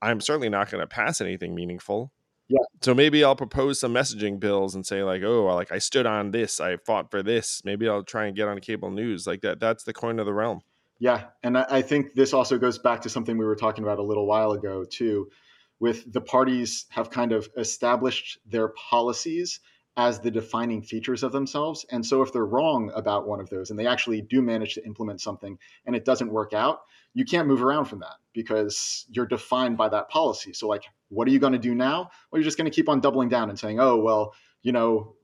I'm 0.00 0.20
certainly 0.20 0.48
not 0.48 0.70
going 0.70 0.80
to 0.80 0.86
pass 0.86 1.20
anything 1.20 1.54
meaningful. 1.54 2.10
Yeah. 2.50 2.64
So 2.82 2.94
maybe 2.94 3.22
I'll 3.22 3.36
propose 3.36 3.78
some 3.78 3.94
messaging 3.94 4.40
bills 4.40 4.74
and 4.74 4.84
say 4.84 5.04
like, 5.04 5.22
oh, 5.22 5.44
like 5.54 5.70
I 5.70 5.78
stood 5.78 6.04
on 6.04 6.32
this, 6.32 6.58
I 6.58 6.78
fought 6.78 7.08
for 7.08 7.22
this. 7.22 7.62
Maybe 7.64 7.88
I'll 7.88 8.02
try 8.02 8.26
and 8.26 8.34
get 8.34 8.48
on 8.48 8.58
cable 8.58 8.90
news 8.90 9.24
like 9.24 9.42
that. 9.42 9.60
That's 9.60 9.84
the 9.84 9.92
coin 9.92 10.18
of 10.18 10.26
the 10.26 10.34
realm. 10.34 10.62
Yeah, 10.98 11.26
and 11.44 11.56
I 11.56 11.80
think 11.80 12.14
this 12.14 12.34
also 12.34 12.58
goes 12.58 12.78
back 12.78 13.02
to 13.02 13.08
something 13.08 13.38
we 13.38 13.44
were 13.44 13.54
talking 13.54 13.84
about 13.84 14.00
a 14.00 14.02
little 14.02 14.26
while 14.26 14.50
ago 14.50 14.84
too, 14.84 15.30
with 15.78 16.12
the 16.12 16.20
parties 16.20 16.86
have 16.90 17.08
kind 17.08 17.32
of 17.32 17.48
established 17.56 18.38
their 18.44 18.68
policies 18.68 19.60
as 19.96 20.18
the 20.18 20.30
defining 20.30 20.82
features 20.82 21.22
of 21.22 21.30
themselves. 21.30 21.86
And 21.90 22.04
so 22.04 22.20
if 22.22 22.32
they're 22.32 22.44
wrong 22.44 22.90
about 22.94 23.28
one 23.28 23.40
of 23.40 23.48
those 23.48 23.70
and 23.70 23.78
they 23.78 23.86
actually 23.86 24.22
do 24.22 24.42
manage 24.42 24.74
to 24.74 24.84
implement 24.84 25.20
something 25.20 25.56
and 25.86 25.94
it 25.94 26.04
doesn't 26.04 26.32
work 26.32 26.52
out, 26.52 26.80
you 27.14 27.24
can't 27.24 27.48
move 27.48 27.62
around 27.62 27.84
from 27.84 28.00
that 28.00 28.16
because 28.32 29.06
you're 29.08 29.26
defined 29.26 29.76
by 29.76 29.88
that 29.88 30.08
policy. 30.08 30.52
So 30.52 30.68
like 30.68 30.82
what 31.10 31.28
are 31.28 31.30
you 31.30 31.38
going 31.38 31.52
to 31.52 31.58
do 31.58 31.74
now? 31.74 32.10
Well, 32.30 32.40
you're 32.40 32.44
just 32.44 32.56
going 32.56 32.70
to 32.70 32.74
keep 32.74 32.88
on 32.88 33.00
doubling 33.00 33.28
down 33.28 33.50
and 33.50 33.58
saying, 33.58 33.78
"Oh, 33.78 33.98
well, 33.98 34.34
you 34.62 34.72
know, 34.72 35.14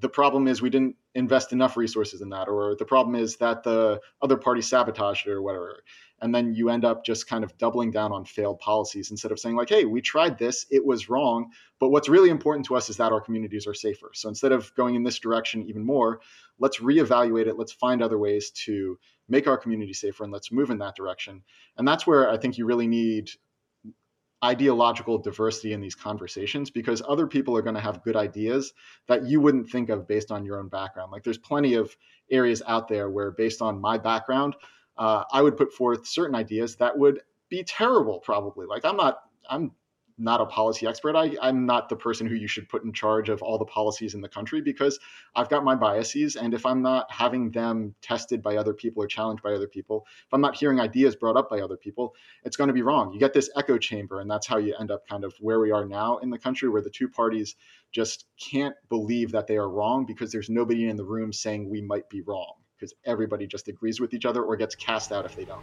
the 0.00 0.08
problem 0.08 0.48
is 0.48 0.60
we 0.60 0.70
didn't 0.70 0.96
invest 1.14 1.52
enough 1.52 1.76
resources 1.76 2.20
in 2.20 2.30
that, 2.30 2.48
or 2.48 2.74
the 2.78 2.84
problem 2.84 3.14
is 3.14 3.36
that 3.36 3.62
the 3.62 4.00
other 4.20 4.36
party 4.36 4.60
sabotaged 4.60 5.26
it, 5.26 5.30
or 5.30 5.42
whatever. 5.42 5.82
And 6.20 6.34
then 6.34 6.54
you 6.54 6.70
end 6.70 6.84
up 6.84 7.04
just 7.04 7.26
kind 7.26 7.44
of 7.44 7.56
doubling 7.58 7.90
down 7.90 8.12
on 8.12 8.24
failed 8.24 8.58
policies 8.58 9.10
instead 9.10 9.32
of 9.32 9.38
saying, 9.38 9.56
like, 9.56 9.68
hey, 9.68 9.84
we 9.84 10.00
tried 10.00 10.38
this, 10.38 10.66
it 10.70 10.84
was 10.84 11.08
wrong. 11.08 11.50
But 11.80 11.90
what's 11.90 12.08
really 12.08 12.30
important 12.30 12.66
to 12.66 12.76
us 12.76 12.90
is 12.90 12.96
that 12.98 13.12
our 13.12 13.20
communities 13.20 13.66
are 13.66 13.74
safer. 13.74 14.10
So 14.14 14.28
instead 14.28 14.52
of 14.52 14.74
going 14.74 14.94
in 14.94 15.02
this 15.02 15.18
direction 15.18 15.64
even 15.68 15.84
more, 15.84 16.20
let's 16.58 16.78
reevaluate 16.78 17.46
it. 17.46 17.58
Let's 17.58 17.72
find 17.72 18.02
other 18.02 18.18
ways 18.18 18.50
to 18.66 18.98
make 19.28 19.46
our 19.46 19.56
community 19.56 19.92
safer 19.92 20.24
and 20.24 20.32
let's 20.32 20.52
move 20.52 20.70
in 20.70 20.78
that 20.78 20.96
direction. 20.96 21.42
And 21.76 21.86
that's 21.86 22.06
where 22.06 22.30
I 22.30 22.36
think 22.36 22.58
you 22.58 22.66
really 22.66 22.86
need 22.86 23.30
ideological 24.44 25.18
diversity 25.18 25.72
in 25.72 25.80
these 25.80 25.94
conversations 25.94 26.70
because 26.70 27.02
other 27.06 27.26
people 27.26 27.56
are 27.56 27.62
going 27.62 27.74
to 27.74 27.80
have 27.80 28.02
good 28.02 28.16
ideas 28.16 28.72
that 29.06 29.24
you 29.24 29.40
wouldn't 29.40 29.68
think 29.70 29.88
of 29.88 30.08
based 30.08 30.32
on 30.32 30.44
your 30.44 30.58
own 30.58 30.68
background. 30.68 31.12
Like 31.12 31.22
there's 31.22 31.38
plenty 31.38 31.74
of 31.74 31.96
areas 32.30 32.62
out 32.66 32.88
there 32.88 33.10
where, 33.10 33.30
based 33.30 33.62
on 33.62 33.80
my 33.80 33.98
background, 33.98 34.56
uh, 34.98 35.24
I 35.32 35.42
would 35.42 35.56
put 35.56 35.72
forth 35.72 36.06
certain 36.06 36.34
ideas 36.34 36.76
that 36.76 36.96
would 36.98 37.20
be 37.48 37.62
terrible, 37.62 38.18
probably. 38.18 38.66
Like 38.66 38.84
I'm 38.84 38.96
not, 38.96 39.20
I'm 39.48 39.72
not 40.18 40.40
a 40.40 40.46
policy 40.46 40.86
expert. 40.86 41.16
I, 41.16 41.36
I'm 41.40 41.66
not 41.66 41.88
the 41.88 41.96
person 41.96 42.26
who 42.26 42.34
you 42.34 42.46
should 42.46 42.68
put 42.68 42.84
in 42.84 42.92
charge 42.92 43.28
of 43.28 43.42
all 43.42 43.58
the 43.58 43.64
policies 43.64 44.14
in 44.14 44.20
the 44.20 44.28
country 44.28 44.60
because 44.60 44.98
I've 45.34 45.48
got 45.48 45.64
my 45.64 45.74
biases. 45.74 46.36
And 46.36 46.54
if 46.54 46.66
I'm 46.66 46.82
not 46.82 47.10
having 47.10 47.50
them 47.50 47.94
tested 48.00 48.42
by 48.42 48.56
other 48.56 48.74
people 48.74 49.02
or 49.02 49.06
challenged 49.06 49.42
by 49.42 49.52
other 49.52 49.66
people, 49.68 50.06
if 50.26 50.32
I'm 50.32 50.40
not 50.40 50.56
hearing 50.56 50.80
ideas 50.80 51.16
brought 51.16 51.36
up 51.36 51.50
by 51.50 51.60
other 51.60 51.76
people, 51.76 52.14
it's 52.44 52.56
going 52.56 52.68
to 52.68 52.74
be 52.74 52.82
wrong. 52.82 53.12
You 53.12 53.20
get 53.20 53.32
this 53.32 53.50
echo 53.56 53.78
chamber, 53.78 54.20
and 54.20 54.30
that's 54.30 54.46
how 54.46 54.58
you 54.58 54.74
end 54.78 54.90
up 54.90 55.06
kind 55.08 55.24
of 55.24 55.34
where 55.40 55.60
we 55.60 55.70
are 55.70 55.84
now 55.84 56.18
in 56.18 56.30
the 56.30 56.38
country, 56.38 56.68
where 56.68 56.82
the 56.82 56.90
two 56.90 57.08
parties 57.08 57.56
just 57.92 58.26
can't 58.40 58.74
believe 58.88 59.32
that 59.32 59.46
they 59.46 59.56
are 59.56 59.68
wrong 59.68 60.06
because 60.06 60.32
there's 60.32 60.48
nobody 60.48 60.88
in 60.88 60.96
the 60.96 61.04
room 61.04 61.32
saying 61.32 61.68
we 61.68 61.82
might 61.82 62.08
be 62.08 62.22
wrong 62.22 62.54
because 62.76 62.94
everybody 63.04 63.46
just 63.46 63.68
agrees 63.68 64.00
with 64.00 64.12
each 64.12 64.24
other 64.24 64.42
or 64.42 64.56
gets 64.56 64.74
cast 64.74 65.12
out 65.12 65.24
if 65.24 65.36
they 65.36 65.44
don't. 65.44 65.62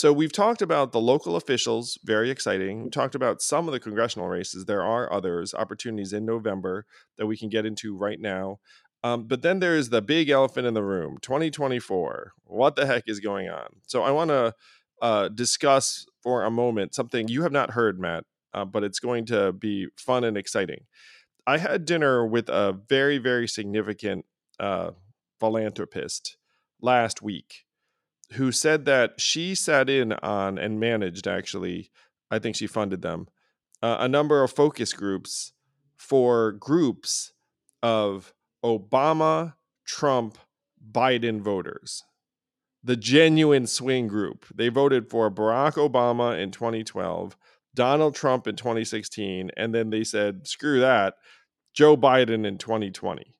So 0.00 0.14
we've 0.14 0.32
talked 0.32 0.62
about 0.62 0.92
the 0.92 0.98
local 0.98 1.36
officials, 1.36 1.98
very 2.02 2.30
exciting. 2.30 2.84
We 2.84 2.88
talked 2.88 3.14
about 3.14 3.42
some 3.42 3.68
of 3.68 3.72
the 3.72 3.78
congressional 3.78 4.28
races. 4.28 4.64
There 4.64 4.82
are 4.82 5.12
others, 5.12 5.52
opportunities 5.52 6.14
in 6.14 6.24
November 6.24 6.86
that 7.18 7.26
we 7.26 7.36
can 7.36 7.50
get 7.50 7.66
into 7.66 7.94
right 7.94 8.18
now. 8.18 8.60
Um, 9.04 9.24
but 9.24 9.42
then 9.42 9.58
there's 9.58 9.90
the 9.90 10.00
big 10.00 10.30
elephant 10.30 10.66
in 10.66 10.72
the 10.72 10.82
room, 10.82 11.18
2024. 11.20 12.32
What 12.44 12.76
the 12.76 12.86
heck 12.86 13.02
is 13.08 13.20
going 13.20 13.50
on? 13.50 13.66
So 13.88 14.02
I 14.02 14.10
want 14.10 14.30
to 14.30 14.54
uh, 15.02 15.28
discuss 15.28 16.06
for 16.22 16.44
a 16.44 16.50
moment 16.50 16.94
something 16.94 17.28
you 17.28 17.42
have 17.42 17.52
not 17.52 17.72
heard, 17.72 18.00
Matt, 18.00 18.24
uh, 18.54 18.64
but 18.64 18.82
it's 18.82 19.00
going 19.00 19.26
to 19.26 19.52
be 19.52 19.88
fun 19.98 20.24
and 20.24 20.38
exciting. 20.38 20.86
I 21.46 21.58
had 21.58 21.84
dinner 21.84 22.26
with 22.26 22.48
a 22.48 22.72
very, 22.88 23.18
very 23.18 23.46
significant 23.46 24.24
uh, 24.58 24.92
philanthropist 25.40 26.38
last 26.80 27.20
week 27.20 27.66
who 28.34 28.52
said 28.52 28.84
that 28.84 29.20
she 29.20 29.54
sat 29.54 29.90
in 29.90 30.12
on 30.12 30.58
and 30.58 30.80
managed 30.80 31.26
actually 31.26 31.90
i 32.30 32.38
think 32.38 32.56
she 32.56 32.66
funded 32.66 33.02
them 33.02 33.26
uh, 33.82 33.96
a 34.00 34.08
number 34.08 34.42
of 34.42 34.52
focus 34.52 34.92
groups 34.92 35.52
for 35.96 36.52
groups 36.52 37.32
of 37.82 38.32
obama 38.64 39.54
trump 39.84 40.38
biden 40.92 41.40
voters. 41.40 42.04
The 42.82 42.96
genuine 42.96 43.66
swing 43.66 44.08
group. 44.08 44.46
They 44.54 44.68
voted 44.68 45.10
for 45.10 45.30
barack 45.30 45.74
obama 45.74 46.38
in 46.38 46.50
2012 46.50 47.36
donald 47.72 48.16
trump 48.16 48.48
in 48.48 48.56
2016 48.56 49.48
and 49.56 49.72
then 49.72 49.90
they 49.90 50.02
said 50.02 50.44
screw 50.44 50.80
that 50.80 51.14
joe 51.72 51.96
biden 51.96 52.44
in 52.44 52.58
2020 52.58 53.32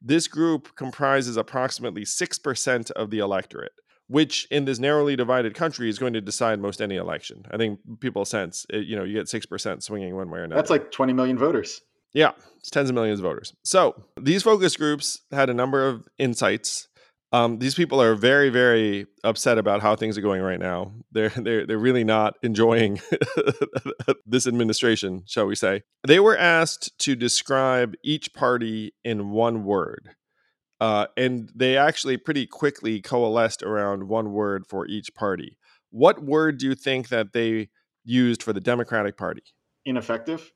this 0.00 0.28
group 0.28 0.76
comprises 0.76 1.36
approximately 1.36 2.04
6% 2.04 2.90
of 2.92 3.10
the 3.10 3.18
electorate 3.18 3.72
which 4.08 4.46
in 4.50 4.64
this 4.64 4.78
narrowly 4.78 5.16
divided 5.16 5.54
country 5.54 5.88
is 5.88 5.98
going 5.98 6.12
to 6.12 6.20
decide 6.20 6.60
most 6.60 6.80
any 6.80 6.96
election. 6.96 7.44
I 7.50 7.56
think 7.56 7.80
people 8.00 8.24
sense, 8.24 8.66
it, 8.70 8.86
you 8.86 8.96
know, 8.96 9.04
you 9.04 9.14
get 9.14 9.26
6% 9.26 9.82
swinging 9.82 10.14
one 10.14 10.30
way 10.30 10.40
or 10.40 10.44
another. 10.44 10.60
That's 10.60 10.70
like 10.70 10.90
20 10.90 11.12
million 11.12 11.38
voters. 11.38 11.80
Yeah, 12.12 12.30
it's 12.58 12.70
tens 12.70 12.88
of 12.88 12.94
millions 12.94 13.20
of 13.20 13.24
voters. 13.24 13.52
So 13.62 13.94
these 14.20 14.42
focus 14.42 14.76
groups 14.76 15.20
had 15.30 15.50
a 15.50 15.54
number 15.54 15.86
of 15.86 16.08
insights. 16.18 16.88
Um, 17.32 17.58
these 17.58 17.74
people 17.74 18.00
are 18.00 18.14
very, 18.14 18.48
very 18.48 19.06
upset 19.24 19.58
about 19.58 19.82
how 19.82 19.96
things 19.96 20.16
are 20.16 20.22
going 20.22 20.40
right 20.40 20.60
now. 20.60 20.92
They're 21.10 21.28
they're 21.30 21.66
they're 21.66 21.78
really 21.78 22.04
not 22.04 22.34
enjoying 22.42 23.00
this 24.26 24.46
administration, 24.46 25.24
shall 25.26 25.46
we 25.46 25.56
say? 25.56 25.82
They 26.06 26.20
were 26.20 26.38
asked 26.38 26.96
to 27.00 27.16
describe 27.16 27.94
each 28.02 28.32
party 28.32 28.94
in 29.04 29.30
one 29.30 29.64
word. 29.64 30.14
Uh, 30.80 31.06
and 31.16 31.50
they 31.54 31.76
actually 31.76 32.16
pretty 32.16 32.46
quickly 32.46 33.00
coalesced 33.00 33.62
around 33.62 34.08
one 34.08 34.32
word 34.32 34.66
for 34.66 34.86
each 34.86 35.14
party. 35.14 35.56
What 35.90 36.22
word 36.22 36.58
do 36.58 36.66
you 36.66 36.74
think 36.74 37.08
that 37.08 37.32
they 37.32 37.68
used 38.04 38.42
for 38.42 38.52
the 38.52 38.60
Democratic 38.60 39.16
Party? 39.16 39.42
Ineffective. 39.84 40.52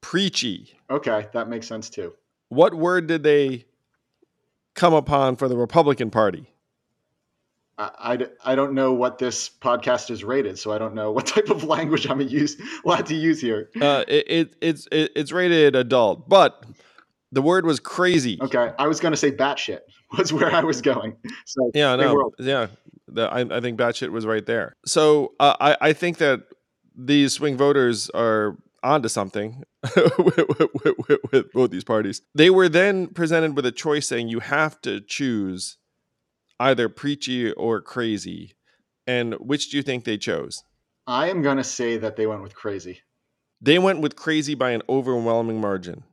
Preachy. 0.00 0.74
Okay, 0.90 1.28
that 1.32 1.48
makes 1.48 1.66
sense 1.66 1.88
too. 1.88 2.12
What 2.48 2.74
word 2.74 3.06
did 3.06 3.22
they 3.22 3.64
come 4.74 4.92
upon 4.92 5.36
for 5.36 5.48
the 5.48 5.56
Republican 5.56 6.10
Party? 6.10 6.48
I, 7.78 7.90
I, 8.44 8.52
I 8.52 8.54
don't 8.54 8.74
know 8.74 8.92
what 8.92 9.18
this 9.18 9.48
podcast 9.48 10.10
is 10.10 10.22
rated, 10.22 10.58
so 10.58 10.72
I 10.72 10.78
don't 10.78 10.94
know 10.94 11.10
what 11.12 11.26
type 11.26 11.48
of 11.50 11.64
language 11.64 12.08
I'm 12.08 12.20
use, 12.20 12.56
allowed 12.84 13.06
to 13.06 13.14
use 13.14 13.40
here. 13.40 13.70
Uh, 13.80 14.04
it, 14.06 14.26
it, 14.28 14.56
it's 14.60 14.88
it, 14.92 15.12
it's 15.16 15.32
rated 15.32 15.76
adult, 15.76 16.28
but 16.28 16.64
the 17.32 17.42
word 17.42 17.66
was 17.66 17.80
crazy. 17.80 18.38
Okay, 18.40 18.72
I 18.78 18.86
was 18.86 19.00
going 19.00 19.12
to 19.12 19.16
say 19.16 19.32
batshit 19.32 19.80
was 20.18 20.32
where 20.32 20.54
I 20.54 20.62
was 20.62 20.80
going. 20.80 21.16
So 21.46 21.70
yeah, 21.74 21.96
no, 21.96 22.30
yeah, 22.38 22.68
the, 23.08 23.22
I, 23.22 23.40
I 23.40 23.60
think 23.60 23.78
batshit 23.78 24.10
was 24.10 24.26
right 24.26 24.44
there. 24.46 24.74
So 24.86 25.32
uh, 25.40 25.56
I 25.60 25.76
I 25.80 25.92
think 25.92 26.18
that 26.18 26.42
these 26.94 27.32
swing 27.32 27.56
voters 27.56 28.10
are 28.10 28.56
onto 28.82 29.08
something 29.08 29.62
with, 30.18 30.36
with, 30.58 30.94
with, 31.08 31.18
with 31.30 31.52
both 31.52 31.70
these 31.70 31.84
parties. 31.84 32.20
They 32.34 32.50
were 32.50 32.68
then 32.68 33.06
presented 33.08 33.56
with 33.56 33.64
a 33.64 33.72
choice 33.72 34.08
saying 34.08 34.28
you 34.28 34.40
have 34.40 34.80
to 34.82 35.00
choose 35.00 35.78
either 36.58 36.88
preachy 36.88 37.52
or 37.52 37.80
crazy. 37.80 38.54
And 39.06 39.34
which 39.34 39.70
do 39.70 39.76
you 39.76 39.82
think 39.82 40.04
they 40.04 40.18
chose? 40.18 40.62
I 41.06 41.28
am 41.28 41.42
going 41.42 41.56
to 41.56 41.64
say 41.64 41.96
that 41.98 42.16
they 42.16 42.26
went 42.26 42.42
with 42.42 42.54
crazy. 42.54 43.00
They 43.60 43.78
went 43.78 44.00
with 44.00 44.16
crazy 44.16 44.54
by 44.54 44.70
an 44.70 44.82
overwhelming 44.88 45.60
margin. 45.60 46.04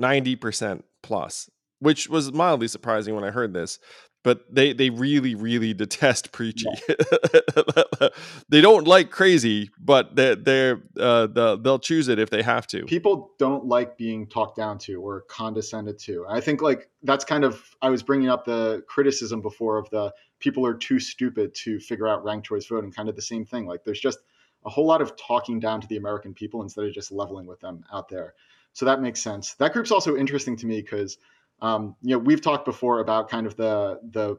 90% 0.00 0.82
plus, 1.02 1.50
which 1.78 2.08
was 2.08 2.32
mildly 2.32 2.68
surprising 2.68 3.14
when 3.14 3.24
I 3.24 3.30
heard 3.30 3.52
this. 3.52 3.78
But 4.22 4.54
they, 4.54 4.74
they 4.74 4.90
really, 4.90 5.34
really 5.34 5.72
detest 5.74 6.30
preachy. 6.30 6.68
Yeah. 6.86 8.08
they 8.50 8.60
don't 8.60 8.86
like 8.86 9.10
crazy, 9.10 9.70
but 9.78 10.14
they're, 10.14 10.36
they're 10.36 10.82
uh, 10.98 11.26
the, 11.26 11.58
they'll 11.62 11.78
choose 11.78 12.08
it 12.08 12.18
if 12.18 12.28
they 12.28 12.42
have 12.42 12.66
to. 12.68 12.84
People 12.84 13.30
don't 13.38 13.64
like 13.64 13.96
being 13.96 14.26
talked 14.26 14.56
down 14.56 14.76
to 14.80 15.00
or 15.00 15.22
condescended 15.22 15.98
to. 16.00 16.26
I 16.28 16.40
think 16.40 16.60
like 16.60 16.90
that's 17.02 17.24
kind 17.24 17.44
of 17.44 17.62
I 17.80 17.88
was 17.88 18.02
bringing 18.02 18.28
up 18.28 18.44
the 18.44 18.84
criticism 18.88 19.40
before 19.40 19.78
of 19.78 19.88
the 19.88 20.12
people 20.38 20.66
are 20.66 20.74
too 20.74 20.98
stupid 20.98 21.54
to 21.54 21.80
figure 21.80 22.06
out 22.06 22.22
ranked 22.22 22.46
choice 22.46 22.66
voting. 22.66 22.92
Kind 22.92 23.08
of 23.08 23.16
the 23.16 23.22
same 23.22 23.46
thing. 23.46 23.66
Like 23.66 23.84
there's 23.84 24.00
just 24.00 24.18
a 24.64 24.70
whole 24.70 24.86
lot 24.86 25.00
of 25.00 25.16
talking 25.16 25.60
down 25.60 25.80
to 25.80 25.86
the 25.86 25.96
American 25.96 26.34
people 26.34 26.62
instead 26.62 26.84
of 26.84 26.92
just 26.92 27.12
leveling 27.12 27.46
with 27.46 27.60
them 27.60 27.84
out 27.92 28.08
there. 28.08 28.34
So 28.72 28.86
that 28.86 29.00
makes 29.00 29.20
sense. 29.20 29.54
That 29.54 29.72
group's 29.72 29.90
also 29.90 30.16
interesting 30.16 30.56
to 30.56 30.66
me 30.66 30.80
because 30.80 31.18
um, 31.60 31.96
you 32.02 32.10
know 32.10 32.18
we've 32.18 32.40
talked 32.40 32.64
before 32.64 33.00
about 33.00 33.28
kind 33.28 33.46
of 33.46 33.56
the 33.56 34.00
the 34.10 34.38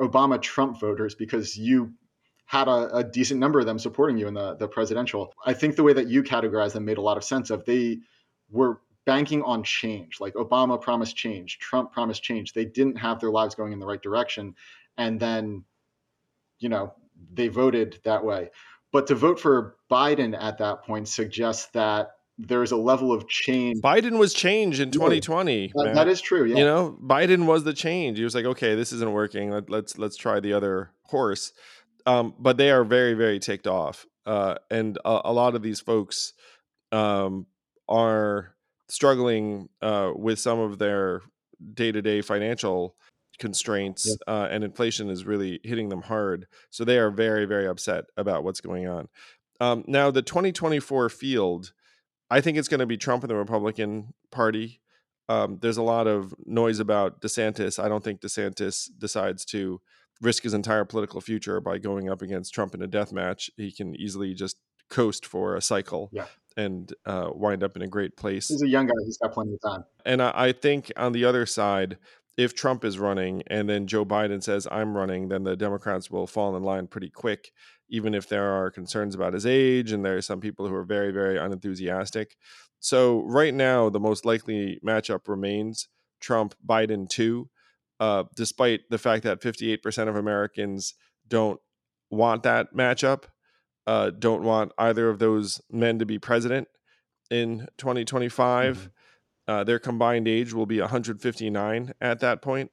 Obama 0.00 0.40
Trump 0.40 0.78
voters 0.78 1.14
because 1.14 1.56
you 1.56 1.92
had 2.46 2.68
a, 2.68 2.96
a, 2.96 3.04
decent 3.04 3.38
number 3.38 3.60
of 3.60 3.66
them 3.66 3.78
supporting 3.78 4.16
you 4.16 4.26
in 4.26 4.32
the, 4.32 4.54
the 4.54 4.66
presidential. 4.66 5.34
I 5.44 5.52
think 5.52 5.76
the 5.76 5.82
way 5.82 5.92
that 5.92 6.08
you 6.08 6.22
categorize 6.22 6.72
them 6.72 6.84
made 6.84 6.96
a 6.96 7.02
lot 7.02 7.18
of 7.18 7.24
sense 7.24 7.50
of 7.50 7.64
they 7.66 7.98
were 8.50 8.80
banking 9.04 9.42
on 9.42 9.62
change. 9.62 10.18
Like 10.18 10.34
Obama 10.34 10.80
promised 10.80 11.16
change, 11.16 11.58
Trump 11.58 11.92
promised 11.92 12.22
change. 12.22 12.52
They 12.52 12.64
didn't 12.64 12.96
have 12.96 13.20
their 13.20 13.30
lives 13.30 13.54
going 13.54 13.72
in 13.72 13.78
the 13.78 13.86
right 13.86 14.00
direction. 14.00 14.54
And 14.96 15.20
then, 15.20 15.64
you 16.58 16.68
know, 16.68 16.94
they 17.34 17.48
voted 17.48 18.00
that 18.04 18.24
way. 18.24 18.50
But 18.92 19.06
to 19.08 19.14
vote 19.14 19.38
for 19.38 19.76
Biden 19.90 20.36
at 20.38 20.58
that 20.58 20.84
point 20.84 21.08
suggests 21.08 21.66
that 21.72 22.12
there's 22.38 22.70
a 22.70 22.76
level 22.76 23.12
of 23.12 23.28
change. 23.28 23.80
Biden 23.80 24.18
was 24.18 24.32
change 24.32 24.80
in 24.80 24.90
2020. 24.90 25.72
That, 25.74 25.94
that 25.94 26.08
is 26.08 26.20
true. 26.20 26.44
Yeah. 26.44 26.58
You 26.58 26.64
know, 26.64 26.98
Biden 27.02 27.46
was 27.46 27.64
the 27.64 27.74
change. 27.74 28.18
He 28.18 28.24
was 28.24 28.34
like, 28.34 28.44
okay, 28.44 28.74
this 28.76 28.92
isn't 28.92 29.12
working. 29.12 29.50
Let, 29.50 29.64
us 29.64 29.68
let's, 29.68 29.98
let's 29.98 30.16
try 30.16 30.38
the 30.40 30.52
other 30.52 30.92
horse. 31.02 31.52
Um, 32.06 32.34
but 32.38 32.56
they 32.56 32.70
are 32.70 32.84
very 32.84 33.12
very 33.12 33.38
ticked 33.38 33.66
off, 33.66 34.06
uh, 34.24 34.54
and 34.70 34.96
a, 35.04 35.20
a, 35.26 35.32
lot 35.32 35.54
of 35.54 35.62
these 35.62 35.78
folks 35.78 36.32
um, 36.90 37.44
are 37.86 38.54
struggling 38.88 39.68
uh, 39.82 40.12
with 40.14 40.38
some 40.38 40.58
of 40.58 40.78
their 40.78 41.20
day 41.74 41.92
to 41.92 42.00
day 42.00 42.22
financial 42.22 42.96
constraints, 43.38 44.06
yeah. 44.26 44.34
uh, 44.34 44.48
and 44.50 44.64
inflation 44.64 45.10
is 45.10 45.26
really 45.26 45.60
hitting 45.64 45.90
them 45.90 46.00
hard. 46.00 46.46
So 46.70 46.82
they 46.82 46.98
are 46.98 47.10
very 47.10 47.44
very 47.44 47.66
upset 47.66 48.04
about 48.16 48.42
what's 48.42 48.62
going 48.62 48.88
on. 48.88 49.08
Um, 49.60 49.84
now 49.86 50.10
the 50.10 50.22
2024 50.22 51.10
field 51.10 51.72
I 52.30 52.40
think 52.40 52.58
it's 52.58 52.68
going 52.68 52.80
to 52.80 52.86
be 52.86 52.96
Trump 52.96 53.22
and 53.22 53.30
the 53.30 53.36
Republican 53.36 54.14
Party. 54.30 54.80
Um, 55.28 55.58
there's 55.60 55.76
a 55.76 55.82
lot 55.82 56.06
of 56.06 56.34
noise 56.46 56.78
about 56.78 57.20
DeSantis. 57.20 57.82
I 57.82 57.88
don't 57.88 58.02
think 58.02 58.20
DeSantis 58.20 58.88
decides 58.98 59.44
to 59.46 59.80
risk 60.20 60.42
his 60.42 60.54
entire 60.54 60.84
political 60.84 61.20
future 61.20 61.60
by 61.60 61.78
going 61.78 62.10
up 62.10 62.22
against 62.22 62.54
Trump 62.54 62.74
in 62.74 62.82
a 62.82 62.86
death 62.86 63.12
match. 63.12 63.50
He 63.56 63.72
can 63.72 63.94
easily 63.94 64.34
just 64.34 64.56
coast 64.90 65.26
for 65.26 65.54
a 65.54 65.62
cycle 65.62 66.10
yeah. 66.12 66.26
and 66.56 66.92
uh, 67.06 67.30
wind 67.32 67.62
up 67.62 67.76
in 67.76 67.82
a 67.82 67.86
great 67.86 68.16
place. 68.16 68.48
He's 68.48 68.62
a 68.62 68.68
young 68.68 68.86
guy. 68.86 68.94
He's 69.04 69.18
got 69.18 69.32
plenty 69.32 69.54
of 69.54 69.60
time. 69.60 69.84
And 70.04 70.22
I, 70.22 70.32
I 70.34 70.52
think 70.52 70.90
on 70.96 71.12
the 71.12 71.24
other 71.24 71.46
side, 71.46 71.98
if 72.38 72.54
Trump 72.54 72.84
is 72.84 73.00
running 73.00 73.42
and 73.48 73.68
then 73.68 73.88
Joe 73.88 74.04
Biden 74.04 74.40
says 74.40 74.68
I'm 74.70 74.96
running, 74.96 75.28
then 75.28 75.42
the 75.42 75.56
Democrats 75.56 76.08
will 76.08 76.28
fall 76.28 76.56
in 76.56 76.62
line 76.62 76.86
pretty 76.86 77.10
quick, 77.10 77.50
even 77.90 78.14
if 78.14 78.28
there 78.28 78.52
are 78.52 78.70
concerns 78.70 79.16
about 79.16 79.34
his 79.34 79.44
age 79.44 79.90
and 79.90 80.04
there 80.04 80.16
are 80.16 80.22
some 80.22 80.40
people 80.40 80.68
who 80.68 80.74
are 80.74 80.84
very, 80.84 81.10
very 81.10 81.36
unenthusiastic. 81.36 82.36
So 82.78 83.24
right 83.24 83.52
now, 83.52 83.90
the 83.90 83.98
most 83.98 84.24
likely 84.24 84.78
matchup 84.86 85.26
remains 85.26 85.88
Trump 86.20 86.54
Biden 86.64 87.08
two, 87.08 87.50
uh, 87.98 88.22
despite 88.36 88.82
the 88.88 88.98
fact 88.98 89.24
that 89.24 89.40
58% 89.40 90.08
of 90.08 90.14
Americans 90.14 90.94
don't 91.26 91.60
want 92.08 92.44
that 92.44 92.72
matchup, 92.72 93.24
uh, 93.88 94.10
don't 94.10 94.44
want 94.44 94.70
either 94.78 95.08
of 95.08 95.18
those 95.18 95.60
men 95.72 95.98
to 95.98 96.06
be 96.06 96.20
president 96.20 96.68
in 97.32 97.66
2025. 97.78 98.78
Mm-hmm. 98.78 98.86
Uh, 99.48 99.64
their 99.64 99.78
combined 99.78 100.28
age 100.28 100.52
will 100.52 100.66
be 100.66 100.78
159 100.78 101.94
at 102.02 102.20
that 102.20 102.42
point. 102.42 102.70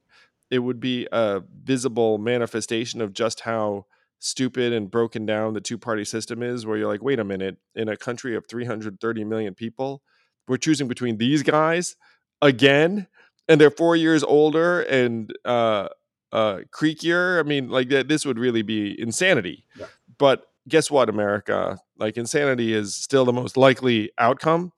It 0.50 0.58
would 0.58 0.78
be 0.78 1.08
a 1.10 1.42
visible 1.64 2.18
manifestation 2.18 3.00
of 3.00 3.14
just 3.14 3.40
how 3.40 3.86
stupid 4.18 4.72
and 4.72 4.90
broken 4.90 5.24
down 5.24 5.54
the 5.54 5.60
two 5.60 5.78
party 5.78 6.04
system 6.04 6.42
is, 6.42 6.66
where 6.66 6.76
you're 6.76 6.86
like, 6.86 7.02
wait 7.02 7.18
a 7.18 7.24
minute, 7.24 7.56
in 7.74 7.88
a 7.88 7.96
country 7.96 8.36
of 8.36 8.44
330 8.48 9.24
million 9.24 9.54
people, 9.54 10.02
we're 10.46 10.58
choosing 10.58 10.86
between 10.86 11.16
these 11.16 11.42
guys 11.42 11.96
again, 12.42 13.06
and 13.48 13.60
they're 13.60 13.70
four 13.70 13.96
years 13.96 14.22
older 14.22 14.82
and 14.82 15.32
uh, 15.44 15.88
uh, 16.32 16.58
creakier. 16.70 17.40
I 17.40 17.42
mean, 17.42 17.70
like 17.70 17.88
this 17.88 18.26
would 18.26 18.38
really 18.38 18.62
be 18.62 19.00
insanity. 19.00 19.64
Yeah. 19.78 19.86
But 20.18 20.46
guess 20.68 20.90
what, 20.90 21.08
America? 21.08 21.78
Like 21.98 22.16
insanity 22.16 22.74
is 22.74 22.94
still 22.94 23.24
the 23.24 23.32
most 23.32 23.56
likely 23.56 24.10
outcome. 24.18 24.72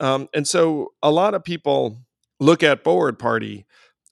Um, 0.00 0.28
and 0.34 0.48
so 0.48 0.92
a 1.02 1.10
lot 1.10 1.34
of 1.34 1.44
people 1.44 1.98
look 2.40 2.62
at 2.62 2.82
Forward 2.82 3.18
Party 3.18 3.66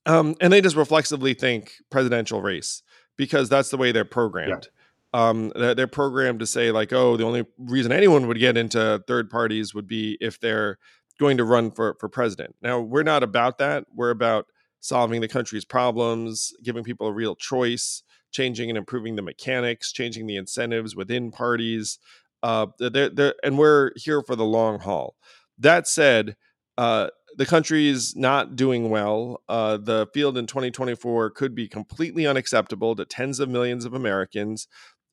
um, 0.07 0.37
and 0.41 0.53
they 0.53 0.61
just 0.61 0.77
reflexively 0.77 1.35
think 1.35 1.73
presidential 1.91 2.41
race 2.41 2.83
because 3.17 3.49
that's 3.49 3.71
the 3.71 3.77
way 3.77 3.93
they're 3.93 4.05
programmed. 4.05 4.69
Yeah. 4.69 5.29
Um, 5.29 5.53
they're 5.55 5.87
programmed 5.87 6.41
to 6.41 6.47
say 6.47 6.71
like, 6.71 6.93
oh, 6.93 7.17
the 7.17 7.25
only 7.25 7.47
reason 7.59 7.93
anyone 7.93 8.27
would 8.27 8.39
get 8.39 8.57
into 8.57 9.03
third 9.07 9.31
parties 9.31 9.75
would 9.75 9.87
be 9.87 10.19
if 10.21 10.39
they're 10.39 10.79
going 11.19 11.39
to 11.39 11.45
run 11.45 11.71
for 11.71 11.97
for 11.99 12.09
president. 12.09 12.55
Now 12.63 12.81
we're 12.81 13.03
not 13.03 13.23
about 13.23 13.59
that. 13.59 13.87
We're 13.95 14.11
about 14.11 14.47
solving 14.81 15.21
the 15.21 15.29
country's 15.29 15.65
problems, 15.65 16.53
giving 16.63 16.85
people 16.85 17.07
a 17.07 17.13
real 17.13 17.35
choice, 17.35 18.03
changing 18.31 18.69
and 18.71 18.79
improving 18.79 19.17
the 19.17 19.23
mechanics, 19.23 19.93
changing 19.93 20.27
the 20.27 20.37
incentives 20.37 20.95
within 20.95 21.31
parties. 21.31 21.99
Uh, 22.43 22.67
they're, 22.79 23.09
they're, 23.09 23.35
and 23.43 23.59
we're 23.59 23.91
here 23.97 24.23
for 24.23 24.37
the 24.37 24.45
long 24.45 24.79
haul. 24.79 25.17
That 25.59 25.89
said, 25.89 26.37
uh, 26.77 27.09
the 27.37 27.47
country 27.47 27.89
is 27.89 28.15
not 28.17 28.57
doing 28.57 28.91
well. 28.91 29.43
Uh, 29.49 29.77
the 29.77 30.07
field 30.15 30.39
in 30.39 30.47
2024 30.47 31.31
could 31.31 31.55
be 31.55 31.69
completely 31.69 32.27
unacceptable 32.27 32.97
to 32.97 33.05
tens 33.05 33.41
of 33.41 33.49
millions 33.49 33.85
of 33.85 33.95
Americans, 33.95 34.67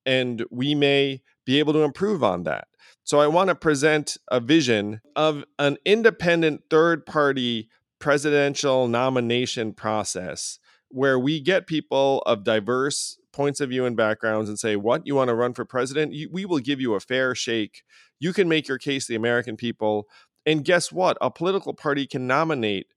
and 0.06 0.46
we 0.52 0.76
may 0.76 1.22
be 1.46 1.60
able 1.60 1.74
to 1.74 1.84
improve 1.84 2.24
on 2.24 2.44
that. 2.44 2.68
So, 3.04 3.20
I 3.20 3.28
want 3.28 3.50
to 3.50 3.56
present 3.56 4.18
a 4.30 4.40
vision 4.40 5.02
of 5.16 5.44
an 5.60 5.78
independent 5.86 6.64
third 6.70 7.06
party 7.06 7.70
presidential 8.00 8.88
nomination 8.88 9.74
process 9.74 10.60
where 10.90 11.20
we 11.20 11.40
get 11.40 11.68
people 11.68 12.22
of 12.26 12.44
diverse 12.44 13.18
points 13.34 13.60
of 13.60 13.70
view 13.70 13.86
and 13.86 13.98
backgrounds 13.98 14.50
and 14.50 14.58
say, 14.58 14.76
What, 14.76 15.06
you 15.06 15.16
want 15.16 15.28
to 15.28 15.36
run 15.36 15.54
for 15.54 15.66
president? 15.66 16.16
We 16.32 16.46
will 16.46 16.60
give 16.60 16.80
you 16.80 16.96
a 16.96 17.00
fair 17.00 17.36
shake. 17.36 17.84
You 18.20 18.32
can 18.32 18.48
make 18.48 18.68
your 18.68 18.78
case 18.78 19.06
to 19.06 19.12
the 19.12 19.18
American 19.18 19.58
people. 19.58 20.08
And 20.46 20.64
guess 20.64 20.92
what? 20.92 21.18
A 21.22 21.32
political 21.32 21.74
party 21.74 22.06
can 22.06 22.28
nominate 22.28 22.88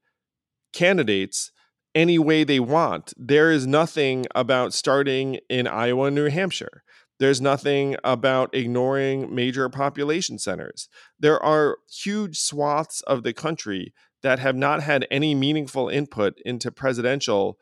candidates 0.72 1.50
any 1.94 2.18
way 2.18 2.44
they 2.44 2.60
want. 2.60 3.14
There 3.16 3.50
is 3.50 3.66
nothing 3.66 4.26
about 4.34 4.74
starting 4.74 5.38
in 5.48 5.66
Iowa 5.66 6.06
and 6.06 6.16
New 6.16 6.28
Hampshire. 6.28 6.82
There's 7.18 7.40
nothing 7.40 7.96
about 8.04 8.54
ignoring 8.54 9.34
major 9.34 9.68
population 9.68 10.38
centers. 10.38 10.88
There 11.18 11.42
are 11.42 11.78
huge 11.90 12.38
swaths 12.38 13.00
of 13.02 13.22
the 13.24 13.32
country 13.32 13.92
that 14.22 14.38
have 14.38 14.54
not 14.54 14.82
had 14.82 15.06
any 15.10 15.34
meaningful 15.34 15.88
input 15.88 16.34
into 16.44 16.70
presidential 16.70 17.58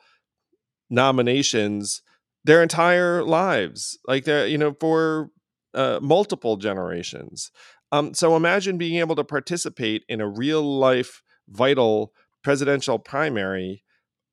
nominations 0.91 2.03
their 2.45 2.63
entire 2.63 3.25
lives 3.25 3.99
like 4.07 4.25
they're 4.25 4.47
you 4.47 4.57
know 4.57 4.73
for 4.79 5.31
uh, 5.75 5.99
multiple 6.01 6.57
generations 6.57 7.51
um, 7.93 8.15
so 8.15 8.37
imagine 8.37 8.79
being 8.79 8.99
able 8.99 9.17
to 9.17 9.25
participate 9.25 10.05
in 10.09 10.21
a 10.21 10.29
real 10.29 10.63
life, 10.63 11.23
vital 11.49 12.13
presidential 12.43 12.99
primary 12.99 13.83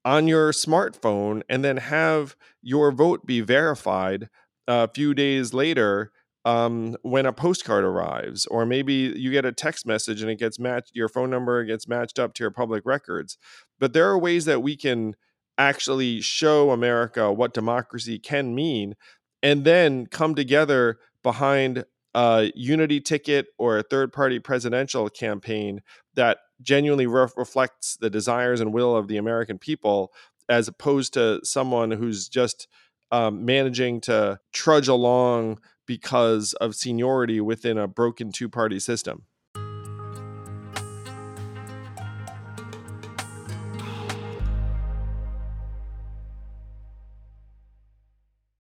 on 0.05 0.27
your 0.27 0.51
smartphone 0.51 1.41
and 1.49 1.63
then 1.63 1.77
have 1.77 2.35
your 2.61 2.91
vote 2.91 3.25
be 3.25 3.41
verified 3.41 4.29
a 4.67 4.87
few 4.87 5.13
days 5.13 5.53
later 5.53 6.11
um, 6.45 6.97
when 7.03 7.25
a 7.25 7.31
postcard 7.31 7.85
arrives, 7.85 8.45
or 8.47 8.65
maybe 8.65 8.93
you 8.93 9.31
get 9.31 9.45
a 9.45 9.51
text 9.53 9.85
message 9.85 10.21
and 10.21 10.29
it 10.29 10.39
gets 10.39 10.59
matched, 10.59 10.91
your 10.93 11.07
phone 11.07 11.29
number 11.29 11.63
gets 11.63 11.87
matched 11.87 12.19
up 12.19 12.33
to 12.33 12.43
your 12.43 12.51
public 12.51 12.83
records. 12.85 13.37
But 13.79 13.93
there 13.93 14.09
are 14.09 14.19
ways 14.19 14.45
that 14.45 14.61
we 14.61 14.75
can 14.75 15.15
actually 15.57 16.19
show 16.19 16.71
America 16.71 17.31
what 17.31 17.53
democracy 17.53 18.19
can 18.19 18.53
mean 18.53 18.95
and 19.41 19.63
then 19.63 20.07
come 20.07 20.35
together 20.35 20.97
behind 21.21 21.85
a 22.15 22.51
unity 22.55 22.99
ticket 22.99 23.47
or 23.57 23.77
a 23.77 23.83
third 23.83 24.13
party 24.13 24.39
presidential 24.39 25.09
campaign 25.09 25.81
that 26.15 26.37
genuinely 26.61 27.07
re- 27.07 27.27
reflects 27.35 27.97
the 27.99 28.09
desires 28.09 28.61
and 28.61 28.73
will 28.73 28.95
of 28.95 29.07
the 29.07 29.17
American 29.17 29.57
people, 29.57 30.11
as 30.49 30.67
opposed 30.67 31.13
to 31.13 31.39
someone 31.43 31.91
who's 31.91 32.27
just 32.27 32.67
um, 33.11 33.45
managing 33.45 34.01
to 34.01 34.39
trudge 34.51 34.87
along 34.87 35.59
because 35.85 36.53
of 36.53 36.75
seniority 36.75 37.41
within 37.41 37.77
a 37.77 37.87
broken 37.87 38.31
two 38.31 38.49
party 38.49 38.79
system. 38.79 39.23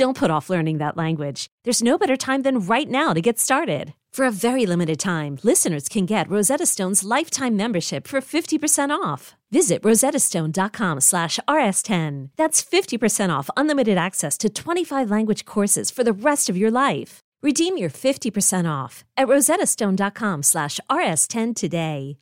Don't 0.00 0.16
put 0.16 0.30
off 0.30 0.48
learning 0.48 0.78
that 0.78 0.96
language. 0.96 1.48
There's 1.64 1.82
no 1.82 1.98
better 1.98 2.16
time 2.16 2.40
than 2.40 2.60
right 2.60 2.88
now 2.88 3.12
to 3.12 3.20
get 3.20 3.38
started. 3.38 3.92
For 4.14 4.24
a 4.24 4.30
very 4.30 4.64
limited 4.64 4.98
time, 4.98 5.38
listeners 5.42 5.90
can 5.90 6.06
get 6.06 6.30
Rosetta 6.30 6.64
Stone's 6.64 7.04
lifetime 7.04 7.54
membership 7.54 8.08
for 8.08 8.22
50% 8.22 8.88
off. 8.88 9.34
Visit 9.50 9.82
rosettastone.com 9.82 11.00
slash 11.00 11.38
rs10. 11.46 12.30
That's 12.38 12.62
50% 12.62 13.28
off 13.28 13.50
unlimited 13.58 13.98
access 13.98 14.38
to 14.38 14.48
25 14.48 15.10
language 15.10 15.44
courses 15.44 15.90
for 15.90 16.02
the 16.02 16.14
rest 16.14 16.48
of 16.48 16.56
your 16.56 16.70
life. 16.70 17.20
Redeem 17.42 17.76
your 17.76 17.90
50% 17.90 18.66
off 18.66 19.04
at 19.18 19.28
rosettastone.com 19.28 20.42
slash 20.42 20.80
rs10 20.90 21.54
today. 21.54 22.16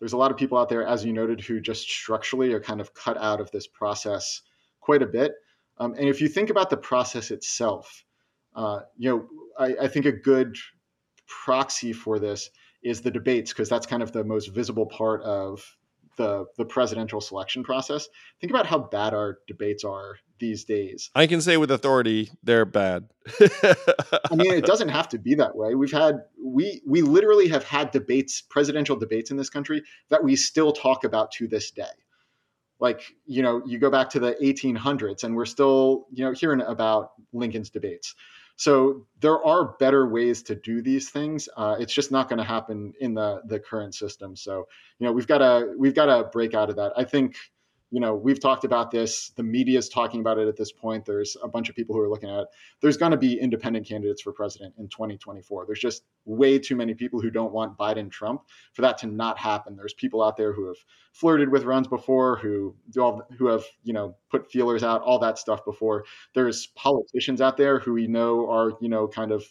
There's 0.00 0.14
a 0.14 0.22
lot 0.22 0.30
of 0.30 0.38
people 0.38 0.56
out 0.56 0.70
there, 0.70 0.86
as 0.86 1.04
you 1.04 1.12
noted, 1.12 1.42
who 1.42 1.60
just 1.60 1.82
structurally 1.82 2.50
are 2.54 2.60
kind 2.60 2.80
of 2.80 2.94
cut 2.94 3.18
out 3.18 3.42
of 3.42 3.50
this 3.50 3.66
process 3.66 4.40
quite 4.80 5.02
a 5.02 5.06
bit. 5.06 5.32
Um, 5.78 5.94
and 5.94 6.08
if 6.08 6.20
you 6.20 6.28
think 6.28 6.50
about 6.50 6.70
the 6.70 6.76
process 6.76 7.30
itself, 7.30 8.04
uh, 8.54 8.80
you 8.96 9.10
know, 9.10 9.28
I, 9.58 9.84
I 9.84 9.88
think 9.88 10.06
a 10.06 10.12
good 10.12 10.56
proxy 11.26 11.92
for 11.92 12.18
this 12.18 12.50
is 12.82 13.02
the 13.02 13.10
debates 13.10 13.52
because 13.52 13.68
that's 13.68 13.86
kind 13.86 14.02
of 14.02 14.12
the 14.12 14.24
most 14.24 14.48
visible 14.48 14.86
part 14.86 15.22
of 15.22 15.64
the 16.16 16.46
the 16.56 16.64
presidential 16.64 17.20
selection 17.20 17.64
process. 17.64 18.08
Think 18.40 18.50
about 18.50 18.66
how 18.66 18.78
bad 18.78 19.14
our 19.14 19.38
debates 19.46 19.84
are 19.84 20.16
these 20.38 20.64
days. 20.64 21.10
I 21.14 21.26
can 21.26 21.40
say 21.40 21.56
with 21.56 21.70
authority 21.70 22.30
they're 22.42 22.64
bad. 22.64 23.08
I 23.40 24.34
mean, 24.34 24.52
it 24.52 24.66
doesn't 24.66 24.88
have 24.88 25.08
to 25.10 25.18
be 25.18 25.36
that 25.36 25.56
way. 25.56 25.74
We've 25.74 25.92
had 25.92 26.24
we 26.42 26.82
we 26.86 27.02
literally 27.02 27.48
have 27.48 27.64
had 27.64 27.92
debates, 27.92 28.42
presidential 28.42 28.96
debates 28.96 29.30
in 29.30 29.36
this 29.36 29.50
country 29.50 29.82
that 30.10 30.22
we 30.22 30.36
still 30.36 30.72
talk 30.72 31.04
about 31.04 31.32
to 31.32 31.46
this 31.46 31.70
day. 31.70 31.84
Like, 32.80 33.02
you 33.26 33.42
know, 33.42 33.62
you 33.66 33.78
go 33.78 33.90
back 33.90 34.08
to 34.10 34.20
the 34.20 34.34
1800s 34.42 35.24
and 35.24 35.34
we're 35.34 35.46
still, 35.46 36.06
you 36.12 36.24
know, 36.24 36.32
hearing 36.32 36.60
about 36.60 37.12
Lincoln's 37.32 37.70
debates. 37.70 38.14
So 38.58 39.06
there 39.20 39.44
are 39.44 39.76
better 39.78 40.08
ways 40.08 40.42
to 40.44 40.56
do 40.56 40.82
these 40.82 41.10
things. 41.10 41.48
Uh, 41.56 41.76
it's 41.78 41.92
just 41.94 42.10
not 42.10 42.28
going 42.28 42.38
to 42.38 42.44
happen 42.44 42.92
in 43.00 43.14
the 43.14 43.40
the 43.46 43.60
current 43.60 43.94
system. 43.94 44.34
So 44.34 44.66
you 44.98 45.06
know 45.06 45.12
we've 45.12 45.28
got 45.28 45.38
to 45.38 45.74
we've 45.78 45.94
got 45.94 46.06
to 46.06 46.28
break 46.30 46.54
out 46.54 46.68
of 46.68 46.74
that. 46.74 46.92
I 46.96 47.04
think 47.04 47.36
you 47.90 48.00
know, 48.00 48.14
we've 48.14 48.40
talked 48.40 48.64
about 48.64 48.90
this. 48.90 49.30
The 49.36 49.42
media 49.42 49.78
is 49.78 49.88
talking 49.88 50.20
about 50.20 50.38
it 50.38 50.46
at 50.46 50.56
this 50.56 50.72
point. 50.72 51.06
There's 51.06 51.36
a 51.42 51.48
bunch 51.48 51.70
of 51.70 51.74
people 51.74 51.94
who 51.94 52.02
are 52.02 52.08
looking 52.08 52.28
at 52.28 52.40
it. 52.40 52.48
There's 52.82 52.98
going 52.98 53.12
to 53.12 53.18
be 53.18 53.40
independent 53.40 53.86
candidates 53.86 54.20
for 54.20 54.32
president 54.32 54.74
in 54.78 54.88
2024. 54.88 55.64
There's 55.66 55.78
just 55.78 56.04
way 56.26 56.58
too 56.58 56.76
many 56.76 56.92
people 56.92 57.20
who 57.20 57.30
don't 57.30 57.52
want 57.52 57.78
Biden 57.78 58.10
Trump 58.10 58.42
for 58.74 58.82
that 58.82 58.98
to 58.98 59.06
not 59.06 59.38
happen. 59.38 59.74
There's 59.74 59.94
people 59.94 60.22
out 60.22 60.36
there 60.36 60.52
who 60.52 60.66
have 60.66 60.76
flirted 61.12 61.48
with 61.48 61.64
runs 61.64 61.88
before, 61.88 62.36
who 62.36 62.76
do 62.90 63.00
all, 63.00 63.22
who 63.38 63.46
have 63.46 63.64
you 63.84 63.94
know 63.94 64.16
put 64.30 64.50
feelers 64.50 64.82
out, 64.82 65.00
all 65.00 65.18
that 65.20 65.38
stuff 65.38 65.64
before. 65.64 66.04
There's 66.34 66.66
politicians 66.66 67.40
out 67.40 67.56
there 67.56 67.78
who 67.78 67.94
we 67.94 68.06
know 68.06 68.50
are 68.50 68.72
you 68.80 68.90
know 68.90 69.08
kind 69.08 69.32
of 69.32 69.44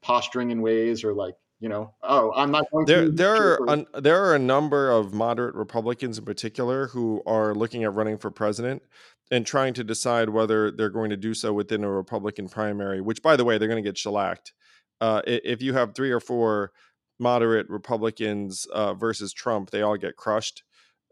posturing 0.00 0.50
in 0.50 0.62
ways 0.62 1.04
or 1.04 1.12
like 1.12 1.34
you 1.62 1.68
know, 1.68 1.94
oh, 2.02 2.32
I'm 2.34 2.50
not 2.50 2.68
going 2.72 2.86
there, 2.86 3.04
to. 3.04 3.10
There 3.12 3.62
are 3.62 3.86
there 4.00 4.24
are 4.24 4.34
a 4.34 4.38
number 4.38 4.90
of 4.90 5.14
moderate 5.14 5.54
Republicans 5.54 6.18
in 6.18 6.24
particular 6.24 6.88
who 6.88 7.22
are 7.24 7.54
looking 7.54 7.84
at 7.84 7.94
running 7.94 8.18
for 8.18 8.32
president 8.32 8.82
and 9.30 9.46
trying 9.46 9.72
to 9.74 9.84
decide 9.84 10.30
whether 10.30 10.72
they're 10.72 10.90
going 10.90 11.10
to 11.10 11.16
do 11.16 11.34
so 11.34 11.52
within 11.52 11.84
a 11.84 11.90
Republican 11.90 12.48
primary. 12.48 13.00
Which, 13.00 13.22
by 13.22 13.36
the 13.36 13.44
way, 13.44 13.58
they're 13.58 13.68
going 13.68 13.82
to 13.82 13.88
get 13.88 13.96
shellacked. 13.96 14.52
Uh, 15.00 15.22
if 15.24 15.62
you 15.62 15.72
have 15.72 15.94
three 15.94 16.10
or 16.10 16.18
four 16.18 16.72
moderate 17.20 17.70
Republicans 17.70 18.66
uh, 18.74 18.94
versus 18.94 19.32
Trump, 19.32 19.70
they 19.70 19.82
all 19.82 19.96
get 19.96 20.16
crushed 20.16 20.64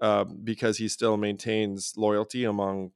uh, 0.02 0.24
because 0.24 0.78
he 0.78 0.88
still 0.88 1.16
maintains 1.16 1.92
loyalty 1.96 2.42
among 2.42 2.90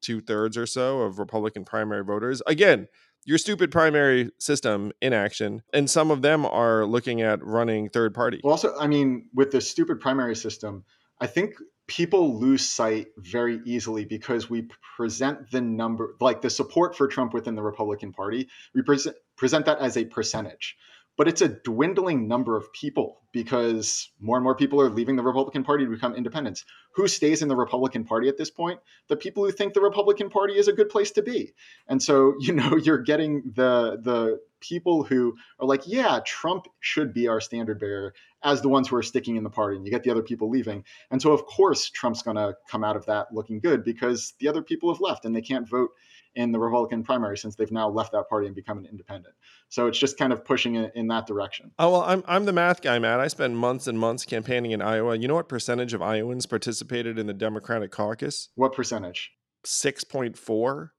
two 0.00 0.20
thirds 0.20 0.56
or 0.56 0.66
so 0.66 1.00
of 1.00 1.18
Republican 1.18 1.64
primary 1.64 2.04
voters. 2.04 2.40
Again, 2.46 2.86
your 3.24 3.38
stupid 3.38 3.70
primary 3.70 4.30
system 4.38 4.92
in 5.00 5.12
action 5.12 5.62
and 5.72 5.88
some 5.88 6.10
of 6.10 6.22
them 6.22 6.44
are 6.46 6.84
looking 6.84 7.22
at 7.22 7.44
running 7.44 7.88
third 7.88 8.14
party. 8.14 8.40
Well, 8.42 8.52
also 8.52 8.74
i 8.78 8.86
mean 8.86 9.28
with 9.34 9.50
the 9.50 9.60
stupid 9.60 10.00
primary 10.00 10.36
system 10.36 10.84
i 11.20 11.26
think 11.26 11.54
people 11.86 12.38
lose 12.38 12.66
sight 12.66 13.08
very 13.18 13.60
easily 13.64 14.04
because 14.04 14.48
we 14.48 14.68
present 14.96 15.50
the 15.50 15.60
number 15.60 16.14
like 16.20 16.40
the 16.40 16.50
support 16.50 16.96
for 16.96 17.06
trump 17.06 17.34
within 17.34 17.54
the 17.54 17.62
republican 17.62 18.12
party 18.12 18.48
we 18.74 18.82
present 18.82 19.16
present 19.36 19.66
that 19.66 19.78
as 19.78 19.96
a 19.96 20.04
percentage 20.04 20.76
but 21.16 21.28
it's 21.28 21.42
a 21.42 21.48
dwindling 21.48 22.26
number 22.26 22.56
of 22.56 22.72
people 22.72 23.20
because 23.32 24.10
more 24.20 24.36
and 24.36 24.44
more 24.44 24.54
people 24.54 24.80
are 24.80 24.90
leaving 24.90 25.16
the 25.16 25.22
Republican 25.22 25.64
Party 25.64 25.84
to 25.84 25.90
become 25.90 26.14
independents. 26.14 26.64
Who 26.94 27.08
stays 27.08 27.42
in 27.42 27.48
the 27.48 27.56
Republican 27.56 28.04
Party 28.04 28.28
at 28.28 28.36
this 28.36 28.50
point? 28.50 28.80
The 29.08 29.16
people 29.16 29.44
who 29.44 29.50
think 29.50 29.74
the 29.74 29.80
Republican 29.80 30.30
Party 30.30 30.56
is 30.56 30.68
a 30.68 30.72
good 30.72 30.88
place 30.88 31.10
to 31.12 31.22
be. 31.22 31.52
And 31.88 32.02
so, 32.02 32.34
you 32.40 32.52
know, 32.52 32.76
you're 32.76 33.02
getting 33.02 33.52
the 33.54 33.98
the 34.02 34.40
people 34.60 35.02
who 35.04 35.36
are 35.60 35.66
like, 35.66 35.82
yeah, 35.86 36.20
Trump 36.24 36.66
should 36.80 37.12
be 37.12 37.28
our 37.28 37.40
standard 37.40 37.78
bearer 37.78 38.14
as 38.42 38.62
the 38.62 38.68
ones 38.68 38.88
who 38.88 38.96
are 38.96 39.02
sticking 39.02 39.36
in 39.36 39.44
the 39.44 39.50
party. 39.50 39.76
And 39.76 39.84
you 39.84 39.92
get 39.92 40.04
the 40.04 40.10
other 40.10 40.22
people 40.22 40.48
leaving. 40.48 40.84
And 41.10 41.20
so 41.20 41.32
of 41.32 41.44
course 41.44 41.90
Trump's 41.90 42.22
gonna 42.22 42.54
come 42.68 42.82
out 42.82 42.96
of 42.96 43.04
that 43.06 43.32
looking 43.32 43.60
good 43.60 43.84
because 43.84 44.32
the 44.38 44.48
other 44.48 44.62
people 44.62 44.92
have 44.92 45.00
left 45.00 45.24
and 45.24 45.36
they 45.36 45.42
can't 45.42 45.68
vote 45.68 45.90
in 46.36 46.52
the 46.52 46.58
Republican 46.58 47.02
primary 47.02 47.38
since 47.38 47.54
they've 47.54 47.70
now 47.70 47.88
left 47.88 48.12
that 48.12 48.28
party 48.28 48.46
and 48.46 48.56
become 48.56 48.78
an 48.78 48.86
independent. 48.86 49.34
So 49.68 49.86
it's 49.86 49.98
just 49.98 50.18
kind 50.18 50.32
of 50.32 50.44
pushing 50.44 50.76
it 50.76 50.92
in 50.94 51.08
that 51.08 51.26
direction. 51.26 51.70
Oh 51.78 51.90
well, 51.90 52.02
I'm 52.02 52.22
I'm 52.26 52.44
the 52.44 52.52
math 52.52 52.82
guy, 52.82 52.98
Matt. 52.98 53.20
I 53.20 53.28
spent 53.28 53.54
months 53.54 53.86
and 53.86 53.98
months 53.98 54.24
campaigning 54.24 54.72
in 54.72 54.82
Iowa. 54.82 55.16
You 55.16 55.28
know 55.28 55.34
what 55.34 55.48
percentage 55.48 55.94
of 55.94 56.02
Iowans 56.02 56.46
participated 56.46 57.18
in 57.18 57.26
the 57.26 57.34
Democratic 57.34 57.90
caucus? 57.90 58.48
What 58.54 58.72
percentage? 58.72 59.32
Six 59.64 60.04
point 60.04 60.36
four. 60.36 60.92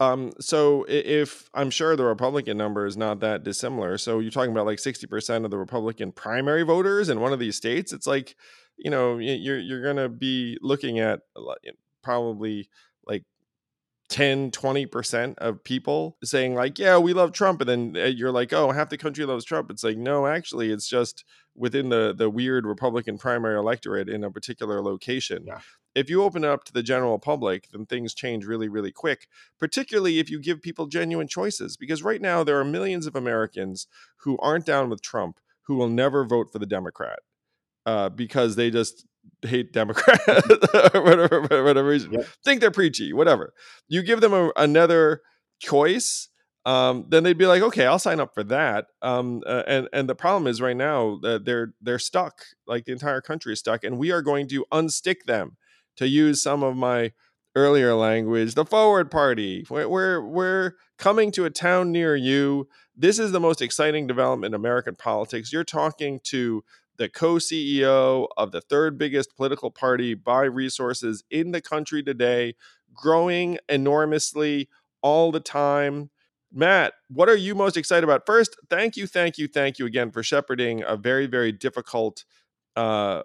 Um, 0.00 0.32
so 0.40 0.84
if 0.88 1.48
I'm 1.54 1.70
sure 1.70 1.94
the 1.94 2.04
Republican 2.04 2.56
number 2.56 2.86
is 2.86 2.96
not 2.96 3.20
that 3.20 3.44
dissimilar. 3.44 3.98
So 3.98 4.18
you're 4.18 4.32
talking 4.32 4.50
about 4.50 4.66
like 4.66 4.78
60% 4.78 5.44
of 5.44 5.52
the 5.52 5.58
Republican 5.58 6.10
primary 6.10 6.64
voters 6.64 7.08
in 7.08 7.20
one 7.20 7.32
of 7.32 7.38
these 7.38 7.56
states. 7.56 7.92
It's 7.92 8.06
like, 8.06 8.34
you 8.76 8.90
know, 8.90 9.18
you're 9.18 9.60
you're 9.60 9.82
going 9.82 9.98
to 9.98 10.08
be 10.08 10.58
looking 10.60 10.98
at 10.98 11.20
probably 12.02 12.68
like 13.06 13.22
10 14.08 14.50
20% 14.50 15.38
of 15.38 15.64
people 15.64 16.16
saying 16.22 16.54
like 16.54 16.78
yeah 16.78 16.98
we 16.98 17.12
love 17.14 17.32
trump 17.32 17.60
and 17.62 17.70
then 17.70 17.96
eh, 17.96 18.08
you're 18.08 18.32
like 18.32 18.52
oh 18.52 18.70
half 18.70 18.90
the 18.90 18.98
country 18.98 19.24
loves 19.24 19.44
trump. 19.44 19.70
It's 19.70 19.84
like 19.84 19.96
no 19.96 20.26
actually 20.26 20.70
it's 20.70 20.86
just 20.88 21.24
within 21.54 21.88
the 21.88 22.14
the 22.16 22.28
weird 22.28 22.66
republican 22.66 23.16
primary 23.18 23.56
electorate 23.56 24.08
in 24.08 24.24
a 24.24 24.30
particular 24.30 24.82
location. 24.82 25.44
Yeah. 25.46 25.60
if 25.94 26.10
you 26.10 26.22
open 26.22 26.44
it 26.44 26.48
up 26.48 26.64
to 26.64 26.72
the 26.72 26.82
general 26.82 27.18
public 27.18 27.68
then 27.72 27.86
things 27.86 28.14
change 28.14 28.44
really 28.44 28.68
really 28.68 28.92
quick 28.92 29.28
particularly 29.58 30.18
if 30.18 30.30
you 30.30 30.38
give 30.40 30.60
people 30.62 30.86
genuine 30.86 31.28
choices 31.28 31.76
because 31.76 32.02
right 32.02 32.20
now 32.20 32.44
there 32.44 32.58
are 32.58 32.64
millions 32.64 33.06
of 33.06 33.16
americans 33.16 33.86
who 34.18 34.36
aren't 34.38 34.66
down 34.66 34.88
with 34.90 35.02
trump 35.02 35.38
who 35.62 35.74
will 35.76 35.88
never 35.88 36.24
vote 36.24 36.50
for 36.52 36.58
the 36.58 36.66
democrat 36.66 37.20
uh, 37.86 38.08
because 38.08 38.56
they 38.56 38.70
just 38.70 39.06
hate 39.42 39.72
Democrats 39.72 40.26
or 40.94 41.02
whatever, 41.02 41.40
whatever 41.40 41.84
reason. 41.84 42.12
Yep. 42.12 42.26
Think 42.44 42.60
they're 42.60 42.70
preachy, 42.70 43.12
whatever. 43.12 43.52
You 43.88 44.02
give 44.02 44.20
them 44.20 44.32
a, 44.32 44.52
another 44.56 45.22
choice, 45.60 46.28
um, 46.64 47.06
then 47.08 47.24
they'd 47.24 47.38
be 47.38 47.46
like, 47.46 47.62
okay, 47.62 47.86
I'll 47.86 47.98
sign 47.98 48.20
up 48.20 48.34
for 48.34 48.44
that. 48.44 48.86
Um, 49.00 49.42
uh, 49.46 49.64
and 49.66 49.88
and 49.92 50.08
the 50.08 50.14
problem 50.14 50.46
is 50.46 50.60
right 50.60 50.76
now 50.76 51.18
that 51.22 51.44
they're 51.44 51.74
they're 51.80 51.98
stuck, 51.98 52.42
like 52.66 52.84
the 52.84 52.92
entire 52.92 53.20
country 53.20 53.52
is 53.52 53.58
stuck, 53.58 53.82
and 53.82 53.98
we 53.98 54.12
are 54.12 54.22
going 54.22 54.48
to 54.48 54.64
unstick 54.72 55.24
them. 55.26 55.56
To 55.96 56.08
use 56.08 56.42
some 56.42 56.62
of 56.62 56.74
my 56.74 57.12
earlier 57.54 57.94
language, 57.94 58.54
the 58.54 58.64
forward 58.64 59.10
party. 59.10 59.66
We're, 59.68 59.88
we're, 59.88 60.20
we're 60.20 60.72
coming 60.98 61.30
to 61.32 61.44
a 61.44 61.50
town 61.50 61.92
near 61.92 62.16
you. 62.16 62.68
This 62.96 63.18
is 63.18 63.32
the 63.32 63.40
most 63.40 63.60
exciting 63.60 64.06
development 64.06 64.54
in 64.54 64.60
American 64.60 64.96
politics. 64.96 65.52
You're 65.52 65.64
talking 65.64 66.20
to 66.24 66.64
the 66.96 67.08
co 67.08 67.34
CEO 67.34 68.28
of 68.36 68.52
the 68.52 68.60
third 68.60 68.98
biggest 68.98 69.36
political 69.36 69.70
party 69.70 70.14
by 70.14 70.44
resources 70.44 71.24
in 71.30 71.52
the 71.52 71.60
country 71.60 72.02
today, 72.02 72.54
growing 72.94 73.58
enormously 73.68 74.68
all 75.02 75.32
the 75.32 75.40
time. 75.40 76.10
Matt, 76.52 76.92
what 77.08 77.28
are 77.28 77.36
you 77.36 77.54
most 77.54 77.76
excited 77.76 78.04
about? 78.04 78.26
First, 78.26 78.56
thank 78.68 78.96
you, 78.96 79.06
thank 79.06 79.38
you, 79.38 79.48
thank 79.48 79.78
you 79.78 79.86
again 79.86 80.10
for 80.10 80.22
shepherding 80.22 80.82
a 80.86 80.96
very, 80.96 81.26
very 81.26 81.50
difficult 81.50 82.24
uh, 82.76 83.22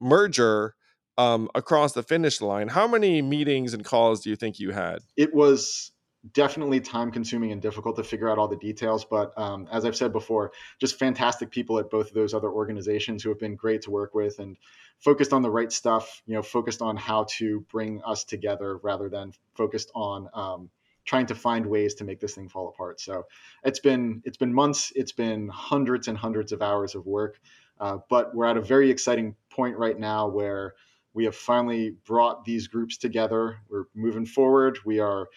merger 0.00 0.74
um, 1.18 1.50
across 1.54 1.92
the 1.92 2.02
finish 2.02 2.40
line. 2.40 2.68
How 2.68 2.88
many 2.88 3.20
meetings 3.20 3.74
and 3.74 3.84
calls 3.84 4.20
do 4.20 4.30
you 4.30 4.36
think 4.36 4.58
you 4.58 4.70
had? 4.70 5.00
It 5.16 5.34
was 5.34 5.92
definitely 6.32 6.80
time 6.80 7.10
consuming 7.10 7.52
and 7.52 7.62
difficult 7.62 7.96
to 7.96 8.04
figure 8.04 8.28
out 8.28 8.38
all 8.38 8.48
the 8.48 8.56
details. 8.56 9.04
But 9.04 9.36
um, 9.38 9.66
as 9.72 9.84
I've 9.84 9.96
said 9.96 10.12
before, 10.12 10.52
just 10.78 10.98
fantastic 10.98 11.50
people 11.50 11.78
at 11.78 11.90
both 11.90 12.08
of 12.08 12.14
those 12.14 12.34
other 12.34 12.50
organizations 12.50 13.22
who 13.22 13.30
have 13.30 13.38
been 13.38 13.56
great 13.56 13.82
to 13.82 13.90
work 13.90 14.14
with 14.14 14.38
and 14.38 14.56
focused 14.98 15.32
on 15.32 15.42
the 15.42 15.50
right 15.50 15.72
stuff, 15.72 16.22
you 16.26 16.34
know, 16.34 16.42
focused 16.42 16.82
on 16.82 16.96
how 16.96 17.24
to 17.38 17.60
bring 17.70 18.02
us 18.04 18.24
together 18.24 18.76
rather 18.78 19.08
than 19.08 19.32
focused 19.54 19.90
on 19.94 20.28
um, 20.34 20.70
trying 21.06 21.26
to 21.26 21.34
find 21.34 21.64
ways 21.64 21.94
to 21.94 22.04
make 22.04 22.20
this 22.20 22.34
thing 22.34 22.48
fall 22.48 22.68
apart. 22.68 23.00
So 23.00 23.26
it's 23.64 23.80
been 23.80 24.22
it's 24.24 24.36
been 24.36 24.52
months, 24.52 24.92
it's 24.94 25.12
been 25.12 25.48
hundreds 25.48 26.08
and 26.08 26.18
hundreds 26.18 26.52
of 26.52 26.60
hours 26.60 26.94
of 26.94 27.06
work. 27.06 27.40
Uh, 27.80 27.98
but 28.10 28.34
we're 28.34 28.46
at 28.46 28.58
a 28.58 28.60
very 28.60 28.90
exciting 28.90 29.34
point 29.48 29.76
right 29.78 29.98
now 29.98 30.28
where 30.28 30.74
we 31.14 31.24
have 31.24 31.34
finally 31.34 31.96
brought 32.04 32.44
these 32.44 32.68
groups 32.68 32.98
together. 32.98 33.60
We're 33.70 33.86
moving 33.94 34.26
forward. 34.26 34.78
We 34.84 35.00
are 35.00 35.28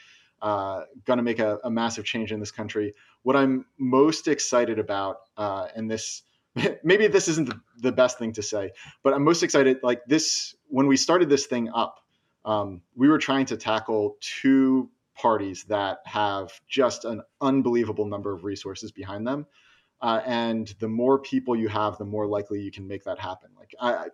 uh, 0.44 0.84
going 1.06 1.18
to 1.18 1.24
make 1.24 1.40
a, 1.40 1.58
a, 1.64 1.70
massive 1.70 2.04
change 2.04 2.34
in 2.34 2.40
this 2.40 2.52
country. 2.52 2.94
What 3.22 3.38
I'm 3.38 3.66
most 3.80 4.28
excited 4.28 4.78
about, 4.78 5.20
uh, 5.38 5.70
and 5.74 5.90
this 5.90 6.24
maybe 6.84 7.08
this 7.08 7.30
isn't 7.30 7.50
the, 7.78 7.92
best 7.94 8.20
thing 8.20 8.34
to 8.34 8.44
say, 8.44 8.72
but 9.04 9.14
I'm 9.14 9.24
most 9.24 9.42
excited. 9.42 9.80
Like 9.82 10.02
this, 10.06 10.54
when 10.68 10.86
we 10.86 10.98
started 10.98 11.30
this 11.30 11.46
thing 11.46 11.70
up, 11.74 12.02
um, 12.44 12.82
we 12.94 13.08
were 13.08 13.18
trying 13.18 13.46
to 13.48 13.58
tackle 13.58 14.18
two 14.20 14.90
parties 15.16 15.64
that 15.70 16.00
have 16.04 16.52
just 16.68 17.06
an 17.06 17.22
unbelievable 17.40 18.06
number 18.06 18.34
of 18.34 18.44
resources 18.44 18.92
behind 18.92 19.26
them. 19.26 19.48
Uh, 20.02 20.22
and 20.26 20.76
the 20.80 20.90
more 20.90 21.20
people 21.20 21.56
you 21.56 21.70
have, 21.70 21.98
the 21.98 22.06
more 22.06 22.28
likely 22.28 22.60
you 22.60 22.70
can 22.70 22.86
make 22.86 23.06
that 23.06 23.18
happen. 23.18 23.50
Like 23.58 23.74
I, 23.80 24.08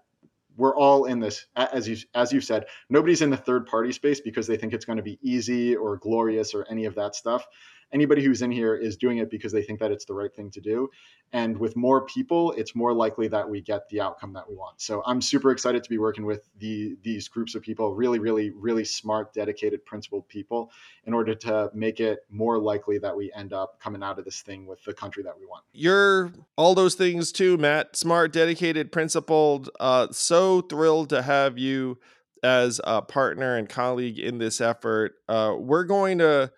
we're 0.60 0.76
all 0.76 1.06
in 1.06 1.20
this 1.20 1.48
as 1.56 1.88
you 1.88 1.98
as 2.14 2.32
you've 2.34 2.44
said 2.44 2.66
nobody's 2.90 3.22
in 3.22 3.30
the 3.30 3.38
third 3.38 3.66
party 3.66 3.92
space 3.92 4.20
because 4.20 4.46
they 4.46 4.58
think 4.58 4.74
it's 4.74 4.86
going 4.86 4.98
to 4.98 5.04
be 5.04 5.18
easy 5.24 5.76
or 5.76 5.98
glorious 5.98 6.54
or 6.54 6.68
any 6.70 6.86
of 6.86 6.96
that 6.96 7.16
stuff 7.16 7.48
anybody 7.92 8.24
who's 8.24 8.42
in 8.42 8.52
here 8.52 8.76
is 8.76 8.98
doing 8.98 9.18
it 9.18 9.30
because 9.30 9.52
they 9.52 9.62
think 9.62 9.80
that 9.80 9.92
it's 9.92 10.06
the 10.06 10.14
right 10.14 10.34
thing 10.34 10.52
to 10.52 10.62
do. 10.62 10.90
And 11.32 11.58
with 11.58 11.76
more 11.76 12.06
people, 12.06 12.54
it's 12.54 12.76
more 12.76 12.92
likely 12.92 13.28
that 13.28 13.48
we 13.48 13.62
get 13.62 13.88
the 13.90 14.02
outcome 14.02 14.34
that 14.34 14.50
we 14.50 14.56
want. 14.56 14.82
So 14.82 15.04
I'm 15.06 15.22
super 15.22 15.52
excited 15.52 15.84
to 15.84 15.90
be 15.90 16.00
working 16.00 16.26
with 16.26 16.50
the 16.58 16.98
these 17.04 17.28
groups 17.28 17.54
of 17.54 17.62
people, 17.62 17.94
really, 17.94 18.18
really, 18.18 18.50
really 18.50 18.84
smart, 18.84 19.34
dedicated, 19.34 19.86
principled 19.86 20.28
people, 20.28 20.72
in 21.06 21.14
order 21.14 21.36
to 21.36 21.70
make 21.74 22.00
it 22.00 22.20
more 22.30 22.58
likely 22.58 22.98
that 23.00 23.16
we 23.16 23.32
end 23.34 23.54
up 23.54 23.80
coming 23.80 24.02
out 24.02 24.18
of 24.18 24.26
this 24.26 24.42
thing 24.42 24.66
with 24.66 24.84
the 24.84 24.94
country 24.94 25.22
that 25.24 25.38
we 25.40 25.46
want. 25.46 25.64
You're 25.72 26.32
all 26.56 26.74
those 26.74 26.96
things 26.96 27.32
too, 27.32 27.58
Matt. 27.58 27.96
Smart, 27.96 28.34
dedicated, 28.34 28.92
principled. 28.92 29.70
Uh, 29.80 30.08
so 30.12 30.62
thrilled 30.62 31.10
to 31.10 31.22
have 31.22 31.60
you 31.60 32.00
as 32.42 32.80
a 32.86 33.02
partner 33.02 33.56
and 33.56 33.70
colleague 33.70 34.18
in 34.18 34.38
this 34.38 34.62
effort. 34.62 35.16
Uh, 35.28 35.56
we're 35.58 35.84
going 35.84 36.18
to 36.20 36.52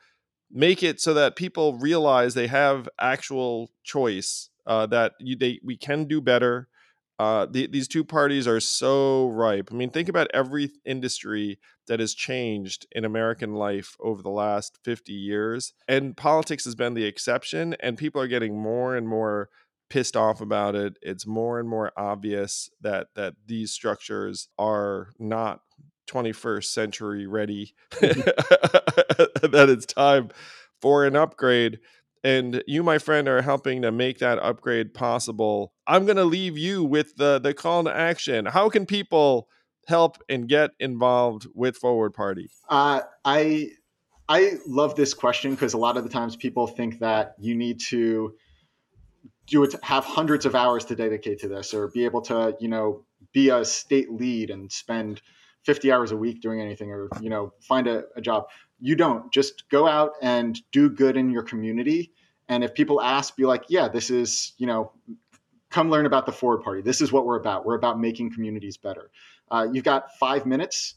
make 0.54 0.84
it 0.84 1.00
so 1.00 1.14
that 1.14 1.36
people 1.36 1.78
realize 1.78 2.34
they 2.34 2.48
have 2.48 2.90
actual 3.00 3.72
choice 3.84 4.50
uh, 4.66 4.86
that 4.88 5.14
you, 5.20 5.36
they 5.36 5.60
we 5.64 5.76
can 5.78 6.06
do 6.06 6.22
better. 6.22 6.68
Uh, 7.20 7.46
the, 7.46 7.68
these 7.68 7.88
two 7.88 8.04
parties 8.04 8.48
are 8.48 8.60
so 8.60 9.28
ripe. 9.28 9.70
I 9.72 9.76
mean, 9.76 9.92
think 9.92 10.10
about 10.10 10.28
every 10.34 10.72
industry 10.86 11.60
that 11.88 12.00
has 12.00 12.16
changed 12.16 12.88
in 12.94 13.06
American 13.06 13.54
life 13.54 13.96
over 14.00 14.24
the 14.24 14.32
last 14.32 14.80
50 14.84 15.14
years, 15.14 15.74
and 15.88 16.18
politics 16.18 16.66
has 16.66 16.74
been 16.74 16.96
the 16.96 17.06
exception. 17.06 17.76
And 17.80 17.98
people 17.98 18.22
are 18.22 18.28
getting 18.28 18.60
more 18.60 18.96
and 18.96 19.08
more 19.08 19.50
pissed 19.90 20.16
off 20.16 20.42
about 20.42 20.74
it. 20.74 20.98
It's 21.02 21.28
more 21.28 21.60
and 21.60 21.70
more 21.70 21.92
obvious 21.96 22.70
that 22.82 23.08
that 23.16 23.36
these 23.46 23.72
structures 23.72 24.48
are 24.58 25.10
not 25.20 25.62
21st 26.12 26.66
century 26.66 27.28
ready. 27.28 27.74
that 28.02 29.68
it's 29.70 29.86
time 29.86 30.30
for 30.82 31.06
an 31.06 31.16
upgrade 31.16 31.80
and 32.24 32.64
you 32.68 32.84
my 32.84 32.98
friend 32.98 33.28
are 33.28 33.42
helping 33.42 33.82
to 33.82 33.92
make 33.92 34.20
that 34.20 34.40
upgrade 34.40 34.94
possible. 34.94 35.74
I'm 35.88 36.06
going 36.06 36.18
to 36.18 36.26
leave 36.26 36.58
you 36.58 36.84
with 36.84 37.16
the 37.16 37.40
the 37.40 37.54
call 37.54 37.84
to 37.86 37.96
action. 37.96 38.46
How 38.46 38.70
can 38.70 38.86
people 38.86 39.48
help 39.88 40.18
and 40.30 40.48
get 40.48 40.72
involved 40.80 41.48
with 41.54 41.78
forward 41.78 42.14
party? 42.14 42.50
Uh, 42.70 43.02
i 43.26 43.70
i 44.30 44.54
love 44.68 44.96
this 44.96 45.14
question 45.14 45.52
because 45.52 45.74
a 45.74 45.78
lot 45.78 45.98
of 45.98 46.04
the 46.04 46.10
times 46.10 46.36
people 46.36 46.68
think 46.68 47.00
that 47.00 47.36
you 47.40 47.56
need 47.56 47.80
to 47.80 48.34
do 49.48 49.64
it 49.64 49.76
have 49.84 50.06
hundreds 50.06 50.46
of 50.46 50.56
hours 50.56 50.86
to 50.86 50.96
dedicate 50.96 51.40
to 51.40 51.48
this 51.48 51.74
or 51.74 51.88
be 51.90 52.06
able 52.06 52.22
to 52.22 52.56
you 52.60 52.68
know 52.68 53.04
be 53.34 53.50
a 53.50 53.66
state 53.66 54.12
lead 54.12 54.50
and 54.50 54.72
spend 54.72 55.22
50 55.64 55.92
hours 55.92 56.12
a 56.12 56.18
week 56.18 56.42
doing 56.42 56.60
anything 56.60 56.92
or 56.92 57.10
you 57.22 57.30
know 57.30 57.54
find 57.62 57.88
a, 57.88 58.04
a 58.16 58.22
job. 58.22 58.46
You 58.80 58.96
don't. 58.96 59.32
Just 59.32 59.70
go 59.70 59.88
out 59.88 60.12
and 60.22 60.60
do 60.72 60.90
good 60.90 61.18
in 61.18 61.30
your 61.30 61.44
community. 61.44 62.12
And 62.50 62.64
if 62.64 62.74
people 62.74 63.02
ask 63.02 63.36
be 63.36 63.46
like 63.46 63.66
yeah 63.70 63.88
this 63.88 64.10
is 64.10 64.54
you 64.58 64.68
know 64.68 64.92
come 65.70 65.90
learn 65.90 66.06
about 66.06 66.26
the 66.26 66.32
forward 66.32 66.64
party. 66.64 66.82
This 66.82 67.02
is 67.02 67.12
what 67.12 67.26
we're 67.26 67.40
about. 67.40 67.66
We're 67.66 67.76
about 67.76 68.00
making 68.00 68.34
communities 68.34 68.78
better. 68.78 69.10
Uh, 69.50 69.68
you've 69.72 69.86
got 69.86 70.18
five 70.18 70.46
minutes. 70.46 70.96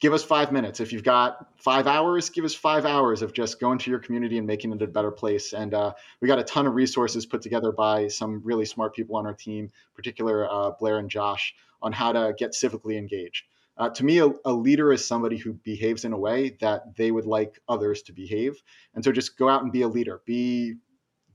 Give 0.00 0.12
us 0.12 0.22
five 0.22 0.52
minutes. 0.52 0.80
If 0.80 0.92
you've 0.92 1.04
got 1.04 1.46
five 1.62 1.86
hours 1.86 2.28
give 2.28 2.44
us 2.44 2.54
five 2.54 2.84
hours 2.84 3.22
of 3.22 3.32
just 3.32 3.60
going 3.60 3.78
to 3.78 3.90
your 3.90 4.00
community 4.00 4.36
and 4.36 4.46
making 4.46 4.72
it 4.72 4.82
a 4.82 4.86
better 4.86 5.12
place. 5.12 5.52
And 5.52 5.72
uh, 5.74 5.92
we 6.20 6.28
got 6.28 6.40
a 6.40 6.44
ton 6.44 6.66
of 6.66 6.74
resources 6.74 7.24
put 7.24 7.40
together 7.40 7.70
by 7.70 8.08
some 8.08 8.42
really 8.44 8.64
smart 8.64 8.94
people 8.94 9.16
on 9.16 9.26
our 9.26 9.34
team 9.34 9.70
particular 9.94 10.50
uh, 10.50 10.72
blair 10.78 10.98
and 10.98 11.08
josh 11.08 11.54
on 11.80 11.92
how 11.92 12.12
to 12.12 12.34
get 12.36 12.52
civically 12.52 12.96
engaged 12.96 13.44
uh, 13.78 13.88
to 13.90 14.04
me, 14.04 14.18
a, 14.18 14.28
a, 14.44 14.52
leader 14.52 14.92
is 14.92 15.04
somebody 15.04 15.38
who 15.38 15.54
behaves 15.54 16.04
in 16.04 16.12
a 16.12 16.18
way 16.18 16.56
that 16.60 16.94
they 16.96 17.10
would 17.10 17.24
like 17.24 17.58
others 17.68 18.02
to 18.02 18.12
behave. 18.12 18.62
And 18.94 19.02
so 19.02 19.12
just 19.12 19.38
go 19.38 19.48
out 19.48 19.62
and 19.62 19.72
be 19.72 19.82
a 19.82 19.88
leader. 19.88 20.20
Be 20.26 20.74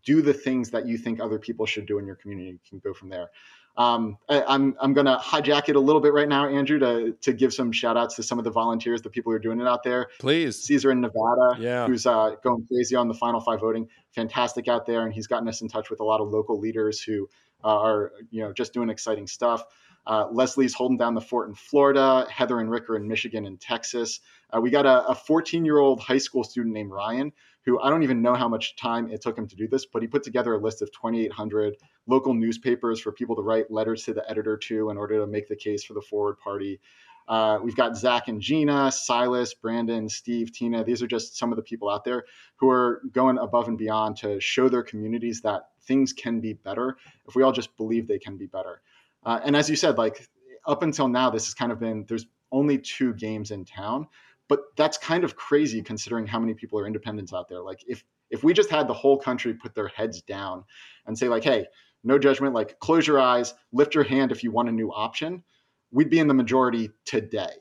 do 0.06 0.22
the 0.22 0.34
things 0.34 0.70
that 0.72 0.88
you 0.88 0.98
think 0.98 1.20
other 1.20 1.40
people 1.40 1.66
should 1.66 1.86
do 1.86 1.98
in 1.98 2.06
your 2.06 2.16
community. 2.16 2.52
You 2.52 2.60
can 2.70 2.80
go 2.80 2.94
from 2.94 3.10
there. 3.10 3.30
Um, 3.76 4.18
I, 4.28 4.38
am 4.38 4.46
I'm, 4.48 4.76
I'm 4.82 4.94
going 4.94 5.06
to 5.06 5.18
hijack 5.18 5.70
it 5.70 5.76
a 5.76 5.80
little 5.80 6.02
bit 6.02 6.12
right 6.12 6.28
now, 6.28 6.48
Andrew, 6.48 6.80
to 6.80 7.12
to 7.22 7.34
give 7.34 7.54
some 7.54 7.72
shout 7.72 7.96
outs 7.96 8.16
to 8.16 8.24
some 8.24 8.40
of 8.40 8.44
the 8.44 8.52
volunteers, 8.52 9.02
the 9.04 9.10
people 9.10 9.32
who 9.32 9.36
are 9.36 9.40
doing 9.40 9.60
it 9.60 9.68
out 9.68 9.84
there. 9.84 10.08
Please, 10.20 10.64
Caesar 10.64 10.92
in 10.92 11.02
Nevada, 11.02 11.60
yeah. 11.60 11.86
who's 11.86 12.08
uh, 12.08 12.36
going 12.44 12.66
crazy 12.72 12.96
on 12.96 13.08
the 13.08 13.14
Final 13.14 13.40
Five 13.40 13.60
voting, 13.60 13.88
fantastic 14.16 14.68
out 14.68 14.88
there, 14.88 15.04
and 15.04 15.14
he's 15.14 15.28
gotten 15.28 15.48
us 15.48 15.62
in 15.62 15.68
touch 15.68 15.92
with 15.92 16.00
a 16.00 16.04
lot 16.04 16.22
of 16.22 16.30
local 16.30 16.60
leaders 16.60 17.02
who 17.02 17.30
uh, 17.64 17.78
are 17.78 18.14
you 18.32 18.42
know 18.42 18.52
just 18.52 18.74
doing 18.74 18.90
exciting 18.90 19.28
stuff. 19.28 19.64
Uh, 20.08 20.26
Leslie's 20.32 20.74
holding 20.74 20.98
down 20.98 21.14
the 21.14 21.22
fort 21.22 21.50
in 21.50 21.54
Florida. 21.54 22.26
Heather 22.32 22.62
and 22.62 22.72
Rick 22.72 22.90
are 22.90 22.96
in 22.96 23.08
Michigan 23.10 23.46
and 23.46 23.60
Texas. 23.60 24.22
Uh, 24.56 24.62
we 24.62 24.70
got 24.70 24.86
a 24.86 25.14
14 25.14 25.66
year 25.66 25.80
old 25.80 26.00
high 26.00 26.18
school 26.18 26.46
student 26.46 26.74
named 26.74 26.92
Ryan, 26.92 27.34
who 27.66 27.78
I 27.82 27.90
don't 27.90 28.04
even 28.04 28.22
know 28.22 28.34
how 28.34 28.48
much 28.48 28.78
time 28.78 29.12
it 29.12 29.22
took 29.22 29.38
him 29.38 29.48
to 29.50 29.56
do 29.58 29.68
this, 29.68 29.86
but 29.86 30.02
he 30.02 30.08
put 30.08 30.24
together 30.24 30.54
a 30.54 30.58
list 30.58 30.82
of 30.82 30.90
2,800 30.94 31.76
local 32.08 32.34
newspapers 32.34 33.02
for 33.02 33.12
people 33.12 33.36
to 33.36 33.42
write 33.42 33.70
letters 33.70 34.06
to 34.06 34.14
the 34.14 34.28
editor 34.30 34.56
to 34.56 34.90
in 34.90 34.98
order 34.98 35.20
to 35.20 35.28
make 35.28 35.50
the 35.50 35.56
case 35.58 35.84
for 35.84 35.94
the 35.94 36.02
forward 36.02 36.40
party. 36.40 36.80
Uh, 37.28 37.60
we've 37.62 37.76
got 37.76 37.98
Zach 37.98 38.30
and 38.30 38.40
Gina, 38.40 38.90
Silas, 38.90 39.54
Brandon, 39.54 40.08
Steve, 40.08 40.54
Tina. 40.54 40.86
These 40.86 41.04
are 41.04 41.08
just 41.08 41.38
some 41.38 41.52
of 41.52 41.58
the 41.58 41.62
people 41.62 41.90
out 41.90 42.06
there 42.06 42.24
who 42.56 42.70
are 42.70 43.02
going 43.12 43.38
above 43.38 43.68
and 43.68 43.78
beyond 43.78 44.16
to 44.18 44.40
show 44.40 44.70
their 44.70 44.84
communities 44.84 45.42
that 45.42 45.68
things 45.82 46.14
can 46.14 46.40
be 46.40 46.54
better 46.54 46.96
if 47.28 47.36
we 47.36 47.44
all 47.44 47.52
just 47.52 47.76
believe 47.76 48.08
they 48.08 48.20
can 48.20 48.38
be 48.38 48.46
better. 48.46 48.82
Uh, 49.26 49.40
and 49.44 49.56
as 49.56 49.70
you 49.70 49.76
said, 49.76 49.98
like 49.98 50.28
up 50.66 50.84
until 50.84 51.08
now, 51.08 51.30
this 51.30 51.46
has 51.46 51.54
kind 51.54 51.72
of 51.72 51.80
been 51.80 52.06
there's 52.08 52.26
only 52.52 52.78
two 52.78 53.14
games 53.14 53.52
in 53.52 53.66
town, 53.66 54.08
but 54.48 54.60
that's 54.76 54.98
kind 54.98 55.24
of 55.24 55.36
crazy 55.36 55.82
considering 55.82 56.26
how 56.26 56.40
many 56.40 56.54
people 56.54 56.80
are 56.80 56.88
independents 56.88 57.34
out 57.34 57.48
there. 57.48 57.62
Like 57.62 57.84
if 57.88 58.04
if 58.30 58.44
we 58.44 58.54
just 58.54 58.70
had 58.70 58.88
the 58.88 58.94
whole 58.94 59.18
country 59.18 59.54
put 59.54 59.74
their 59.76 59.88
heads 59.88 60.22
down 60.22 60.64
and 61.06 61.18
say 61.18 61.30
like, 61.30 61.44
hey, 61.44 61.66
no 62.04 62.20
judgment, 62.20 62.54
like 62.54 62.80
close 62.80 63.08
your 63.08 63.20
eyes, 63.20 63.54
lift 63.72 63.96
your 63.96 64.04
hand 64.04 64.32
if 64.32 64.44
you 64.44 64.52
want 64.52 64.70
a 64.70 64.72
new 64.72 64.92
option, 64.92 65.44
we'd 65.92 66.10
be 66.10 66.20
in 66.20 66.28
the 66.28 66.34
majority 66.34 66.90
today. 67.06 67.56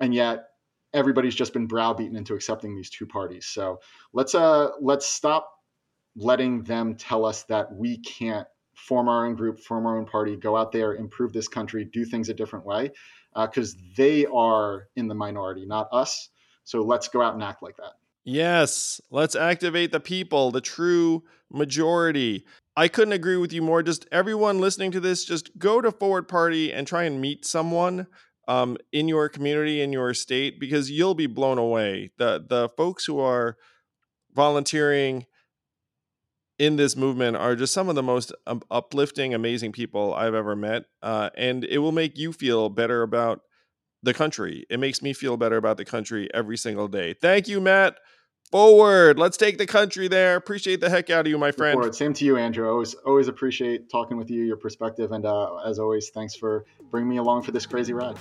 And 0.00 0.14
yet 0.14 0.48
everybody's 0.92 1.34
just 1.34 1.52
been 1.52 1.66
browbeaten 1.66 2.16
into 2.16 2.34
accepting 2.34 2.74
these 2.74 2.90
two 2.90 3.06
parties. 3.06 3.46
So 3.46 3.80
let's 4.12 4.34
uh 4.34 4.70
let's 4.80 5.06
stop 5.06 5.48
letting 6.16 6.62
them 6.64 6.94
tell 6.96 7.24
us 7.24 7.44
that 7.44 7.72
we 7.74 7.98
can't 7.98 8.46
form 8.82 9.08
our 9.08 9.26
own 9.26 9.34
group, 9.34 9.60
form 9.60 9.86
our 9.86 9.96
own 9.98 10.06
party, 10.06 10.36
go 10.36 10.56
out 10.56 10.72
there, 10.72 10.94
improve 10.94 11.32
this 11.32 11.48
country, 11.48 11.84
do 11.84 12.04
things 12.04 12.28
a 12.28 12.34
different 12.34 12.66
way, 12.66 12.90
because 13.34 13.74
uh, 13.74 13.78
they 13.96 14.26
are 14.26 14.88
in 14.96 15.08
the 15.08 15.14
minority, 15.14 15.64
not 15.64 15.88
us. 15.92 16.30
So 16.64 16.82
let's 16.82 17.08
go 17.08 17.22
out 17.22 17.34
and 17.34 17.42
act 17.42 17.62
like 17.62 17.76
that. 17.76 17.92
Yes, 18.24 19.00
let's 19.10 19.34
activate 19.34 19.92
the 19.92 20.00
people, 20.00 20.50
the 20.50 20.60
true 20.60 21.24
majority. 21.50 22.44
I 22.76 22.88
couldn't 22.88 23.12
agree 23.12 23.36
with 23.36 23.52
you 23.52 23.62
more. 23.62 23.82
Just 23.82 24.06
everyone 24.12 24.60
listening 24.60 24.92
to 24.92 25.00
this, 25.00 25.24
just 25.24 25.56
go 25.58 25.80
to 25.80 25.90
Forward 25.90 26.28
Party 26.28 26.72
and 26.72 26.86
try 26.86 27.04
and 27.04 27.20
meet 27.20 27.44
someone 27.44 28.06
um, 28.48 28.76
in 28.92 29.08
your 29.08 29.28
community, 29.28 29.80
in 29.80 29.92
your 29.92 30.14
state, 30.14 30.58
because 30.58 30.90
you'll 30.90 31.14
be 31.14 31.26
blown 31.26 31.58
away. 31.58 32.12
The 32.18 32.44
the 32.48 32.68
folks 32.76 33.04
who 33.04 33.18
are 33.18 33.56
volunteering 34.34 35.26
in 36.62 36.76
this 36.76 36.96
movement 36.96 37.36
are 37.36 37.56
just 37.56 37.74
some 37.74 37.88
of 37.88 37.96
the 37.96 38.04
most 38.04 38.32
um, 38.46 38.62
uplifting, 38.70 39.34
amazing 39.34 39.72
people 39.72 40.14
I've 40.14 40.32
ever 40.32 40.54
met. 40.54 40.84
Uh, 41.02 41.28
and 41.36 41.64
it 41.64 41.78
will 41.78 41.90
make 41.90 42.16
you 42.16 42.32
feel 42.32 42.68
better 42.68 43.02
about 43.02 43.40
the 44.04 44.14
country. 44.14 44.64
It 44.70 44.78
makes 44.78 45.02
me 45.02 45.12
feel 45.12 45.36
better 45.36 45.56
about 45.56 45.76
the 45.76 45.84
country 45.84 46.32
every 46.32 46.56
single 46.56 46.86
day. 46.86 47.14
Thank 47.14 47.48
you, 47.48 47.60
Matt. 47.60 47.96
Forward. 48.52 49.18
Let's 49.18 49.36
take 49.36 49.58
the 49.58 49.66
country 49.66 50.06
there. 50.06 50.36
Appreciate 50.36 50.80
the 50.80 50.88
heck 50.88 51.10
out 51.10 51.26
of 51.26 51.30
you, 51.30 51.38
my 51.38 51.50
friend. 51.50 51.74
Forward. 51.74 51.96
Same 51.96 52.12
to 52.14 52.24
you, 52.24 52.36
Andrew. 52.36 52.70
Always, 52.70 52.94
always 52.94 53.26
appreciate 53.26 53.90
talking 53.90 54.16
with 54.16 54.30
you, 54.30 54.44
your 54.44 54.56
perspective, 54.56 55.10
and 55.10 55.26
uh, 55.26 55.56
as 55.66 55.80
always, 55.80 56.10
thanks 56.10 56.36
for 56.36 56.64
bringing 56.92 57.08
me 57.08 57.16
along 57.16 57.42
for 57.42 57.50
this 57.50 57.66
crazy 57.66 57.92
ride. 57.92 58.18